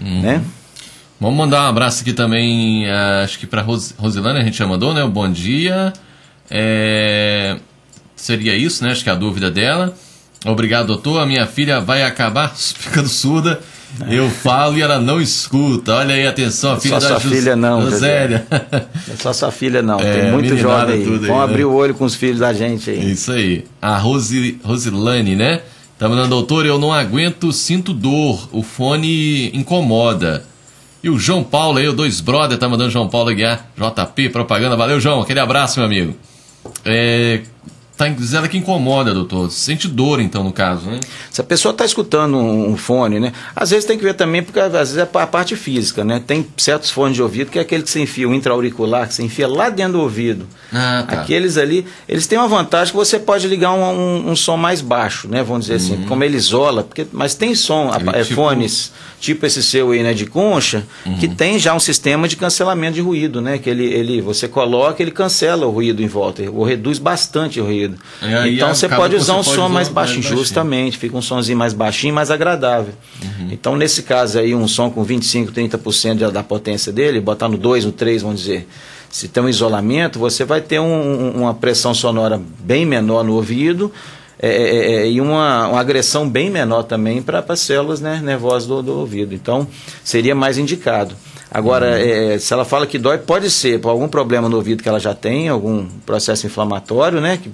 Uhum. 0.00 0.22
Né? 0.22 0.44
Vamos 1.20 1.36
mandar 1.36 1.64
um 1.64 1.68
abraço 1.68 2.02
aqui 2.02 2.12
também, 2.12 2.90
acho 3.22 3.38
que 3.38 3.46
para 3.46 3.62
Ros 3.62 3.94
Rosilane, 3.96 4.40
a 4.40 4.42
gente 4.42 4.58
já 4.58 4.66
mandou, 4.66 4.92
né? 4.92 5.02
O 5.02 5.08
bom 5.08 5.30
dia. 5.30 5.92
É... 6.50 7.56
Seria 8.16 8.56
isso, 8.56 8.84
né? 8.84 8.92
Acho 8.92 9.02
que 9.02 9.08
é 9.08 9.12
a 9.12 9.16
dúvida 9.16 9.50
dela. 9.50 9.94
Obrigado, 10.44 10.88
doutor. 10.88 11.20
A 11.20 11.26
minha 11.26 11.46
filha 11.46 11.80
vai 11.80 12.02
acabar 12.02 12.54
ficando 12.56 13.08
surda 13.08 13.60
eu 14.10 14.28
falo 14.30 14.76
e 14.76 14.82
ela 14.82 14.98
não 14.98 15.20
escuta. 15.20 15.94
Olha 15.94 16.14
aí, 16.14 16.26
atenção, 16.26 16.72
a 16.74 16.80
filha 16.80 17.00
só 17.00 17.08
da 17.08 17.20
sua 17.20 17.30
filha 17.30 17.56
não, 17.56 17.82
Josélia. 17.82 18.46
É 18.50 19.16
só 19.18 19.32
sua 19.32 19.50
filha 19.50 19.82
não, 19.82 19.98
é, 20.00 20.20
tem 20.20 20.30
muito 20.32 20.56
jovem 20.56 20.96
aí. 20.96 21.04
Vão 21.04 21.38
né? 21.38 21.44
abrir 21.44 21.64
o 21.64 21.72
olho 21.72 21.94
com 21.94 22.04
os 22.04 22.14
filhos 22.14 22.40
da 22.40 22.52
gente 22.52 22.90
aí. 22.90 23.12
Isso 23.12 23.32
aí. 23.32 23.64
A 23.80 23.96
Rosi, 23.98 24.58
Rosilane, 24.62 25.36
né? 25.36 25.60
Tá 25.98 26.08
mandando, 26.08 26.28
doutor, 26.28 26.66
eu 26.66 26.78
não 26.78 26.92
aguento, 26.92 27.52
sinto 27.52 27.94
dor, 27.94 28.48
o 28.52 28.62
fone 28.62 29.50
incomoda. 29.56 30.44
E 31.02 31.08
o 31.08 31.18
João 31.18 31.44
Paulo 31.44 31.78
aí, 31.78 31.86
o 31.86 31.92
Dois 31.92 32.20
Brother, 32.20 32.58
tá 32.58 32.68
mandando 32.68 32.90
João 32.90 33.08
Paulo 33.08 33.32
Guiar, 33.34 33.68
JP, 33.76 34.30
propaganda. 34.30 34.74
Valeu, 34.74 34.98
João, 34.98 35.20
aquele 35.20 35.38
abraço, 35.38 35.78
meu 35.78 35.86
amigo. 35.86 36.16
É, 36.84 37.42
Tá 37.96 38.08
dizendo 38.08 38.48
que 38.48 38.58
incomoda, 38.58 39.14
doutor. 39.14 39.50
Sente 39.52 39.86
dor, 39.86 40.20
então, 40.20 40.42
no 40.42 40.52
caso, 40.52 40.90
né? 40.90 40.98
Se 41.30 41.40
a 41.40 41.44
pessoa 41.44 41.70
está 41.70 41.84
escutando 41.84 42.36
um, 42.36 42.72
um, 42.72 42.76
fone, 42.76 43.20
né? 43.20 43.32
Às 43.54 43.70
vezes 43.70 43.84
tem 43.84 43.96
que 43.96 44.02
ver 44.02 44.14
também, 44.14 44.42
porque 44.42 44.58
às 44.58 44.72
vezes 44.72 44.96
é 44.96 45.02
a 45.02 45.26
parte 45.26 45.54
física, 45.54 46.04
né? 46.04 46.20
Tem 46.26 46.44
certos 46.56 46.90
fones 46.90 47.14
de 47.14 47.22
ouvido 47.22 47.52
que 47.52 47.58
é 47.58 47.62
aquele 47.62 47.84
que 47.84 47.90
você 47.90 48.00
enfia, 48.00 48.28
o 48.28 48.34
intra-auricular, 48.34 49.06
que 49.06 49.14
você 49.14 49.22
enfia 49.22 49.46
lá 49.46 49.68
dentro 49.70 49.92
do 49.92 50.00
ouvido. 50.00 50.44
Ah, 50.72 51.04
tá. 51.08 51.20
Aqueles 51.20 51.56
ali, 51.56 51.86
eles 52.08 52.26
têm 52.26 52.36
uma 52.36 52.48
vantagem 52.48 52.90
que 52.90 52.96
você 52.96 53.16
pode 53.16 53.46
ligar 53.46 53.72
um, 53.72 53.82
um, 53.84 54.30
um 54.30 54.36
som 54.36 54.56
mais 54.56 54.80
baixo, 54.80 55.28
né? 55.28 55.44
Vamos 55.44 55.66
dizer 55.66 55.76
assim, 55.76 55.92
uhum. 55.92 55.98
assim, 56.00 56.08
como 56.08 56.24
ele 56.24 56.36
isola, 56.36 56.82
porque, 56.82 57.06
mas 57.12 57.36
tem 57.36 57.54
som, 57.54 57.94
ele, 57.94 58.10
é, 58.10 58.22
tipo... 58.24 58.34
fones 58.34 58.92
tipo 59.24 59.46
esse 59.46 59.62
seu 59.62 59.90
aí, 59.90 60.02
né, 60.02 60.12
de 60.12 60.26
concha, 60.26 60.86
uhum. 61.06 61.16
que 61.16 61.26
tem 61.26 61.58
já 61.58 61.74
um 61.74 61.80
sistema 61.80 62.28
de 62.28 62.36
cancelamento 62.36 62.94
de 62.94 63.00
ruído, 63.00 63.40
né? 63.40 63.56
Que 63.56 63.70
ele, 63.70 63.84
ele 63.84 64.20
você 64.20 64.46
coloca, 64.46 65.02
ele 65.02 65.10
cancela 65.10 65.66
o 65.66 65.70
ruído 65.70 66.02
em 66.02 66.06
volta, 66.06 66.42
ou 66.50 66.62
reduz 66.62 66.98
bastante 66.98 67.58
o 67.58 67.64
ruído. 67.64 67.83
Então 68.48 68.74
você 68.74 68.88
pode 68.88 69.16
usar 69.16 69.36
um 69.36 69.42
som 69.42 69.68
mais, 69.68 69.88
mais 69.88 69.88
baixinho, 69.88 70.22
justamente, 70.22 70.98
fica 70.98 71.16
um 71.16 71.22
sonzinho 71.22 71.58
mais 71.58 71.72
baixinho, 71.72 72.14
mais 72.14 72.30
agradável. 72.30 72.94
Uhum. 73.22 73.48
Então 73.50 73.76
nesse 73.76 74.02
caso 74.02 74.38
aí, 74.38 74.54
um 74.54 74.68
som 74.68 74.90
com 74.90 75.02
25, 75.02 75.52
30% 75.52 76.30
da 76.30 76.42
potência 76.42 76.92
dele, 76.92 77.20
botar 77.20 77.48
no 77.48 77.56
2, 77.56 77.84
no 77.84 77.92
3, 77.92 78.22
vamos 78.22 78.40
dizer. 78.40 78.68
Se 79.10 79.28
tem 79.28 79.42
um 79.42 79.48
isolamento, 79.48 80.18
você 80.18 80.44
vai 80.44 80.60
ter 80.60 80.80
um, 80.80 81.30
uma 81.30 81.54
pressão 81.54 81.94
sonora 81.94 82.40
bem 82.58 82.84
menor 82.84 83.22
no 83.22 83.34
ouvido, 83.34 83.92
é, 84.38 84.48
é, 84.48 84.52
é, 84.52 84.92
é, 85.02 85.10
e 85.10 85.20
uma, 85.20 85.68
uma, 85.68 85.80
agressão 85.80 86.28
bem 86.28 86.50
menor 86.50 86.82
também 86.82 87.22
para 87.22 87.44
as 87.48 87.60
células 87.60 88.00
né, 88.00 88.20
nervosas 88.22 88.66
do, 88.66 88.82
do, 88.82 88.98
ouvido. 89.00 89.34
Então, 89.34 89.66
seria 90.02 90.34
mais 90.34 90.58
indicado. 90.58 91.14
Agora, 91.50 91.86
uhum. 91.86 92.32
é, 92.32 92.38
se 92.38 92.52
ela 92.52 92.64
fala 92.64 92.84
que 92.84 92.98
dói, 92.98 93.16
pode 93.18 93.48
ser 93.48 93.80
por 93.80 93.90
algum 93.90 94.08
problema 94.08 94.48
no 94.48 94.56
ouvido 94.56 94.82
que 94.82 94.88
ela 94.88 94.98
já 94.98 95.14
tem, 95.14 95.48
algum 95.48 95.86
processo 96.04 96.46
inflamatório, 96.46 97.20
né? 97.20 97.38
Que, 97.40 97.50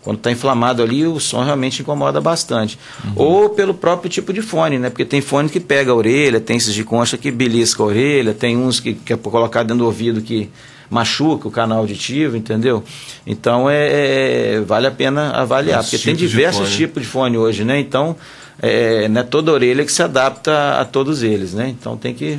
quando 0.00 0.18
está 0.18 0.30
inflamado 0.30 0.80
ali, 0.80 1.04
o 1.04 1.18
som 1.18 1.42
realmente 1.42 1.82
incomoda 1.82 2.20
bastante. 2.20 2.78
Uhum. 3.04 3.12
Ou 3.16 3.50
pelo 3.50 3.74
próprio 3.74 4.08
tipo 4.08 4.32
de 4.32 4.42
fone, 4.42 4.78
né? 4.78 4.90
Porque 4.90 5.04
tem 5.04 5.20
fone 5.20 5.48
que 5.48 5.58
pega 5.58 5.90
a 5.90 5.94
orelha, 5.94 6.38
tem 6.38 6.56
esses 6.56 6.72
de 6.72 6.84
concha 6.84 7.18
que 7.18 7.32
belisca 7.32 7.82
a 7.82 7.86
orelha, 7.86 8.32
tem 8.32 8.56
uns 8.56 8.78
que, 8.78 8.94
que 8.94 9.12
é 9.12 9.16
colocar 9.16 9.64
dentro 9.64 9.78
do 9.78 9.86
ouvido 9.86 10.20
que 10.20 10.48
machuca 10.90 11.48
o 11.48 11.50
canal 11.50 11.78
auditivo, 11.78 12.36
entendeu? 12.36 12.84
Então 13.26 13.68
é, 13.68 14.56
é 14.56 14.60
vale 14.60 14.86
a 14.86 14.90
pena 14.90 15.30
avaliar, 15.30 15.80
Esse 15.80 15.90
porque 15.90 15.98
tipo 15.98 16.18
tem 16.18 16.28
diversos 16.28 16.74
tipos 16.74 17.02
de 17.02 17.08
fone 17.08 17.36
hoje, 17.36 17.64
né? 17.64 17.78
Então 17.78 18.16
é, 18.60 19.08
não 19.08 19.20
é 19.20 19.24
toda 19.24 19.52
orelha 19.52 19.84
que 19.84 19.92
se 19.92 20.02
adapta 20.02 20.80
a 20.80 20.84
todos 20.84 21.22
eles, 21.22 21.54
né? 21.54 21.68
Então 21.68 21.96
tem 21.96 22.14
que 22.14 22.38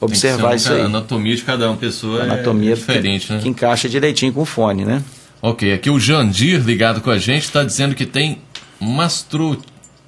observar 0.00 0.50
tem 0.50 0.50
que 0.50 0.56
isso 0.56 0.72
aí. 0.72 0.82
A 0.82 0.86
anatomia 0.86 1.36
de 1.36 1.42
cada 1.42 1.68
uma 1.68 1.76
pessoa 1.76 2.20
a 2.20 2.24
anatomia 2.24 2.72
é 2.72 2.74
diferente, 2.74 3.26
que, 3.26 3.32
né? 3.32 3.40
Que 3.40 3.48
encaixa 3.48 3.88
direitinho 3.88 4.32
com 4.32 4.42
o 4.42 4.46
fone, 4.46 4.84
né? 4.84 5.02
Ok, 5.40 5.72
aqui 5.72 5.90
o 5.90 6.00
Jandir 6.00 6.64
ligado 6.64 7.00
com 7.00 7.10
a 7.10 7.18
gente 7.18 7.44
está 7.44 7.62
dizendo 7.62 7.94
que 7.94 8.06
tem 8.06 8.38
mastro, 8.80 9.58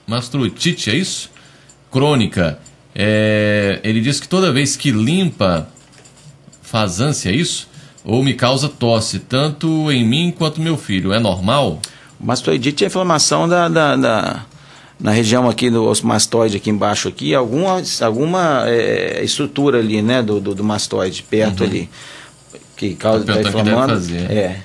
mastrotite, 0.07 0.91
é 0.91 0.97
isso? 0.97 1.31
Crônica. 1.91 2.59
É, 2.95 3.79
ele 3.85 4.01
diz 4.01 4.19
que 4.19 4.27
toda 4.29 4.51
vez 4.51 4.75
que 4.75 4.91
limpa 4.91 5.69
faz 6.69 7.01
ânsia, 7.01 7.31
é 7.31 7.35
isso? 7.35 7.69
Ou 8.05 8.23
me 8.23 8.35
causa 8.35 8.69
tosse, 8.69 9.19
tanto 9.19 9.91
em 9.91 10.05
mim 10.05 10.33
quanto 10.37 10.59
no 10.59 10.65
meu 10.65 10.77
filho. 10.77 11.13
É 11.13 11.19
normal? 11.19 11.81
Mastoidite 12.21 12.85
é 12.85 12.87
inflamação 12.87 13.49
da, 13.49 13.69
da, 13.69 13.97
da, 13.97 14.45
na 15.01 15.11
região 15.11 15.49
aqui 15.49 15.71
do 15.71 15.93
mastoide, 16.03 16.57
aqui 16.57 16.71
embaixo, 16.71 17.09
aqui, 17.09 17.35
alguma, 17.35 17.83
alguma 18.01 18.65
é, 18.67 19.23
estrutura 19.23 19.79
ali, 19.79 20.03
né, 20.03 20.23
do, 20.23 20.41
do, 20.41 20.55
do 20.55 20.65
mastoide, 20.65 21.23
perto 21.23 21.61
uhum. 21.61 21.67
ali, 21.67 21.91
que 22.77 22.95
causa, 22.95 23.25
tá 23.25 23.41
inflamando. 23.41 24.01
Que 24.01 24.17
é. 24.17 24.63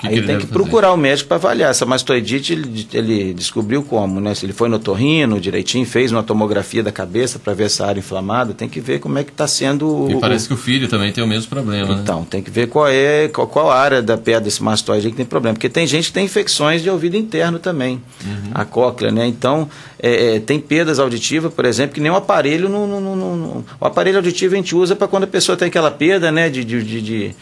Que 0.00 0.08
Aí 0.08 0.14
que 0.14 0.26
tem 0.26 0.36
que 0.36 0.46
fazer? 0.46 0.52
procurar 0.52 0.92
o 0.92 0.96
médico 0.96 1.28
para 1.28 1.36
avaliar. 1.36 1.70
Essa 1.70 1.84
mastoidite 1.86 2.52
ele, 2.52 2.86
ele, 2.92 3.34
descobriu 3.34 3.82
como, 3.82 4.20
né? 4.20 4.34
Se 4.34 4.46
ele 4.46 4.52
foi 4.52 4.68
no 4.68 4.78
torrino 4.78 5.40
direitinho, 5.40 5.86
fez 5.86 6.10
uma 6.12 6.22
tomografia 6.22 6.82
da 6.82 6.92
cabeça 6.92 7.38
para 7.38 7.54
ver 7.54 7.64
essa 7.64 7.86
área 7.86 7.98
inflamada, 7.98 8.54
tem 8.54 8.68
que 8.68 8.80
ver 8.80 9.00
como 9.00 9.18
é 9.18 9.24
que 9.24 9.30
está 9.30 9.46
sendo. 9.46 10.08
E 10.10 10.14
o, 10.14 10.20
parece 10.20 10.48
que 10.48 10.54
o 10.54 10.56
filho 10.56 10.88
também 10.88 11.12
tem 11.12 11.22
o 11.22 11.26
mesmo 11.26 11.50
problema. 11.50 11.94
Né? 11.94 12.00
Então, 12.02 12.20
né? 12.20 12.26
tem 12.30 12.42
que 12.42 12.50
ver 12.50 12.68
qual 12.68 12.88
é 12.88 13.28
qual, 13.28 13.46
qual 13.46 13.70
área 13.70 14.02
da 14.02 14.16
pedra 14.16 14.42
desse 14.42 14.62
mastoide 14.62 15.10
que 15.10 15.16
tem 15.16 15.26
problema. 15.26 15.54
Porque 15.54 15.68
tem 15.68 15.86
gente 15.86 16.06
que 16.06 16.12
tem 16.12 16.24
infecções 16.24 16.82
de 16.82 16.90
ouvido 16.90 17.16
interno 17.16 17.58
também, 17.58 18.02
uhum. 18.24 18.50
a 18.54 18.64
cóclea, 18.64 19.10
né? 19.10 19.26
Então, 19.26 19.68
é, 19.98 20.36
é, 20.36 20.40
tem 20.40 20.58
perdas 20.58 20.98
auditivas, 20.98 21.52
por 21.52 21.64
exemplo, 21.64 21.94
que 21.94 22.00
nem 22.00 22.10
o 22.10 22.16
aparelho. 22.16 22.68
No, 22.68 22.86
no, 22.86 23.00
no, 23.16 23.64
o 23.80 23.84
aparelho 23.84 24.16
auditivo 24.16 24.54
a 24.54 24.56
gente 24.56 24.74
usa 24.74 24.94
para 24.94 25.08
quando 25.08 25.24
a 25.24 25.26
pessoa 25.26 25.56
tem 25.56 25.68
aquela 25.68 25.90
perda, 25.90 26.30
né? 26.30 26.48
de, 26.48 26.64
de, 26.64 26.82
de, 26.82 27.00
de 27.00 27.34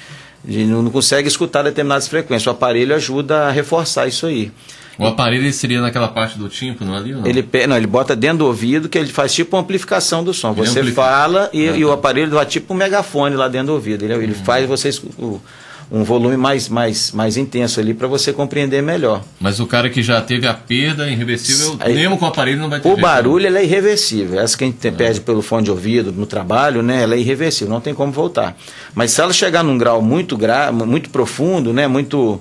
de 0.45 0.65
não 0.65 0.91
consegue 0.91 1.29
escutar 1.29 1.63
determinadas 1.63 2.09
frequências. 2.09 2.47
O 2.47 2.51
aparelho 2.51 2.95
ajuda 2.95 3.47
a 3.47 3.51
reforçar 3.51 4.07
isso 4.07 4.27
aí. 4.27 4.51
O 4.99 5.07
aparelho 5.07 5.53
seria 5.53 5.81
naquela 5.81 6.09
parte 6.09 6.37
do 6.37 6.49
tímpano 6.49 6.97
ali 6.97 7.13
não? 7.13 7.25
Ele, 7.25 7.49
não, 7.69 7.77
ele 7.77 7.87
bota 7.87 8.17
dentro 8.17 8.39
do 8.39 8.47
ouvido 8.47 8.89
que 8.89 8.99
ele 8.99 9.13
faz 9.13 9.33
tipo 9.33 9.55
uma 9.55 9.63
amplificação 9.63 10.25
do 10.25 10.35
som. 10.35 10.51
Ele 10.51 10.67
você 10.67 10.81
amplifica. 10.81 11.03
fala 11.03 11.49
e, 11.53 11.69
ah, 11.69 11.77
e, 11.77 11.85
o 11.85 11.89
tá. 11.89 11.95
aparelho 11.95 12.31
dá 12.33 12.45
tipo 12.45 12.75
um 12.75 12.77
megafone 12.77 13.37
lá 13.37 13.47
dentro 13.47 13.69
do 13.69 13.73
ouvido. 13.75 14.05
Ele, 14.05 14.15
ele 14.15 14.33
uhum. 14.33 14.45
faz 14.45 14.69
você 14.69 14.91
o, 15.17 15.41
um 15.91 16.05
volume 16.05 16.37
mais, 16.37 16.69
mais, 16.69 17.13
mais 17.13 17.37
intenso 17.37 17.81
ali 17.81 17.95
para 17.95 18.07
você 18.07 18.33
compreender 18.33 18.83
melhor. 18.83 19.23
Mas 19.41 19.59
o 19.59 19.67
cara 19.67 19.89
que 19.89 20.03
já 20.03 20.21
teve 20.21 20.47
a 20.47 20.53
perda 20.53 21.09
irreversível, 21.09 21.77
Aí, 21.81 21.95
mesmo 21.95 22.19
com 22.19 22.27
o 22.27 22.29
aparelho, 22.29 22.59
não 22.61 22.69
vai 22.69 22.81
ter 22.81 22.89
O 22.89 22.97
barulho 22.97 23.47
ele 23.47 23.59
é 23.59 23.65
irreversível. 23.65 24.39
Essa 24.39 24.57
que 24.57 24.65
a 24.65 24.67
gente 24.67 24.87
é. 24.87 24.91
perde 24.91 25.21
pelo 25.21 25.41
fone 25.41 25.65
de 25.65 25.71
ouvido 25.71 26.13
no 26.13 26.27
trabalho, 26.27 26.83
né, 26.83 27.03
ela 27.03 27.15
é 27.15 27.19
irreversível, 27.19 27.73
não 27.73 27.81
tem 27.81 27.95
como 27.95 28.13
voltar. 28.13 28.57
Mas 28.95 29.13
se 29.13 29.21
ela 29.21 29.33
chegar 29.33 29.65
num 29.65 29.79
grau 29.79 30.03
muito, 30.03 30.37
gra 30.37 30.71
muito 30.71 31.09
profundo, 31.11 31.73
né, 31.73 31.89
muito 31.89 32.41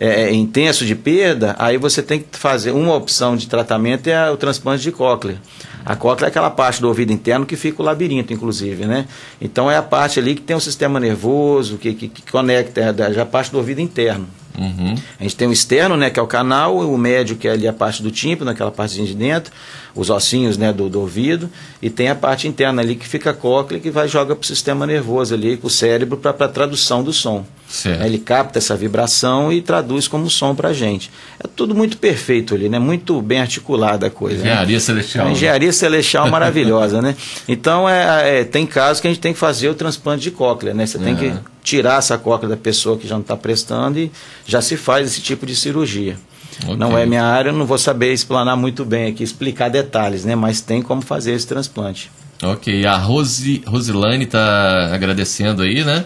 é, 0.00 0.24
é, 0.24 0.32
intenso 0.32 0.86
de 0.86 0.94
perda, 0.94 1.56
aí 1.58 1.76
você 1.76 2.02
tem 2.02 2.20
que 2.20 2.38
fazer 2.38 2.70
uma 2.70 2.94
opção 2.94 3.36
de 3.36 3.48
tratamento 3.48 4.06
é 4.06 4.30
o 4.30 4.36
transplante 4.36 4.82
de 4.82 4.92
cóclea. 4.92 5.40
A 5.84 5.96
cóclea 5.96 6.28
é 6.28 6.30
aquela 6.30 6.50
parte 6.50 6.80
do 6.80 6.88
ouvido 6.88 7.12
interno 7.12 7.44
que 7.44 7.56
fica 7.56 7.82
o 7.82 7.84
labirinto, 7.84 8.32
inclusive, 8.32 8.84
né? 8.84 9.06
Então 9.40 9.70
é 9.70 9.76
a 9.76 9.82
parte 9.82 10.20
ali 10.20 10.34
que 10.34 10.42
tem 10.42 10.54
o 10.54 10.60
sistema 10.60 11.00
nervoso, 11.00 11.78
que, 11.78 11.94
que, 11.94 12.08
que 12.08 12.30
conecta, 12.30 12.80
é 12.80 13.12
já 13.12 13.22
a 13.22 13.26
parte 13.26 13.50
do 13.50 13.58
ouvido 13.58 13.80
interno. 13.80 14.28
Uhum. 14.58 14.96
A 15.18 15.22
gente 15.22 15.36
tem 15.36 15.46
o 15.46 15.52
externo, 15.52 15.96
né, 15.96 16.10
que 16.10 16.18
é 16.18 16.22
o 16.22 16.26
canal, 16.26 16.76
o 16.76 16.98
médio, 16.98 17.36
que 17.36 17.46
é 17.46 17.52
ali 17.52 17.68
a 17.68 17.72
parte 17.72 18.02
do 18.02 18.10
tímpano, 18.10 18.50
aquela 18.50 18.72
partezinha 18.72 19.06
de 19.06 19.14
dentro, 19.14 19.52
os 20.00 20.10
ossinhos 20.10 20.56
né, 20.56 20.72
do, 20.72 20.88
do 20.88 21.00
ouvido, 21.00 21.50
e 21.82 21.90
tem 21.90 22.08
a 22.08 22.14
parte 22.14 22.46
interna 22.46 22.80
ali 22.80 22.94
que 22.94 23.06
fica 23.06 23.30
a 23.30 23.34
cóclea, 23.34 23.80
que 23.80 23.90
vai 23.90 24.06
joga 24.06 24.36
para 24.36 24.44
o 24.44 24.46
sistema 24.46 24.86
nervoso 24.86 25.34
ali, 25.34 25.56
para 25.56 25.66
o 25.66 25.70
cérebro, 25.70 26.16
para 26.16 26.30
a 26.30 26.48
tradução 26.48 27.02
do 27.02 27.12
som. 27.12 27.44
Certo. 27.68 28.02
Ele 28.02 28.18
capta 28.18 28.58
essa 28.58 28.74
vibração 28.74 29.52
e 29.52 29.60
traduz 29.60 30.08
como 30.08 30.30
som 30.30 30.54
para 30.54 30.70
a 30.70 30.72
gente. 30.72 31.10
É 31.38 31.46
tudo 31.46 31.74
muito 31.74 31.98
perfeito 31.98 32.54
ali, 32.54 32.68
né? 32.68 32.78
Muito 32.78 33.20
bem 33.20 33.40
articulada 33.40 34.06
a 34.06 34.10
coisa. 34.10 34.36
Né? 34.36 34.44
Engenharia 34.44 34.76
né? 34.76 34.80
celestial. 34.80 35.30
engenharia 35.30 35.72
celestial 35.72 36.30
maravilhosa, 36.30 37.02
né? 37.02 37.14
Então 37.46 37.86
é, 37.86 38.40
é, 38.40 38.44
tem 38.44 38.64
casos 38.64 39.00
que 39.00 39.06
a 39.06 39.10
gente 39.10 39.20
tem 39.20 39.34
que 39.34 39.38
fazer 39.38 39.68
o 39.68 39.74
transplante 39.74 40.22
de 40.22 40.30
cóclea, 40.30 40.72
né? 40.72 40.86
Você 40.86 40.98
tem 40.98 41.14
que 41.14 41.34
tirar 41.62 41.98
essa 41.98 42.16
cóclea 42.16 42.48
da 42.48 42.56
pessoa 42.56 42.96
que 42.96 43.06
já 43.06 43.16
não 43.16 43.22
está 43.22 43.36
prestando 43.36 43.98
e 43.98 44.10
já 44.46 44.62
se 44.62 44.76
faz 44.76 45.06
esse 45.06 45.20
tipo 45.20 45.44
de 45.44 45.54
cirurgia. 45.54 46.16
Okay. 46.62 46.76
Não 46.76 46.96
é 46.96 47.06
minha 47.06 47.24
área, 47.24 47.52
não 47.52 47.66
vou 47.66 47.78
saber 47.78 48.12
explanar 48.12 48.56
muito 48.56 48.84
bem 48.84 49.10
aqui, 49.10 49.22
explicar 49.22 49.68
detalhes, 49.68 50.24
né? 50.24 50.34
Mas 50.34 50.60
tem 50.60 50.82
como 50.82 51.02
fazer 51.02 51.32
esse 51.32 51.46
transplante. 51.46 52.10
Ok, 52.42 52.86
a 52.86 52.96
Rose, 52.96 53.62
Rosilane 53.66 54.24
está 54.24 54.94
agradecendo 54.94 55.62
aí, 55.62 55.84
né? 55.84 56.04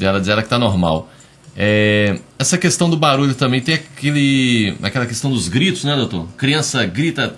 Ela 0.00 0.20
diz 0.20 0.28
ela 0.28 0.42
que 0.42 0.46
está 0.46 0.58
normal. 0.58 1.08
É, 1.56 2.18
essa 2.38 2.56
questão 2.56 2.88
do 2.88 2.96
barulho 2.96 3.34
também 3.34 3.60
tem 3.60 3.74
aquele, 3.74 4.74
aquela 4.82 5.06
questão 5.06 5.30
dos 5.30 5.48
gritos, 5.48 5.84
né, 5.84 5.96
doutor? 5.96 6.28
Criança 6.36 6.84
grita, 6.84 7.34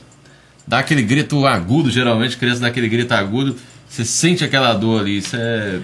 dá 0.66 0.81
aquele 0.81 1.03
grito 1.03 1.46
agudo, 1.46 1.90
geralmente, 1.90 2.37
criança 2.37 2.61
dá 2.61 2.68
aquele 2.68 2.88
grito 2.88 3.12
agudo, 3.12 3.57
você 3.88 4.05
sente 4.05 4.44
aquela 4.44 4.75
dor 4.75 5.01
ali, 5.01 5.18
isso 5.18 5.37
é 5.37 5.81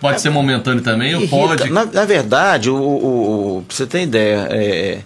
Pode 0.00 0.16
é, 0.16 0.18
ser 0.18 0.30
momentâneo 0.30 0.82
também 0.82 1.12
irrita. 1.12 1.34
ou 1.34 1.48
pode. 1.48 1.70
Na, 1.70 1.84
na 1.84 2.04
verdade, 2.04 2.70
o, 2.70 2.76
o, 2.76 3.58
o, 3.58 3.62
pra 3.62 3.76
você 3.76 3.86
ter 3.86 4.02
ideia, 4.02 4.46
é, 4.50 5.00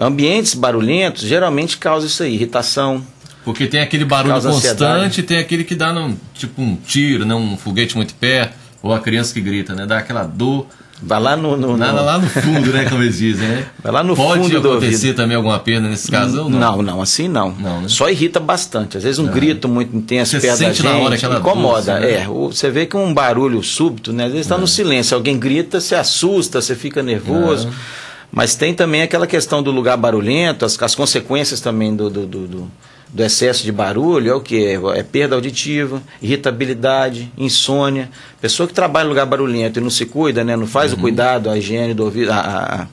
ambientes 0.00 0.54
barulhentos 0.54 1.22
geralmente 1.22 1.76
causam 1.76 2.06
isso 2.06 2.22
aí, 2.22 2.34
irritação. 2.34 3.04
Porque 3.44 3.66
tem 3.66 3.80
aquele 3.80 4.04
barulho 4.04 4.40
constante, 4.40 5.22
tem 5.22 5.38
aquele 5.38 5.64
que 5.64 5.74
dá 5.74 5.92
num, 5.92 6.16
tipo 6.34 6.60
um 6.60 6.76
tiro, 6.76 7.24
né, 7.24 7.34
um 7.34 7.56
foguete 7.56 7.96
muito 7.96 8.14
perto, 8.14 8.54
ou 8.82 8.92
a 8.92 9.00
criança 9.00 9.32
que 9.32 9.40
grita, 9.40 9.74
né? 9.74 9.86
Dá 9.86 9.98
aquela 9.98 10.24
dor. 10.24 10.66
Vai 11.00 11.20
lá 11.20 11.36
no, 11.36 11.56
no, 11.56 11.76
no... 11.76 11.78
lá 11.78 12.18
no 12.18 12.28
fundo, 12.28 12.72
né? 12.72 12.84
Como 12.90 13.02
eles 13.02 13.18
dizem, 13.18 13.46
né? 13.46 13.66
Vai 13.82 13.92
lá 13.92 14.02
no 14.02 14.16
Pode 14.16 14.42
fundo 14.42 14.60
Pode 14.60 14.66
acontecer 14.66 15.14
também 15.14 15.36
alguma 15.36 15.58
perda 15.60 15.88
nesse 15.88 16.10
caso 16.10 16.42
ou 16.42 16.50
não? 16.50 16.58
Não, 16.58 16.82
não, 16.82 17.00
assim 17.00 17.28
não. 17.28 17.52
não 17.52 17.82
né? 17.82 17.88
Só 17.88 18.10
irrita 18.10 18.40
bastante. 18.40 18.96
Às 18.96 19.04
vezes 19.04 19.18
um 19.20 19.28
grito 19.28 19.68
muito 19.68 19.96
intenso 19.96 20.32
você 20.32 20.46
perto 20.46 20.58
da 20.58 20.66
gente 20.66 20.82
na 20.82 20.96
hora 20.96 21.14
incomoda. 21.14 21.92
Dor, 21.92 22.00
né? 22.00 22.12
É, 22.12 22.26
você 22.26 22.68
vê 22.68 22.84
que 22.84 22.96
um 22.96 23.14
barulho 23.14 23.62
súbito, 23.62 24.12
né? 24.12 24.24
Às 24.24 24.32
vezes 24.32 24.46
está 24.46 24.56
é. 24.56 24.58
no 24.58 24.66
silêncio, 24.66 25.16
alguém 25.16 25.38
grita, 25.38 25.80
você 25.80 25.94
assusta, 25.94 26.60
você 26.60 26.74
fica 26.74 27.00
nervoso. 27.00 27.68
É. 27.68 28.07
Mas 28.30 28.54
tem 28.54 28.74
também 28.74 29.02
aquela 29.02 29.26
questão 29.26 29.62
do 29.62 29.70
lugar 29.70 29.96
barulhento, 29.96 30.64
as, 30.64 30.80
as 30.80 30.94
consequências 30.94 31.60
também 31.60 31.94
do, 31.96 32.10
do, 32.10 32.26
do, 32.26 32.70
do 33.12 33.22
excesso 33.22 33.64
de 33.64 33.72
barulho 33.72 34.30
é 34.30 34.34
o 34.34 34.40
que? 34.40 34.78
É 34.94 35.02
perda 35.02 35.34
auditiva, 35.34 36.02
irritabilidade, 36.20 37.32
insônia. 37.36 38.10
Pessoa 38.40 38.66
que 38.66 38.74
trabalha 38.74 39.06
em 39.06 39.08
lugar 39.08 39.26
barulhento 39.26 39.78
e 39.78 39.82
não 39.82 39.90
se 39.90 40.04
cuida, 40.04 40.44
né, 40.44 40.56
não 40.56 40.66
faz 40.66 40.92
uhum. 40.92 40.98
o 40.98 41.00
cuidado, 41.00 41.48
a 41.48 41.56
higiene 41.56 41.94
do 41.94 42.04
ouvido, 42.04 42.30
a, 42.30 42.38
a, 42.38 42.86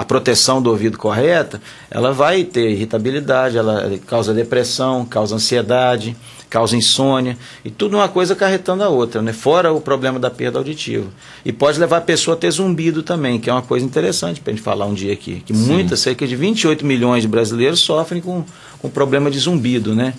a, 0.00 0.04
proteção 0.04 0.62
do 0.62 0.70
ouvido 0.70 0.96
correta, 0.96 1.60
ela 1.90 2.12
vai 2.12 2.44
ter 2.44 2.70
irritabilidade, 2.70 3.56
ela 3.56 3.90
causa 4.06 4.32
depressão, 4.32 5.04
causa 5.04 5.34
ansiedade, 5.34 6.16
causa 6.48 6.76
insônia, 6.76 7.38
e 7.64 7.70
tudo 7.70 7.96
uma 7.96 8.08
coisa 8.08 8.34
carretando 8.34 8.82
a 8.82 8.88
outra, 8.88 9.22
né? 9.22 9.32
fora 9.32 9.72
o 9.72 9.80
problema 9.80 10.18
da 10.18 10.30
perda 10.30 10.58
auditiva. 10.58 11.08
E 11.44 11.52
pode 11.52 11.78
levar 11.78 11.98
a 11.98 12.00
pessoa 12.00 12.36
a 12.36 12.38
ter 12.38 12.50
zumbido 12.50 13.02
também, 13.02 13.38
que 13.38 13.48
é 13.48 13.52
uma 13.52 13.62
coisa 13.62 13.86
interessante 13.86 14.40
para 14.40 14.52
a 14.52 14.56
gente 14.56 14.64
falar 14.64 14.86
um 14.86 14.94
dia 14.94 15.12
aqui, 15.12 15.42
que 15.46 15.54
Sim. 15.54 15.66
muitas, 15.66 16.00
cerca 16.00 16.26
de 16.26 16.34
28 16.34 16.84
milhões 16.84 17.22
de 17.22 17.28
brasileiros 17.28 17.80
sofrem 17.80 18.20
com, 18.20 18.44
com 18.80 18.90
problema 18.90 19.30
de 19.30 19.38
zumbido, 19.38 19.94
né? 19.94 20.14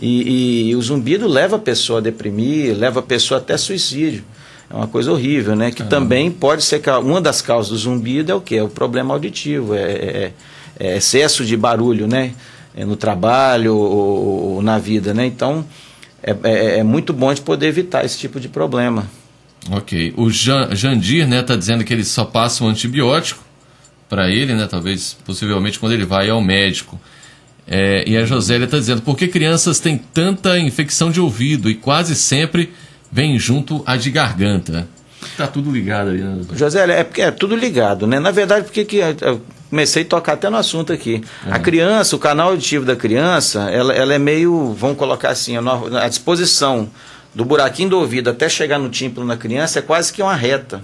E, 0.00 0.70
e, 0.70 0.76
o 0.76 0.82
zumbido 0.82 1.28
leva 1.28 1.56
a 1.56 1.58
pessoa 1.58 2.00
a 2.00 2.02
deprimir, 2.02 2.76
leva 2.76 3.00
a 3.00 3.02
pessoa 3.02 3.38
até 3.38 3.56
suicídio. 3.56 4.24
É 4.74 4.76
uma 4.76 4.88
coisa 4.88 5.12
horrível, 5.12 5.54
né? 5.54 5.70
Que 5.70 5.84
ah. 5.84 5.86
também 5.86 6.32
pode 6.32 6.64
ser 6.64 6.82
uma 7.00 7.20
das 7.20 7.40
causas 7.40 7.70
do 7.70 7.78
zumbido 7.78 8.32
é 8.32 8.34
o 8.34 8.40
que? 8.40 8.56
É 8.56 8.62
o 8.62 8.68
problema 8.68 9.14
auditivo, 9.14 9.72
é, 9.72 9.80
é, 9.80 10.32
é 10.80 10.96
excesso 10.96 11.44
de 11.44 11.56
barulho, 11.56 12.08
né? 12.08 12.32
É 12.76 12.84
no 12.84 12.96
trabalho 12.96 13.76
ou, 13.76 14.54
ou, 14.54 14.62
na 14.62 14.76
vida, 14.80 15.14
né? 15.14 15.24
Então 15.26 15.64
é, 16.20 16.34
é, 16.42 16.78
é, 16.78 16.82
muito 16.82 17.12
bom 17.12 17.32
de 17.32 17.40
poder 17.40 17.68
evitar 17.68 18.04
esse 18.04 18.18
tipo 18.18 18.40
de 18.40 18.48
problema. 18.48 19.08
Ok. 19.70 20.12
O 20.16 20.28
Jan, 20.28 20.74
Jandir, 20.74 21.28
né, 21.28 21.40
tá 21.42 21.54
dizendo 21.54 21.84
que 21.84 21.94
ele 21.94 22.04
só 22.04 22.24
passa 22.24 22.64
um 22.64 22.66
antibiótico 22.66 23.44
para 24.08 24.28
ele, 24.28 24.54
né? 24.54 24.66
Talvez, 24.68 25.16
possivelmente, 25.24 25.78
quando 25.78 25.92
ele 25.92 26.04
vai 26.04 26.28
ao 26.28 26.42
médico. 26.42 27.00
É, 27.64 28.02
e 28.08 28.16
a 28.16 28.24
Josélia 28.26 28.64
está 28.64 28.78
dizendo, 28.78 29.02
por 29.02 29.16
que 29.16 29.28
crianças 29.28 29.78
têm 29.78 29.96
tanta 29.96 30.58
infecção 30.58 31.12
de 31.12 31.20
ouvido 31.20 31.70
e 31.70 31.76
quase 31.76 32.16
sempre 32.16 32.72
vem 33.14 33.38
junto 33.38 33.80
a 33.86 33.96
de 33.96 34.10
garganta? 34.10 34.88
Está 35.22 35.46
tudo 35.46 35.70
ligado 35.70 36.10
aí, 36.10 36.18
né? 36.18 36.42
Josélia, 36.52 36.94
é, 36.94 37.20
é 37.20 37.30
tudo 37.30 37.54
ligado, 37.54 38.08
né? 38.08 38.18
Na 38.18 38.32
verdade, 38.32 38.64
porque 38.64 38.84
que 38.84 39.00
comecei 39.70 40.02
a 40.02 40.06
tocar 40.06 40.32
até 40.32 40.50
no 40.50 40.56
assunto 40.56 40.92
aqui. 40.92 41.22
A 41.48 41.60
criança, 41.60 42.16
o 42.16 42.18
canal 42.18 42.48
auditivo 42.48 42.84
da 42.84 42.96
criança, 42.96 43.70
ela, 43.70 43.94
ela 43.94 44.12
é 44.12 44.18
meio, 44.18 44.72
vamos 44.72 44.98
colocar 44.98 45.30
assim, 45.30 45.54
a 45.56 46.08
disposição 46.08 46.90
do 47.32 47.44
buraquinho 47.44 47.90
do 47.90 47.98
ouvido 47.98 48.30
até 48.30 48.48
chegar 48.48 48.80
no 48.80 48.88
tímpano 48.88 49.24
na 49.24 49.36
criança 49.36 49.78
é 49.78 49.82
quase 49.82 50.12
que 50.12 50.20
uma 50.20 50.34
reta. 50.34 50.82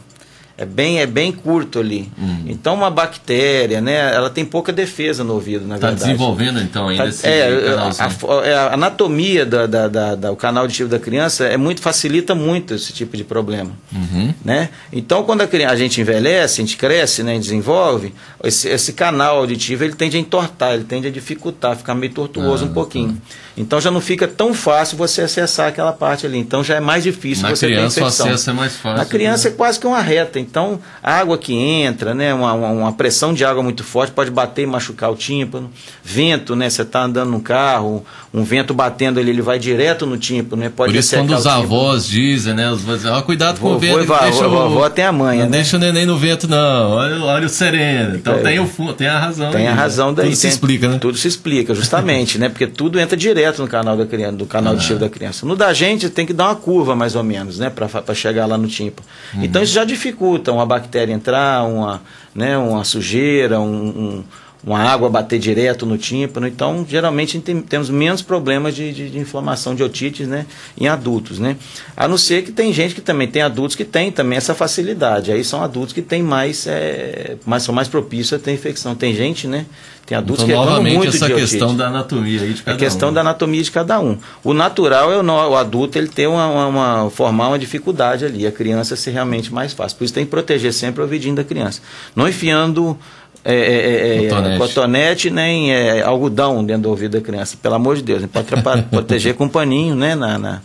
É 0.61 0.67
bem, 0.67 1.01
é 1.01 1.07
bem 1.07 1.33
curto 1.33 1.79
ali. 1.79 2.13
Uhum. 2.19 2.45
Então, 2.47 2.75
uma 2.75 2.91
bactéria, 2.91 3.81
né? 3.81 4.15
Ela 4.15 4.29
tem 4.29 4.45
pouca 4.45 4.71
defesa 4.71 5.25
no 5.25 5.33
ouvido, 5.33 5.67
na 5.67 5.79
tá 5.79 5.87
verdade. 5.87 5.95
Está 5.95 6.07
desenvolvendo, 6.09 6.61
então, 6.61 6.89
ainda 6.89 7.05
tá, 7.05 7.09
esse 7.09 7.27
é, 7.27 7.77
a, 7.99 8.45
é, 8.45 8.55
a, 8.55 8.75
anatomia 8.75 9.47
da, 9.47 9.67
da, 9.67 9.89
da, 9.89 10.15
da, 10.15 10.31
o 10.31 10.37
canal 10.37 10.65
auditivo 10.65 10.91
da 10.91 10.99
criança 10.99 11.47
é 11.47 11.57
muito, 11.57 11.81
facilita 11.81 12.35
muito 12.35 12.75
esse 12.75 12.93
tipo 12.93 13.17
de 13.17 13.25
problema. 13.25 13.71
Uhum. 13.91 14.35
Né? 14.45 14.69
Então, 14.93 15.23
quando 15.23 15.41
a, 15.41 15.47
criança, 15.47 15.73
a 15.73 15.77
gente 15.79 15.99
envelhece, 15.99 16.61
a 16.61 16.63
gente 16.63 16.77
cresce, 16.77 17.23
né, 17.23 17.39
desenvolve, 17.39 18.13
esse, 18.45 18.69
esse 18.69 18.93
canal 18.93 19.39
auditivo 19.39 19.85
ele 19.85 19.95
tende 19.95 20.19
a 20.19 20.21
entortar, 20.21 20.75
ele 20.75 20.85
tende 20.85 21.09
a 21.09 21.11
dificultar, 21.11 21.75
ficar 21.75 21.95
meio 21.95 22.13
tortuoso 22.13 22.67
ah, 22.67 22.69
um 22.69 22.75
pouquinho. 22.75 23.15
Tá. 23.15 23.50
Então 23.61 23.81
já 23.81 23.91
não 23.91 24.01
fica 24.01 24.27
tão 24.27 24.53
fácil 24.55 24.97
você 24.97 25.23
acessar 25.23 25.69
aquela 25.69 25.93
parte 25.93 26.27
ali. 26.27 26.39
Então 26.39 26.65
já 26.65 26.77
é 26.77 26.81
mais 26.81 27.03
difícil 27.05 27.43
Na 27.45 27.51
você 27.55 27.67
criança, 27.67 27.95
ter 27.97 28.01
infecção. 28.03 28.27
o 28.27 28.29
acesso 28.31 28.51
é 28.51 28.53
mais 28.53 28.75
fácil. 28.77 28.99
Na 28.99 29.05
criança 29.05 29.49
né? 29.49 29.55
é 29.55 29.57
quase 29.57 29.79
que 29.79 29.87
uma 29.87 30.01
reta. 30.01 30.39
Então, 30.41 30.81
a 31.03 31.15
água 31.15 31.37
que 31.39 31.53
entra, 31.55 32.15
né, 32.15 32.33
uma, 32.35 32.53
uma, 32.53 32.93
pressão 32.93 33.33
de 33.35 33.45
água 33.45 33.63
muito 33.63 33.85
forte 33.85 34.13
pode 34.13 34.31
bater 34.31 34.63
e 34.63 34.67
machucar 34.67 35.11
o 35.11 35.17
tímpano. 35.17 35.71
Vento, 36.03 36.57
né, 36.57 36.69
você 36.71 36.83
está 36.83 37.03
andando 37.05 37.31
no 37.31 37.41
carro, 37.41 38.05
um 38.33 38.43
vento 38.43 38.73
batendo 38.73 39.21
ali, 39.21 39.31
ele 39.31 39.43
vai 39.43 39.59
direto 39.59 40.07
no 40.07 40.17
tímpano, 40.17 40.63
né, 40.63 40.73
pode 40.75 40.93
Por 40.93 40.99
isso 40.99 41.15
quando 41.17 41.35
os 41.35 41.47
avós 41.47 42.07
dizem, 42.07 42.55
né, 42.55 42.71
os 42.71 42.81
avós 42.83 43.01
dizem, 43.03 43.13
ó, 43.13 43.23
cuidado 43.23 43.61
com 43.61 43.69
Vovô 43.69 43.77
o 43.77 43.79
vento, 43.81 44.07
vó- 44.07 44.19
deixa 44.19 44.47
o- 44.47 44.51
vovó 44.51 44.89
tem 44.89 45.05
a 45.05 45.13
manha, 45.13 45.45
não 45.45 45.51
né? 45.51 45.57
deixa 45.59 45.77
o 45.77 45.81
neném 45.81 46.07
no 46.07 46.17
vento 46.19 46.49
não, 46.49 46.91
olha, 46.93 47.21
olha 47.23 47.47
o 47.47 47.49
sereno. 47.49 48.17
Então 48.17 48.35
É. 48.35 48.39
tem, 48.39 48.59
o, 48.61 48.67
tem 48.95 49.07
a 49.09 49.19
razão. 49.19 49.51
Tem 49.51 49.67
a 49.67 49.71
né? 49.71 49.77
razão 49.77 50.15
daí. 50.15 50.27
Tudo 50.27 50.37
se 50.37 50.43
tem- 50.43 50.51
explica, 50.51 50.89
né? 50.89 50.99
Tudo 51.01 51.17
se 51.19 51.29
explica, 51.29 51.75
justamente, 51.75 52.39
né? 52.39 52.49
Porque 52.49 52.67
tudo 52.67 52.99
entra 53.01 53.17
direto 53.17 53.50
no 53.59 53.67
canal 53.69 53.97
da 53.97 54.07
criança, 54.07 54.37
do 54.37 54.47
canal 54.47 54.73
Ah. 54.75 54.77
de 54.77 54.83
chifre 54.83 54.99
da 54.99 55.09
criança. 55.09 55.45
No 55.47 55.57
da 55.57 55.73
gente 55.73 56.09
tem 56.11 56.25
que 56.27 56.33
dar 56.33 56.45
uma 56.49 56.57
curva, 56.57 56.95
mais 56.95 57.17
ou 57.17 57.23
menos, 57.25 57.59
né? 57.59 57.71
Para 57.71 58.15
chegar 58.15 58.47
lá 58.47 58.57
no 58.57 58.69
tímpano. 58.69 59.07
Uhum. 59.35 59.45
Então 59.45 59.63
isso 59.63 59.73
já 59.73 59.85
dificulta 59.85 60.53
uma 60.53 60.65
bactéria 60.67 61.13
entrar, 61.13 61.65
uma, 61.65 62.03
né, 62.35 62.57
uma 62.57 62.85
sujeira, 62.85 63.59
um, 63.61 63.65
um- 63.89 64.25
uma 64.63 64.79
água 64.79 65.09
bater 65.09 65.39
direto 65.39 65.87
no 65.87 65.97
tímpano. 65.97 66.47
Então, 66.47 66.85
geralmente 66.89 67.41
tem- 67.41 67.61
temos 67.63 67.89
menos 67.89 68.21
problemas 68.23 68.75
de, 68.75 68.93
de- 68.93 69.11
de 69.11 69.19
inflamação 69.19 69.75
de 69.75 69.83
otites, 69.83 70.29
né? 70.29 70.45
Em 70.79 70.87
adultos, 70.87 71.39
né? 71.39 71.57
A 71.97 72.07
não 72.07 72.19
ser 72.19 72.43
que 72.43 72.53
tem 72.53 72.73
gente 72.73 72.95
que 72.95 73.01
também 73.01 73.27
tem 73.29 73.41
adultos 73.43 73.75
que 73.75 73.85
tem 73.85 74.11
também 74.13 74.37
essa 74.37 74.55
facilidade. 74.55 75.33
Aí 75.33 75.43
são 75.43 75.63
adultos 75.63 75.93
que 75.95 76.03
têm 76.03 76.23
mais, 76.23 76.67
é, 76.67 77.37
mais 77.47 77.63
são 77.63 77.75
mais 77.75 77.89
propícios 77.89 78.35
a 78.35 78.39
ter 78.43 78.53
infecção. 78.53 78.95
Tem 78.95 79.15
gente, 79.15 79.47
né? 79.47 79.65
Tem 80.07 80.19
adultos 80.19 80.45
Então, 80.45 80.57
que 80.57 80.61
reclamam 80.69 80.93
muito 80.93 81.15
essa 81.17 81.27
de 81.29 81.35
questão 81.35 81.69
otite. 81.69 81.79
da 81.79 81.87
anatomia 81.87 82.43
aí 82.43 82.53
de 82.53 82.61
É 82.61 82.65
cada 82.65 82.79
questão 82.79 83.09
um. 83.11 83.13
da 83.13 83.21
anatomia 83.21 83.63
de 83.63 83.71
cada 83.71 84.01
um. 84.01 84.19
O 84.43 84.53
natural 84.53 85.13
é 85.13 85.17
o, 85.21 85.25
o 85.25 85.57
adulto 85.57 85.97
ele 85.97 86.09
ter 86.09 86.27
uma, 86.27 86.49
uma- 86.49 86.67
uma- 86.67 87.11
formar 87.11 87.49
uma 87.49 87.59
dificuldade 87.59 88.25
ali, 88.25 88.45
a 88.45 88.51
criança 88.51 88.97
ser 88.97 89.13
realmente 89.13 89.55
mais 89.55 89.73
fácil. 89.73 89.97
Por 89.97 90.05
isso 90.05 90.13
tem 90.13 90.25
que 90.25 90.31
proteger 90.31 90.73
sempre 90.73 91.01
o 91.01 91.05
ouvidinho 91.05 91.37
da 91.37 91.45
criança. 91.45 91.81
Não 92.17 92.29
enfiando 92.29 92.99
é, 93.45 93.55
é, 93.55 93.59
é, 93.59 94.25
é, 94.27 94.29
Cotonete. 94.29 94.59
cotonete 94.59 95.31
nem 95.31 95.73
é, 95.73 96.03
algodão 96.03 96.65
dentro 96.65 96.83
do 96.83 96.91
ouvido 96.91 97.19
da 97.19 97.21
criança. 97.25 97.57
Pelo 97.61 97.75
amor 97.75 97.97
de 97.97 98.03
Deus, 98.03 98.23
né? 98.23 98.29
pode 98.33 98.49
proteger 98.91 99.35
com 99.35 99.45
um 99.45 99.49
paninho, 99.49 99.95
né? 99.95 100.15
Na, 100.15 100.39
na- 100.39 100.61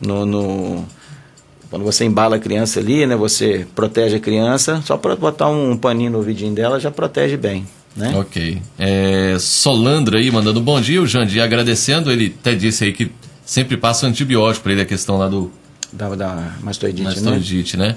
no, 0.00 0.24
no- 0.24 0.86
quando 1.70 1.84
você 1.84 2.04
embala 2.04 2.36
a 2.36 2.38
criança 2.38 2.80
ali, 2.80 3.04
né? 3.06 3.14
Você 3.16 3.66
protege 3.74 4.16
a 4.16 4.20
criança, 4.20 4.80
só 4.84 4.96
para 4.96 5.14
botar 5.16 5.48
um, 5.48 5.76
paninho 5.76 6.12
no 6.12 6.18
ouvidinho 6.18 6.54
dela 6.54 6.78
já 6.80 6.90
protege 6.90 7.36
bem. 7.36 7.66
Né? 7.96 8.14
Ok. 8.16 8.62
É, 8.78 9.36
Solandra 9.40 10.18
aí 10.18 10.30
mandando 10.30 10.60
bom 10.60 10.80
dia, 10.80 11.02
o 11.02 11.06
Jandir 11.06 11.42
agradecendo, 11.42 12.12
ele 12.12 12.34
até 12.40 12.54
disse 12.54 12.84
aí 12.84 12.92
que 12.92 13.10
sempre 13.44 13.76
passa 13.76 14.06
antibiótico 14.06 14.62
para 14.62 14.72
ele 14.72 14.82
a 14.82 14.86
questão 14.86 15.18
lá 15.18 15.26
do 15.28 15.50
Da, 15.92 16.08
da 16.14 16.52
mastoidite, 16.62 17.02
né? 17.20 17.30
mastodite, 17.30 17.76
né? 17.76 17.96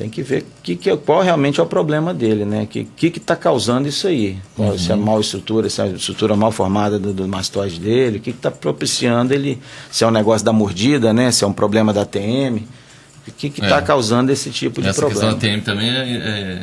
Tem 0.00 0.08
que 0.08 0.22
ver 0.22 0.46
que, 0.62 0.76
que, 0.76 0.96
qual 0.96 1.20
realmente 1.20 1.60
é 1.60 1.62
o 1.62 1.66
problema 1.66 2.14
dele, 2.14 2.46
né? 2.46 2.62
O 2.62 2.66
que 2.66 2.80
está 2.80 3.10
que 3.10 3.20
tá 3.20 3.36
causando 3.36 3.86
isso 3.86 4.06
aí? 4.06 4.38
Qual- 4.56 4.78
Se 4.78 4.90
é 4.90 4.94
Uhum. 4.94 5.02
mal 5.02 5.20
estrutura, 5.20 5.68
se 5.68 5.78
é 5.78 5.84
a 5.84 5.88
estrutura 5.88 6.34
mal 6.34 6.50
formada 6.50 6.98
do, 6.98 7.12
do 7.12 7.28
mastoide 7.28 7.78
dele, 7.78 8.16
o 8.16 8.20
que 8.22 8.30
está 8.30 8.50
propiciando 8.50 9.34
ele? 9.34 9.60
Se 9.90 10.02
é 10.02 10.06
um 10.06 10.10
negócio 10.10 10.42
da 10.42 10.54
mordida, 10.54 11.12
né? 11.12 11.30
Se 11.30 11.44
é 11.44 11.46
um 11.46 11.52
problema 11.52 11.92
da 11.92 12.06
TM. 12.06 12.66
O 13.28 13.32
que 13.32 13.48
está 13.48 13.76
É. 13.76 13.82
causando 13.82 14.32
esse 14.32 14.48
tipo 14.48 14.80
de 14.80 14.88
Essa 14.88 15.00
problema? 15.02 15.20
questão 15.34 15.38
da 15.38 15.38
TM 15.54 15.60
também 15.62 15.90
é, 15.90 16.00
é- 16.00 16.62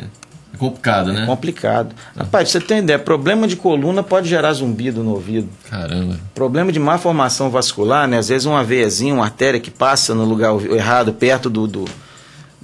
é 0.52 0.56
complicado, 0.58 1.12
né? 1.12 1.24
Complicado. 1.24 1.94
Rapaz, 2.16 2.48
você 2.50 2.60
tem 2.60 2.78
ideia, 2.80 2.98
problema 2.98 3.46
de 3.46 3.54
coluna 3.54 4.02
pode 4.02 4.28
gerar 4.28 4.52
zumbido 4.52 5.04
no 5.04 5.12
ouvido. 5.12 5.48
Caramba. 5.70 6.18
Problema 6.34 6.72
de 6.72 6.80
má 6.80 6.98
formação 6.98 7.50
vascular, 7.50 8.08
né? 8.08 8.18
Às 8.18 8.30
vezes 8.30 8.46
uma 8.46 8.64
veiazinha, 8.64 9.14
uma 9.14 9.22
artéria 9.24 9.60
que 9.60 9.70
passa 9.70 10.12
no 10.12 10.24
lugar 10.24 10.52
errado, 10.72 11.12
perto 11.12 11.48
do, 11.48 11.68
do, 11.68 11.84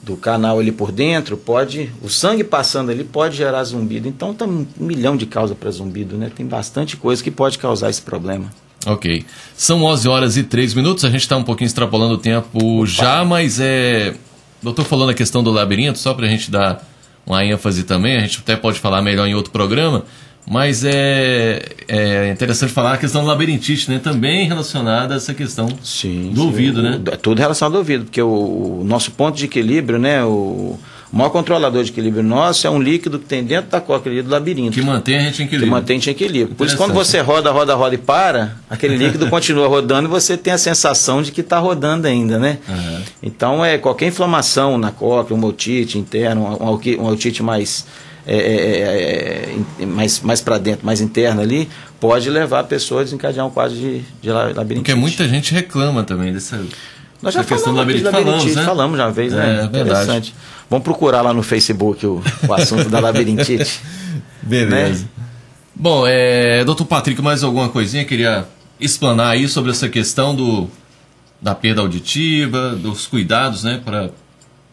do 0.04 0.16
canal 0.16 0.58
ali 0.58 0.70
por 0.70 0.92
dentro, 0.92 1.36
pode. 1.36 1.90
O 2.02 2.08
sangue 2.08 2.44
passando 2.44 2.90
ali 2.90 3.02
pode 3.02 3.36
gerar 3.36 3.64
zumbido. 3.64 4.06
Então 4.06 4.34
tem 4.34 4.46
um 4.46 4.66
milhão 4.78 5.16
de 5.16 5.26
causas 5.26 5.56
para 5.56 5.70
zumbido, 5.70 6.16
né? 6.16 6.30
Tem 6.34 6.46
bastante 6.46 6.96
coisa 6.96 7.22
que 7.22 7.30
pode 7.30 7.58
causar 7.58 7.90
esse 7.90 8.02
problema. 8.02 8.50
Ok. 8.86 9.24
São 9.56 9.82
11 9.82 10.08
horas 10.08 10.36
e 10.36 10.42
3 10.42 10.74
minutos, 10.74 11.04
a 11.04 11.10
gente 11.10 11.22
está 11.22 11.36
um 11.36 11.42
pouquinho 11.42 11.66
extrapolando 11.66 12.14
o 12.14 12.18
tempo 12.18 12.84
já, 12.84 13.24
mas 13.24 13.58
é. 13.58 14.14
Eu 14.62 14.70
estou 14.70 14.84
falando 14.84 15.10
a 15.10 15.14
questão 15.14 15.42
do 15.42 15.50
labirinto, 15.50 15.98
só 15.98 16.14
para 16.14 16.26
a 16.26 16.28
gente 16.28 16.50
dar 16.50 16.86
uma 17.26 17.44
ênfase 17.44 17.84
também, 17.84 18.16
a 18.16 18.20
gente 18.20 18.38
até 18.38 18.56
pode 18.56 18.78
falar 18.78 19.00
melhor 19.02 19.26
em 19.26 19.34
outro 19.34 19.50
programa, 19.50 20.04
mas 20.46 20.84
é, 20.84 21.62
é 21.88 22.30
interessante 22.30 22.72
falar 22.72 22.94
a 22.94 22.98
questão 22.98 23.22
do 23.22 23.26
labirintite, 23.28 23.90
né? 23.90 23.98
Também 24.02 24.46
relacionada 24.46 25.14
a 25.14 25.16
essa 25.16 25.32
questão 25.32 25.68
Sim. 25.82 26.30
do 26.34 26.44
ouvido, 26.44 26.82
né? 26.82 27.00
É 27.12 27.16
tudo 27.16 27.38
relacionado 27.38 27.72
ao 27.74 27.78
ouvido, 27.78 28.04
porque 28.04 28.20
o, 28.20 28.80
o 28.80 28.84
nosso 28.84 29.10
ponto 29.12 29.36
de 29.36 29.46
equilíbrio, 29.46 29.98
né? 29.98 30.22
O, 30.24 30.78
o 31.12 31.16
maior 31.16 31.30
controlador 31.30 31.82
de 31.84 31.90
equilíbrio 31.92 32.24
nosso 32.24 32.66
é 32.66 32.70
um 32.70 32.82
líquido 32.82 33.20
que 33.20 33.24
tem 33.26 33.44
dentro 33.44 33.70
da 33.70 33.80
coca 33.80 34.10
ali 34.10 34.20
do 34.20 34.28
labirinto. 34.28 34.72
Que 34.72 34.82
mantém 34.82 35.16
a 35.16 35.20
gente 35.20 35.34
em 35.34 35.36
que 35.46 35.54
equilíbrio. 35.54 35.70
mantém 35.70 35.96
em 36.04 36.10
equilíbrio. 36.10 36.56
Por 36.56 36.66
isso, 36.66 36.76
quando 36.76 36.92
você 36.92 37.20
roda, 37.20 37.52
roda, 37.52 37.72
roda 37.76 37.94
e 37.94 37.98
para, 37.98 38.56
aquele 38.68 38.96
líquido 38.96 39.28
continua 39.30 39.68
rodando 39.68 40.08
e 40.08 40.10
você 40.10 40.36
tem 40.36 40.52
a 40.52 40.58
sensação 40.58 41.22
de 41.22 41.30
que 41.30 41.40
está 41.40 41.58
rodando 41.60 42.08
ainda, 42.08 42.36
né? 42.38 42.58
Aham. 42.68 43.02
Então, 43.22 43.64
é 43.64 43.78
qualquer 43.78 44.08
inflamação 44.08 44.76
na 44.76 44.90
cóclea, 44.90 45.38
uma 45.38 45.46
otite 45.46 45.98
interna, 45.98 46.40
uma, 46.40 46.70
oqui- 46.72 46.96
uma 46.96 47.12
otite 47.12 47.44
mais, 47.44 47.86
é, 48.26 48.36
é, 48.36 48.80
é, 48.80 49.58
é, 49.82 49.86
mais, 49.86 50.20
mais 50.20 50.40
para 50.40 50.58
dentro, 50.58 50.84
mais 50.86 51.00
interna 51.00 51.42
ali, 51.42 51.68
pode 52.00 52.28
levar 52.30 52.60
a 52.60 52.64
pessoa 52.64 53.00
a 53.00 53.04
desencadear 53.04 53.46
um 53.46 53.50
quadro 53.50 53.76
de, 53.76 54.00
de 54.22 54.30
la- 54.30 54.44
labirintite. 54.44 54.74
Porque 54.76 54.94
muita 54.94 55.28
gente 55.28 55.52
reclama 55.52 56.02
também 56.04 56.32
dessa. 56.32 56.60
Nós 57.22 57.32
já 57.34 57.42
do 57.42 57.46
falamos 57.46 57.64
de 57.94 58.02
labirintite. 58.02 58.10
Falamos, 58.10 58.54
né? 58.56 58.64
falamos 58.64 58.98
já 58.98 59.06
uma 59.06 59.12
vez, 59.12 59.32
É, 59.32 59.36
né? 59.36 59.46
verdade. 59.70 59.80
Interessante. 59.80 60.34
Vamos 60.68 60.84
procurar 60.84 61.22
lá 61.22 61.32
no 61.32 61.42
Facebook 61.42 62.06
o, 62.06 62.22
o 62.48 62.54
assunto 62.54 62.88
da 62.88 63.00
labirintite. 63.00 63.80
Beleza. 64.42 65.06
Bom, 65.74 66.04
é, 66.06 66.64
doutor 66.64 66.84
Patrick, 66.86 67.20
mais 67.20 67.42
alguma 67.42 67.68
coisinha? 67.68 68.04
Queria 68.04 68.46
explanar 68.80 69.28
aí 69.32 69.48
sobre 69.48 69.70
essa 69.70 69.88
questão 69.88 70.34
do, 70.34 70.68
da 71.40 71.54
perda 71.54 71.80
auditiva, 71.80 72.70
dos 72.76 73.06
cuidados, 73.06 73.64
né, 73.64 73.80
para 73.84 74.10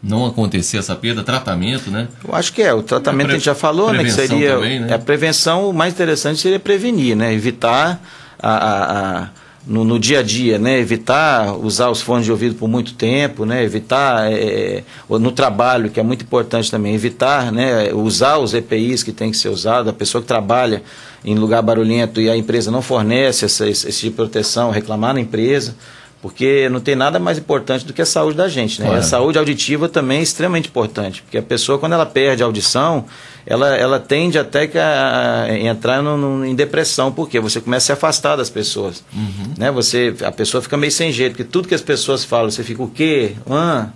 não 0.03 0.25
acontecer 0.25 0.77
essa 0.77 0.95
perda, 0.95 1.23
tratamento, 1.23 1.91
né? 1.91 2.07
Eu 2.27 2.33
acho 2.35 2.51
que 2.53 2.61
é, 2.61 2.73
o 2.73 2.81
tratamento 2.81 3.27
Pre- 3.27 3.35
a 3.35 3.37
gente 3.37 3.45
já 3.45 3.55
falou, 3.55 3.93
né? 3.93 4.03
Que 4.03 4.11
seria. 4.11 4.55
também, 4.55 4.79
né? 4.79 4.87
é, 4.89 4.93
A 4.93 4.99
prevenção, 4.99 5.69
o 5.69 5.73
mais 5.73 5.93
interessante 5.93 6.39
seria 6.39 6.59
prevenir, 6.59 7.15
né? 7.15 7.33
Evitar 7.33 8.01
a, 8.41 8.49
a- 8.51 9.19
a- 9.23 9.29
no, 9.67 9.83
no 9.83 9.99
dia 9.99 10.21
a 10.21 10.23
dia, 10.23 10.57
né? 10.57 10.79
Evitar 10.79 11.53
usar 11.55 11.89
os 11.91 12.01
fones 12.01 12.25
de 12.25 12.31
ouvido 12.31 12.55
por 12.55 12.67
muito 12.67 12.95
tempo, 12.95 13.45
né? 13.45 13.63
Evitar 13.63 14.31
é, 14.31 14.83
ou 15.07 15.19
no 15.19 15.31
trabalho, 15.31 15.91
que 15.91 15.99
é 15.99 16.03
muito 16.03 16.23
importante 16.23 16.71
também, 16.71 16.95
evitar 16.95 17.51
né, 17.51 17.93
usar 17.93 18.39
os 18.39 18.55
EPIs 18.55 19.03
que 19.03 19.11
tem 19.11 19.29
que 19.29 19.37
ser 19.37 19.49
usado, 19.49 19.87
a 19.87 19.93
pessoa 19.93 20.19
que 20.19 20.27
trabalha 20.27 20.81
em 21.23 21.35
lugar 21.35 21.61
barulhento 21.61 22.19
e 22.19 22.27
a 22.27 22.35
empresa 22.35 22.71
não 22.71 22.81
fornece 22.81 23.45
essa, 23.45 23.69
esse, 23.69 23.87
esse 23.87 23.99
tipo 23.99 24.09
de 24.13 24.15
proteção, 24.15 24.71
reclamar 24.71 25.13
na 25.13 25.19
empresa. 25.19 25.75
Porque 26.21 26.69
não 26.69 26.79
tem 26.79 26.95
nada 26.95 27.17
mais 27.19 27.39
importante 27.39 27.83
do 27.83 27.93
que 27.93 28.01
a 28.01 28.05
saúde 28.05 28.37
da 28.37 28.47
gente, 28.47 28.79
né? 28.79 28.87
E 28.93 28.95
a 28.97 29.01
saúde 29.01 29.39
auditiva 29.39 29.89
também 29.89 30.19
é 30.19 30.21
extremamente 30.21 30.67
importante, 30.69 31.23
porque 31.23 31.37
a 31.37 31.41
pessoa, 31.41 31.79
quando 31.79 31.93
ela 31.93 32.05
perde 32.05 32.43
a 32.43 32.45
audição, 32.45 33.05
ela, 33.43 33.75
ela 33.75 33.99
tende 33.99 34.37
até 34.37 34.67
que 34.67 34.77
a, 34.77 35.45
a 35.49 35.57
entrar 35.57 36.01
no, 36.03 36.15
no- 36.17 36.45
em 36.45 36.53
depressão, 36.53 37.11
porque 37.11 37.39
você 37.39 37.59
começa 37.59 37.85
a 37.85 37.87
se 37.87 37.91
afastar 37.93 38.35
das 38.35 38.51
pessoas. 38.51 39.03
Uhum. 39.11 39.53
Né? 39.57 39.71
Você, 39.71 40.13
a 40.23 40.31
pessoa 40.31 40.61
fica 40.61 40.77
meio 40.77 40.91
sem 40.91 41.11
jeito, 41.11 41.31
porque 41.31 41.43
tudo 41.43 41.67
que 41.67 41.73
as 41.73 41.81
pessoas 41.81 42.23
falam, 42.23 42.51
você 42.51 42.63
fica 42.63 42.83
o 42.83 42.87
quê? 42.87 43.33
Hã? 43.49 43.91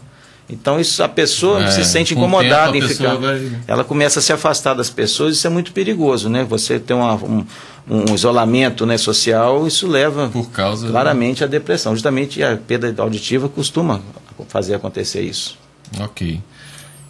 Então 0.49 0.79
isso, 0.79 1.01
a 1.01 1.10
pessoa 1.10 1.63
É, 1.63 1.71
se 1.71 1.84
sente 1.84 2.13
incomodada 2.13 2.71
tempo, 2.71 2.86
em 2.86 2.88
ficar. 2.88 3.15
vai- 3.15 3.51
Ela 3.67 3.84
começa 3.84 4.19
a 4.19 4.21
se 4.21 4.31
afastar 4.31 4.75
das 4.75 4.89
pessoas, 4.91 5.38
isso 5.38 5.47
é 5.47 5.49
muito 5.49 5.71
perigoso, 5.71 6.29
né? 6.29 6.43
Você 6.47 6.77
tem 6.79 6.95
uma- 6.95 7.15
um, 7.15 7.43
um 7.89 8.13
isolamento 8.13 8.86
né, 8.86 8.95
social, 8.97 9.65
isso 9.65 9.88
leva 9.88 10.29
Por 10.29 10.51
causa. 10.51 10.88
claramente 10.88 11.43
a 11.43 11.47
depressão. 11.47 11.93
Justamente 11.93 12.43
a 12.43 12.55
perda 12.58 12.93
auditiva 13.01 13.49
costuma 13.49 14.01
fazer 14.47 14.75
acontecer 14.75 15.21
isso. 15.21 15.58
Ok. 15.99 16.39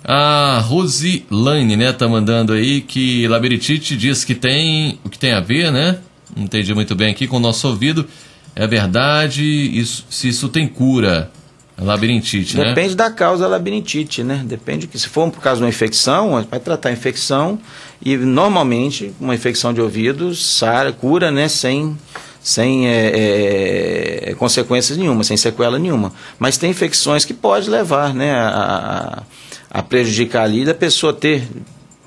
A 0.08 0.60
Rosilane, 0.64 1.76
né, 1.76 1.92
tá 1.92 2.08
mandando 2.08 2.54
aí 2.54 2.80
que 2.82 3.28
labirintite 3.28 3.98
diz 3.98 4.24
que 4.24 4.36
tem 4.36 5.00
o 5.04 5.10
que 5.10 5.18
tem 5.18 5.34
a 5.34 5.40
ver, 5.40 5.72
né? 5.72 5.98
Não 6.36 6.44
entendi 6.44 6.74
muito 6.74 6.96
bem 6.96 7.10
aqui 7.12 7.28
com 7.28 7.38
o 7.38 7.40
nosso 7.40 7.68
ouvido. 7.68 8.08
É 8.56 8.66
verdade, 8.68 9.44
isso, 9.44 10.06
se 10.10 10.30
isso 10.30 10.48
tem 10.48 10.68
cura. 10.68 11.32
Labirintite, 11.78 12.58
né? 12.58 12.70
Depende 12.70 12.96
da 12.96 13.12
causa 13.12 13.44
da 13.44 13.50
labirintite, 13.50 14.24
né? 14.24 14.42
Depende 14.46 14.88
que 14.88 14.98
se 14.98 15.10
for 15.10 15.30
por 15.30 15.42
causa 15.42 15.58
de 15.58 15.64
uma 15.64 15.70
infecção, 15.70 16.46
vai 16.50 16.60
tratar 16.60 16.90
a 16.90 16.92
infecção 16.94 17.60
e 18.02 18.16
normalmente 18.16 19.14
uma 19.20 19.36
infecção 19.36 19.74
de 19.74 19.82
ouvido 19.82 20.34
sara, 20.34 20.94
cura, 20.94 21.32
né? 21.32 21.50
Sem, 21.50 21.98
sem 22.42 22.88
é, 22.88 24.30
é, 24.30 24.36
consequências 24.36 24.98
nenhuma, 24.98 25.24
sem 25.26 25.36
sequela 25.36 25.78
nenhuma. 25.78 26.14
Mas 26.40 26.58
tem 26.58 26.72
infecções 26.72 27.26
que 27.26 27.34
pode 27.34 27.70
levar, 27.70 28.14
né? 28.14 28.34
A, 28.34 29.24
a, 29.72 29.80
a 29.80 29.84
prejudicar 29.84 30.44
ali 30.44 30.64
da 30.64 30.74
pessoa 30.74 31.12
ter 31.12 31.46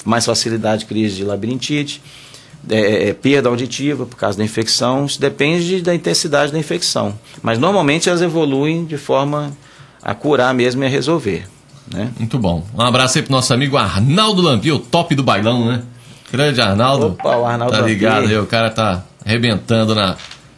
mais 0.03 0.25
facilidade 0.25 0.81
de 0.81 0.87
crise 0.87 1.17
de 1.17 1.25
labirintite. 1.25 2.01
É, 2.71 3.09
é, 3.09 3.15
perda 3.15 3.49
auditiva 3.49 4.07
por 4.07 4.17
causa 4.17 4.37
da 4.39 4.45
infecção, 4.45 5.07
isso 5.07 5.21
depende 5.21 5.81
da 5.83 5.95
intensidade 5.95 6.53
da 6.53 6.59
infecção. 6.59 7.19
Mas 7.43 7.59
normalmente 7.59 8.09
elas 8.09 8.23
evoluem 8.23 8.85
de 8.85 8.97
forma 8.97 9.53
a 10.03 10.15
curar 10.15 10.53
mesmo 10.55 10.83
e 10.83 10.87
a 10.87 10.89
resolver. 10.89 11.47
Né? 11.93 12.11
Muito 12.19 12.39
bom. 12.39 12.65
Um 12.75 12.83
abraço 12.83 13.19
aí 13.19 13.23
pro 13.25 13.33
nosso 13.33 13.53
amigo 13.55 13.77
Arnaldo 13.77 14.43
Lampi, 14.43 14.71
o 14.73 14.79
top 14.79 15.15
do 15.15 15.23
bailão, 15.23 15.65
né? 15.67 15.83
Grande 16.31 16.61
Arnaldo. 16.61 17.07
Opa, 17.09 17.37
o 17.37 17.47
Arnaldo 17.47 17.75
Tá 17.75 17.81
ligado 17.83 18.23
Lampi. 18.23 18.35
aí, 18.35 18.39
o 18.39 18.47
cara 18.47 18.69
tá 18.71 19.03
arrebentando 19.25 19.95
na, 19.95 20.15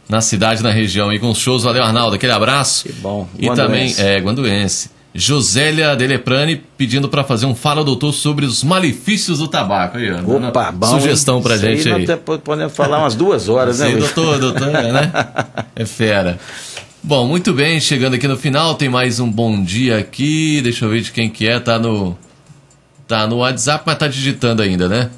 na 0.08 0.20
cidade, 0.20 0.62
na 0.62 0.70
região 0.70 1.08
aí 1.10 1.18
com 1.20 1.30
os 1.30 1.38
shows. 1.38 1.62
Valeu, 1.62 1.84
Arnaldo, 1.84 2.16
aquele 2.16 2.32
abraço. 2.32 2.82
Que 2.88 2.92
bom. 2.94 3.28
E 3.38 3.46
também, 3.50 3.86
Guanduense. 3.90 4.02
é, 4.02 4.18
Guanduense. 4.20 4.90
Josélia 5.14 5.96
Deleprani 5.96 6.62
pedindo 6.76 7.08
para 7.08 7.24
fazer 7.24 7.46
um 7.46 7.54
Fala 7.54 7.82
Doutor 7.84 8.12
sobre 8.12 8.46
os 8.46 8.62
malefícios 8.62 9.38
do 9.38 9.48
tabaco. 9.48 9.98
Aí, 9.98 10.10
Opa, 10.12 10.70
bom. 10.70 10.86
Sugestão 10.86 11.40
Isso 11.40 11.58
gente 11.58 11.88
aí. 11.88 12.06
Nós 12.06 12.10
até 12.10 12.16
podemos 12.16 12.74
falar 12.74 13.00
umas 13.00 13.14
duas 13.14 13.48
horas, 13.48 13.80
né, 13.80 13.90
Sim, 13.90 13.98
doutor, 13.98 14.38
doutor, 14.38 14.70
né? 14.70 15.10
É 15.74 15.84
fera. 15.84 16.38
Bom, 17.02 17.26
muito 17.26 17.52
bem, 17.52 17.80
chegando 17.80 18.14
aqui 18.14 18.28
no 18.28 18.36
final, 18.36 18.74
tem 18.74 18.88
mais 18.88 19.18
um 19.18 19.30
bom 19.30 19.62
dia 19.62 19.98
aqui. 19.98 20.60
Deixa 20.62 20.84
eu 20.84 20.90
ver 20.90 21.00
de 21.00 21.10
quem 21.10 21.28
que 21.28 21.48
é, 21.48 21.58
tá 21.58 21.78
no 21.78 22.16
tá 23.08 23.26
no 23.26 23.38
WhatsApp, 23.38 23.82
mas 23.84 23.98
tá 23.98 24.06
digitando 24.06 24.62
ainda, 24.62 24.88
né? 24.88 25.10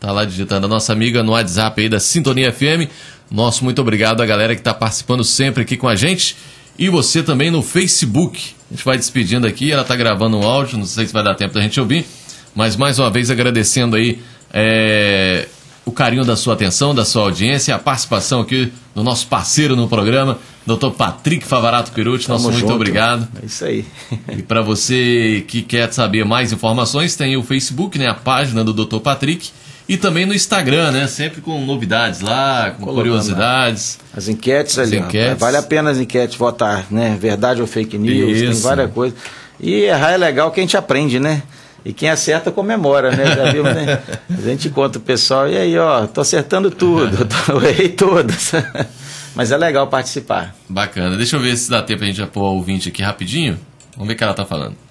Tá 0.00 0.10
lá 0.10 0.24
digitando 0.24 0.66
a 0.66 0.68
nossa 0.68 0.92
amiga 0.92 1.22
no 1.22 1.32
WhatsApp 1.32 1.80
aí 1.80 1.88
da 1.88 2.00
Sintonia 2.00 2.52
FM. 2.52 2.90
Nosso 3.30 3.62
muito 3.62 3.80
obrigado 3.80 4.20
à 4.20 4.26
galera 4.26 4.56
que 4.56 4.62
tá 4.62 4.74
participando 4.74 5.22
sempre 5.22 5.62
aqui 5.62 5.76
com 5.76 5.86
a 5.86 5.94
gente 5.94 6.34
e 6.78 6.88
você 6.88 7.22
também 7.22 7.50
no 7.50 7.62
Facebook. 7.62 8.54
A 8.70 8.74
gente 8.74 8.84
vai 8.84 8.96
despedindo 8.96 9.46
aqui, 9.46 9.72
ela 9.72 9.84
tá 9.84 9.96
gravando 9.96 10.38
um 10.38 10.42
áudio, 10.42 10.78
não 10.78 10.86
sei 10.86 11.06
se 11.06 11.12
vai 11.12 11.24
dar 11.24 11.34
tempo 11.34 11.54
da 11.54 11.60
gente 11.60 11.80
ouvir, 11.80 12.06
mas 12.54 12.76
mais 12.76 12.98
uma 12.98 13.10
vez 13.10 13.30
agradecendo 13.30 13.96
aí 13.96 14.20
é, 14.52 15.48
o 15.84 15.90
carinho 15.90 16.24
da 16.24 16.36
sua 16.36 16.54
atenção, 16.54 16.94
da 16.94 17.04
sua 17.04 17.22
audiência, 17.22 17.74
a 17.74 17.78
participação 17.78 18.40
aqui 18.40 18.70
do 18.94 19.02
nosso 19.02 19.26
parceiro 19.26 19.74
no 19.74 19.88
programa, 19.88 20.38
Dr. 20.66 20.90
Patrick 20.90 21.46
Favarato 21.46 21.92
Perucci. 21.92 22.28
Nosso 22.28 22.44
Tamo 22.44 22.52
muito 22.52 22.66
junto. 22.68 22.74
obrigado. 22.74 23.26
É 23.42 23.46
isso 23.46 23.64
aí. 23.64 23.84
E 24.36 24.42
para 24.42 24.60
você 24.60 25.44
que 25.48 25.62
quer 25.62 25.90
saber 25.92 26.24
mais 26.24 26.52
informações, 26.52 27.16
tem 27.16 27.36
o 27.36 27.42
Facebook, 27.42 27.98
né, 27.98 28.06
a 28.06 28.14
página 28.14 28.62
do 28.62 28.72
Dr. 28.74 28.98
Patrick, 28.98 29.50
e 29.88 29.96
também 29.96 30.26
no 30.26 30.34
Instagram, 30.34 30.90
né, 30.90 31.06
sempre 31.06 31.40
com 31.40 31.64
novidades 31.64 32.20
lá, 32.20 32.72
com 32.72 32.84
Colocando 32.84 32.94
curiosidades. 32.94 33.98
As 34.14 34.28
enquetes 34.28 34.78
ali, 34.78 34.98
ó. 34.98 35.00
enquetes. 35.00 35.38
vale 35.38 35.56
a 35.56 35.62
pena 35.62 35.90
as 35.90 35.98
enquetes 35.98 36.36
votar, 36.36 36.84
né? 36.90 37.16
Verdade 37.18 37.60
ou 37.62 37.66
fake 37.66 37.96
news, 37.96 38.36
Isso. 38.36 38.52
tem 38.52 38.60
várias 38.60 38.92
coisas. 38.92 39.18
E 39.58 39.84
errar 39.84 40.12
é 40.12 40.16
legal 40.18 40.50
que 40.50 40.60
a 40.60 40.62
gente 40.62 40.76
aprende, 40.76 41.18
né? 41.18 41.42
E 41.84 41.92
quem 41.92 42.10
acerta 42.10 42.50
comemora, 42.50 43.10
né? 43.10 43.34
Já 43.34 43.50
viu, 43.50 43.62
né? 43.62 44.02
A 44.30 44.40
gente 44.42 44.68
conta 44.68 44.98
o 44.98 45.00
pessoal, 45.00 45.48
e 45.48 45.56
aí, 45.56 45.78
ó, 45.78 46.06
tô 46.06 46.20
acertando 46.20 46.70
tudo, 46.70 47.24
tô, 47.46 47.52
eu 47.52 47.64
errei 47.64 47.88
todas. 47.88 48.52
Mas 49.34 49.52
é 49.52 49.56
legal 49.56 49.86
participar. 49.86 50.54
Bacana. 50.68 51.16
Deixa 51.16 51.36
eu 51.36 51.40
ver 51.40 51.56
se 51.56 51.70
dá 51.70 51.80
tempo 51.80 52.02
a 52.02 52.06
gente 52.06 52.16
já 52.16 52.26
pôr 52.26 52.42
o 52.42 52.56
ouvinte 52.56 52.88
aqui 52.88 53.02
rapidinho. 53.02 53.58
Vamos 53.92 54.08
ver 54.08 54.14
o 54.14 54.16
que 54.16 54.24
ela 54.24 54.34
tá 54.34 54.44
falando. 54.44 54.87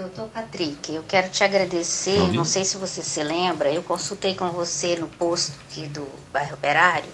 Doutor 0.00 0.28
Patrick, 0.28 0.94
eu 0.94 1.04
quero 1.06 1.28
te 1.28 1.44
agradecer. 1.44 2.32
Não 2.32 2.42
sei 2.42 2.64
se 2.64 2.78
você 2.78 3.02
se 3.02 3.22
lembra, 3.22 3.70
eu 3.70 3.82
consultei 3.82 4.34
com 4.34 4.48
você 4.48 4.96
no 4.96 5.06
posto 5.06 5.52
aqui 5.68 5.86
do 5.88 6.08
bairro 6.32 6.54
Operário 6.54 7.10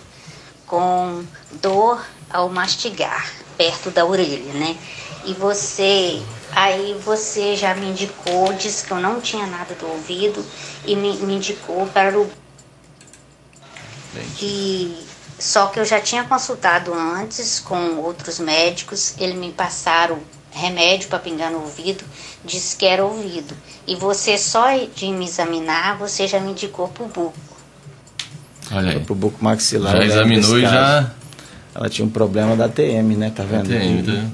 com 0.69 1.25
dor 1.61 2.07
ao 2.31 2.49
mastigar, 2.49 3.29
perto 3.57 3.91
da 3.91 4.07
orelha, 4.07 4.53
né? 4.53 4.79
E 5.25 5.35
você, 5.35 6.23
aí 6.53 6.97
você 7.05 7.57
já 7.57 7.75
me 7.75 7.87
indicou, 7.87 8.53
disse 8.53 8.87
que 8.87 8.93
eu 8.93 9.01
não 9.01 9.21
tinha 9.21 9.47
nada 9.49 9.75
do 9.75 9.89
ouvido 9.89 10.47
e 10.85 10.95
me, 10.95 11.17
me 11.17 11.35
indicou 11.35 11.89
para 11.89 12.17
o 12.17 12.31
e 14.41 15.05
só 15.41 15.67
que 15.67 15.81
eu 15.81 15.85
já 15.85 16.01
tinha 16.01 16.23
consultado 16.23 16.95
antes 16.95 17.59
com 17.59 17.97
outros 17.97 18.39
médicos, 18.39 19.15
eles 19.19 19.35
me 19.35 19.51
passaram 19.51 20.21
remédio 20.57 21.09
para 21.09 21.19
pingar 21.19 21.51
no 21.51 21.59
ouvido, 21.61 22.03
disse 22.45 22.77
que 22.77 22.87
era 22.87 23.05
ouvido. 23.05 23.55
E 23.87 23.95
você 23.95 24.39
só 24.39 24.67
de 24.95 25.07
me 25.09 25.27
examinar, 25.27 25.99
você 25.99 26.27
já 26.27 26.41
me 26.41 26.51
indicou 26.53 26.89
pro 26.89 27.05
buco. 27.07 27.35
Olha 28.73 28.93
aí. 28.93 29.01
Pro 29.01 29.15
buco 29.15 29.43
maxilar. 29.45 29.93
Já 29.93 29.99
lembro 29.99 30.13
examinou 30.15 30.59
e 30.59 30.63
já 30.63 31.11
Ela 31.75 31.89
tinha 31.89 32.07
um 32.07 32.11
problema 32.11 32.57
da 32.57 32.69
TM, 32.69 33.15
né? 33.17 33.31
Tá 33.35 33.45
vendo? 33.45 33.69
De- 33.69 34.03
tá? 34.13 34.25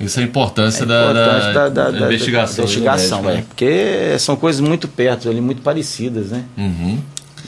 Isso 0.00 0.18
é 0.18 0.22
a 0.22 0.26
importância, 0.26 0.82
É 0.82 0.86
da, 0.86 1.12
da, 1.12 1.38
da, 1.38 1.68
da- 1.68 1.90
da- 1.90 2.06
investigação. 2.06 2.64
do 2.64 2.68
investigação, 2.70 3.22
médico, 3.22 3.30
é. 3.30 3.40
né? 3.42 3.44
Porque 3.48 4.18
são 4.18 4.34
coisas 4.34 4.60
muito 4.60 4.88
perto 4.88 5.28
ali, 5.28 5.40
muito 5.40 5.62
parecidas, 5.62 6.30
né? 6.30 6.44
Uhum. 6.56 6.98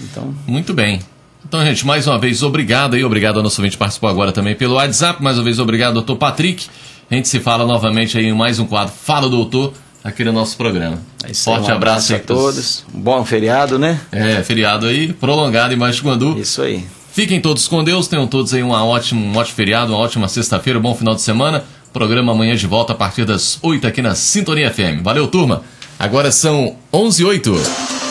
Então, 0.01 0.35
Muito 0.47 0.73
bem. 0.75 1.01
Então, 1.49 1.65
gente, 1.65 1.87
mais 1.87 2.07
uma 2.07 2.19
vez, 2.19 2.43
obrigado 2.43 2.95
aí. 2.95 3.05
Obrigado 3.05 3.39
ao 3.39 3.43
nosso 3.43 3.61
ouvinte 3.61 3.73
que 3.77 3.79
participou 3.79 4.09
agora 4.11 4.31
também 4.33 4.55
pelo 4.55 4.75
WhatsApp. 4.75 5.23
Mais 5.23 5.39
uma 5.39 5.45
vez, 5.45 5.59
obrigado, 5.59 5.95
doutor 5.95 6.17
Patrick. 6.17 6.67
A 7.09 7.14
gente 7.14 7.29
se 7.29 7.38
fala 7.38 7.64
novamente 7.64 8.19
aí 8.19 8.27
em 8.27 8.33
mais 8.33 8.59
um 8.59 8.66
quadro 8.66 8.92
Fala 8.92 9.29
Doutor, 9.29 9.73
aqui 10.03 10.25
no 10.25 10.33
nosso 10.33 10.57
programa. 10.57 10.99
é 11.25 11.31
isso 11.31 11.49
aí, 11.49 11.57
Forte 11.57 11.71
um 11.71 11.75
abraço 11.77 12.12
aí 12.12 12.19
a 12.19 12.23
todos. 12.23 12.85
Um 12.92 13.01
bom 13.01 13.25
feriado, 13.25 13.79
né? 13.79 14.01
É, 14.11 14.42
feriado 14.42 14.87
aí, 14.87 15.12
prolongado 15.12 15.73
em 15.73 15.79
Guandu. 15.79 16.37
Isso 16.37 16.62
aí. 16.62 16.85
Fiquem 17.12 17.40
todos 17.40 17.69
com 17.69 17.85
Deus, 17.85 18.09
tenham 18.09 18.27
todos 18.27 18.53
aí 18.53 18.62
uma 18.62 18.85
ótima, 18.85 19.21
um 19.21 19.37
ótimo 19.37 19.55
feriado, 19.55 19.92
uma 19.92 20.01
ótima 20.01 20.27
sexta-feira, 20.27 20.81
um 20.81 20.83
bom 20.83 20.97
final 20.97 21.14
de 21.14 21.23
semana. 21.23 21.64
Programa 21.92 22.33
amanhã 22.33 22.57
de 22.57 22.66
volta 22.66 22.92
a 22.92 22.97
partir 22.97 23.25
das 23.25 23.61
8 23.62 23.87
aqui 23.87 24.03
na 24.03 24.16
Sintonia 24.16 24.69
FM. 24.69 25.03
Valeu, 25.03 25.29
turma. 25.29 25.62
Agora 25.99 26.33
são 26.33 26.75
11 26.92 27.23
e 27.23 27.25
08. 27.25 28.06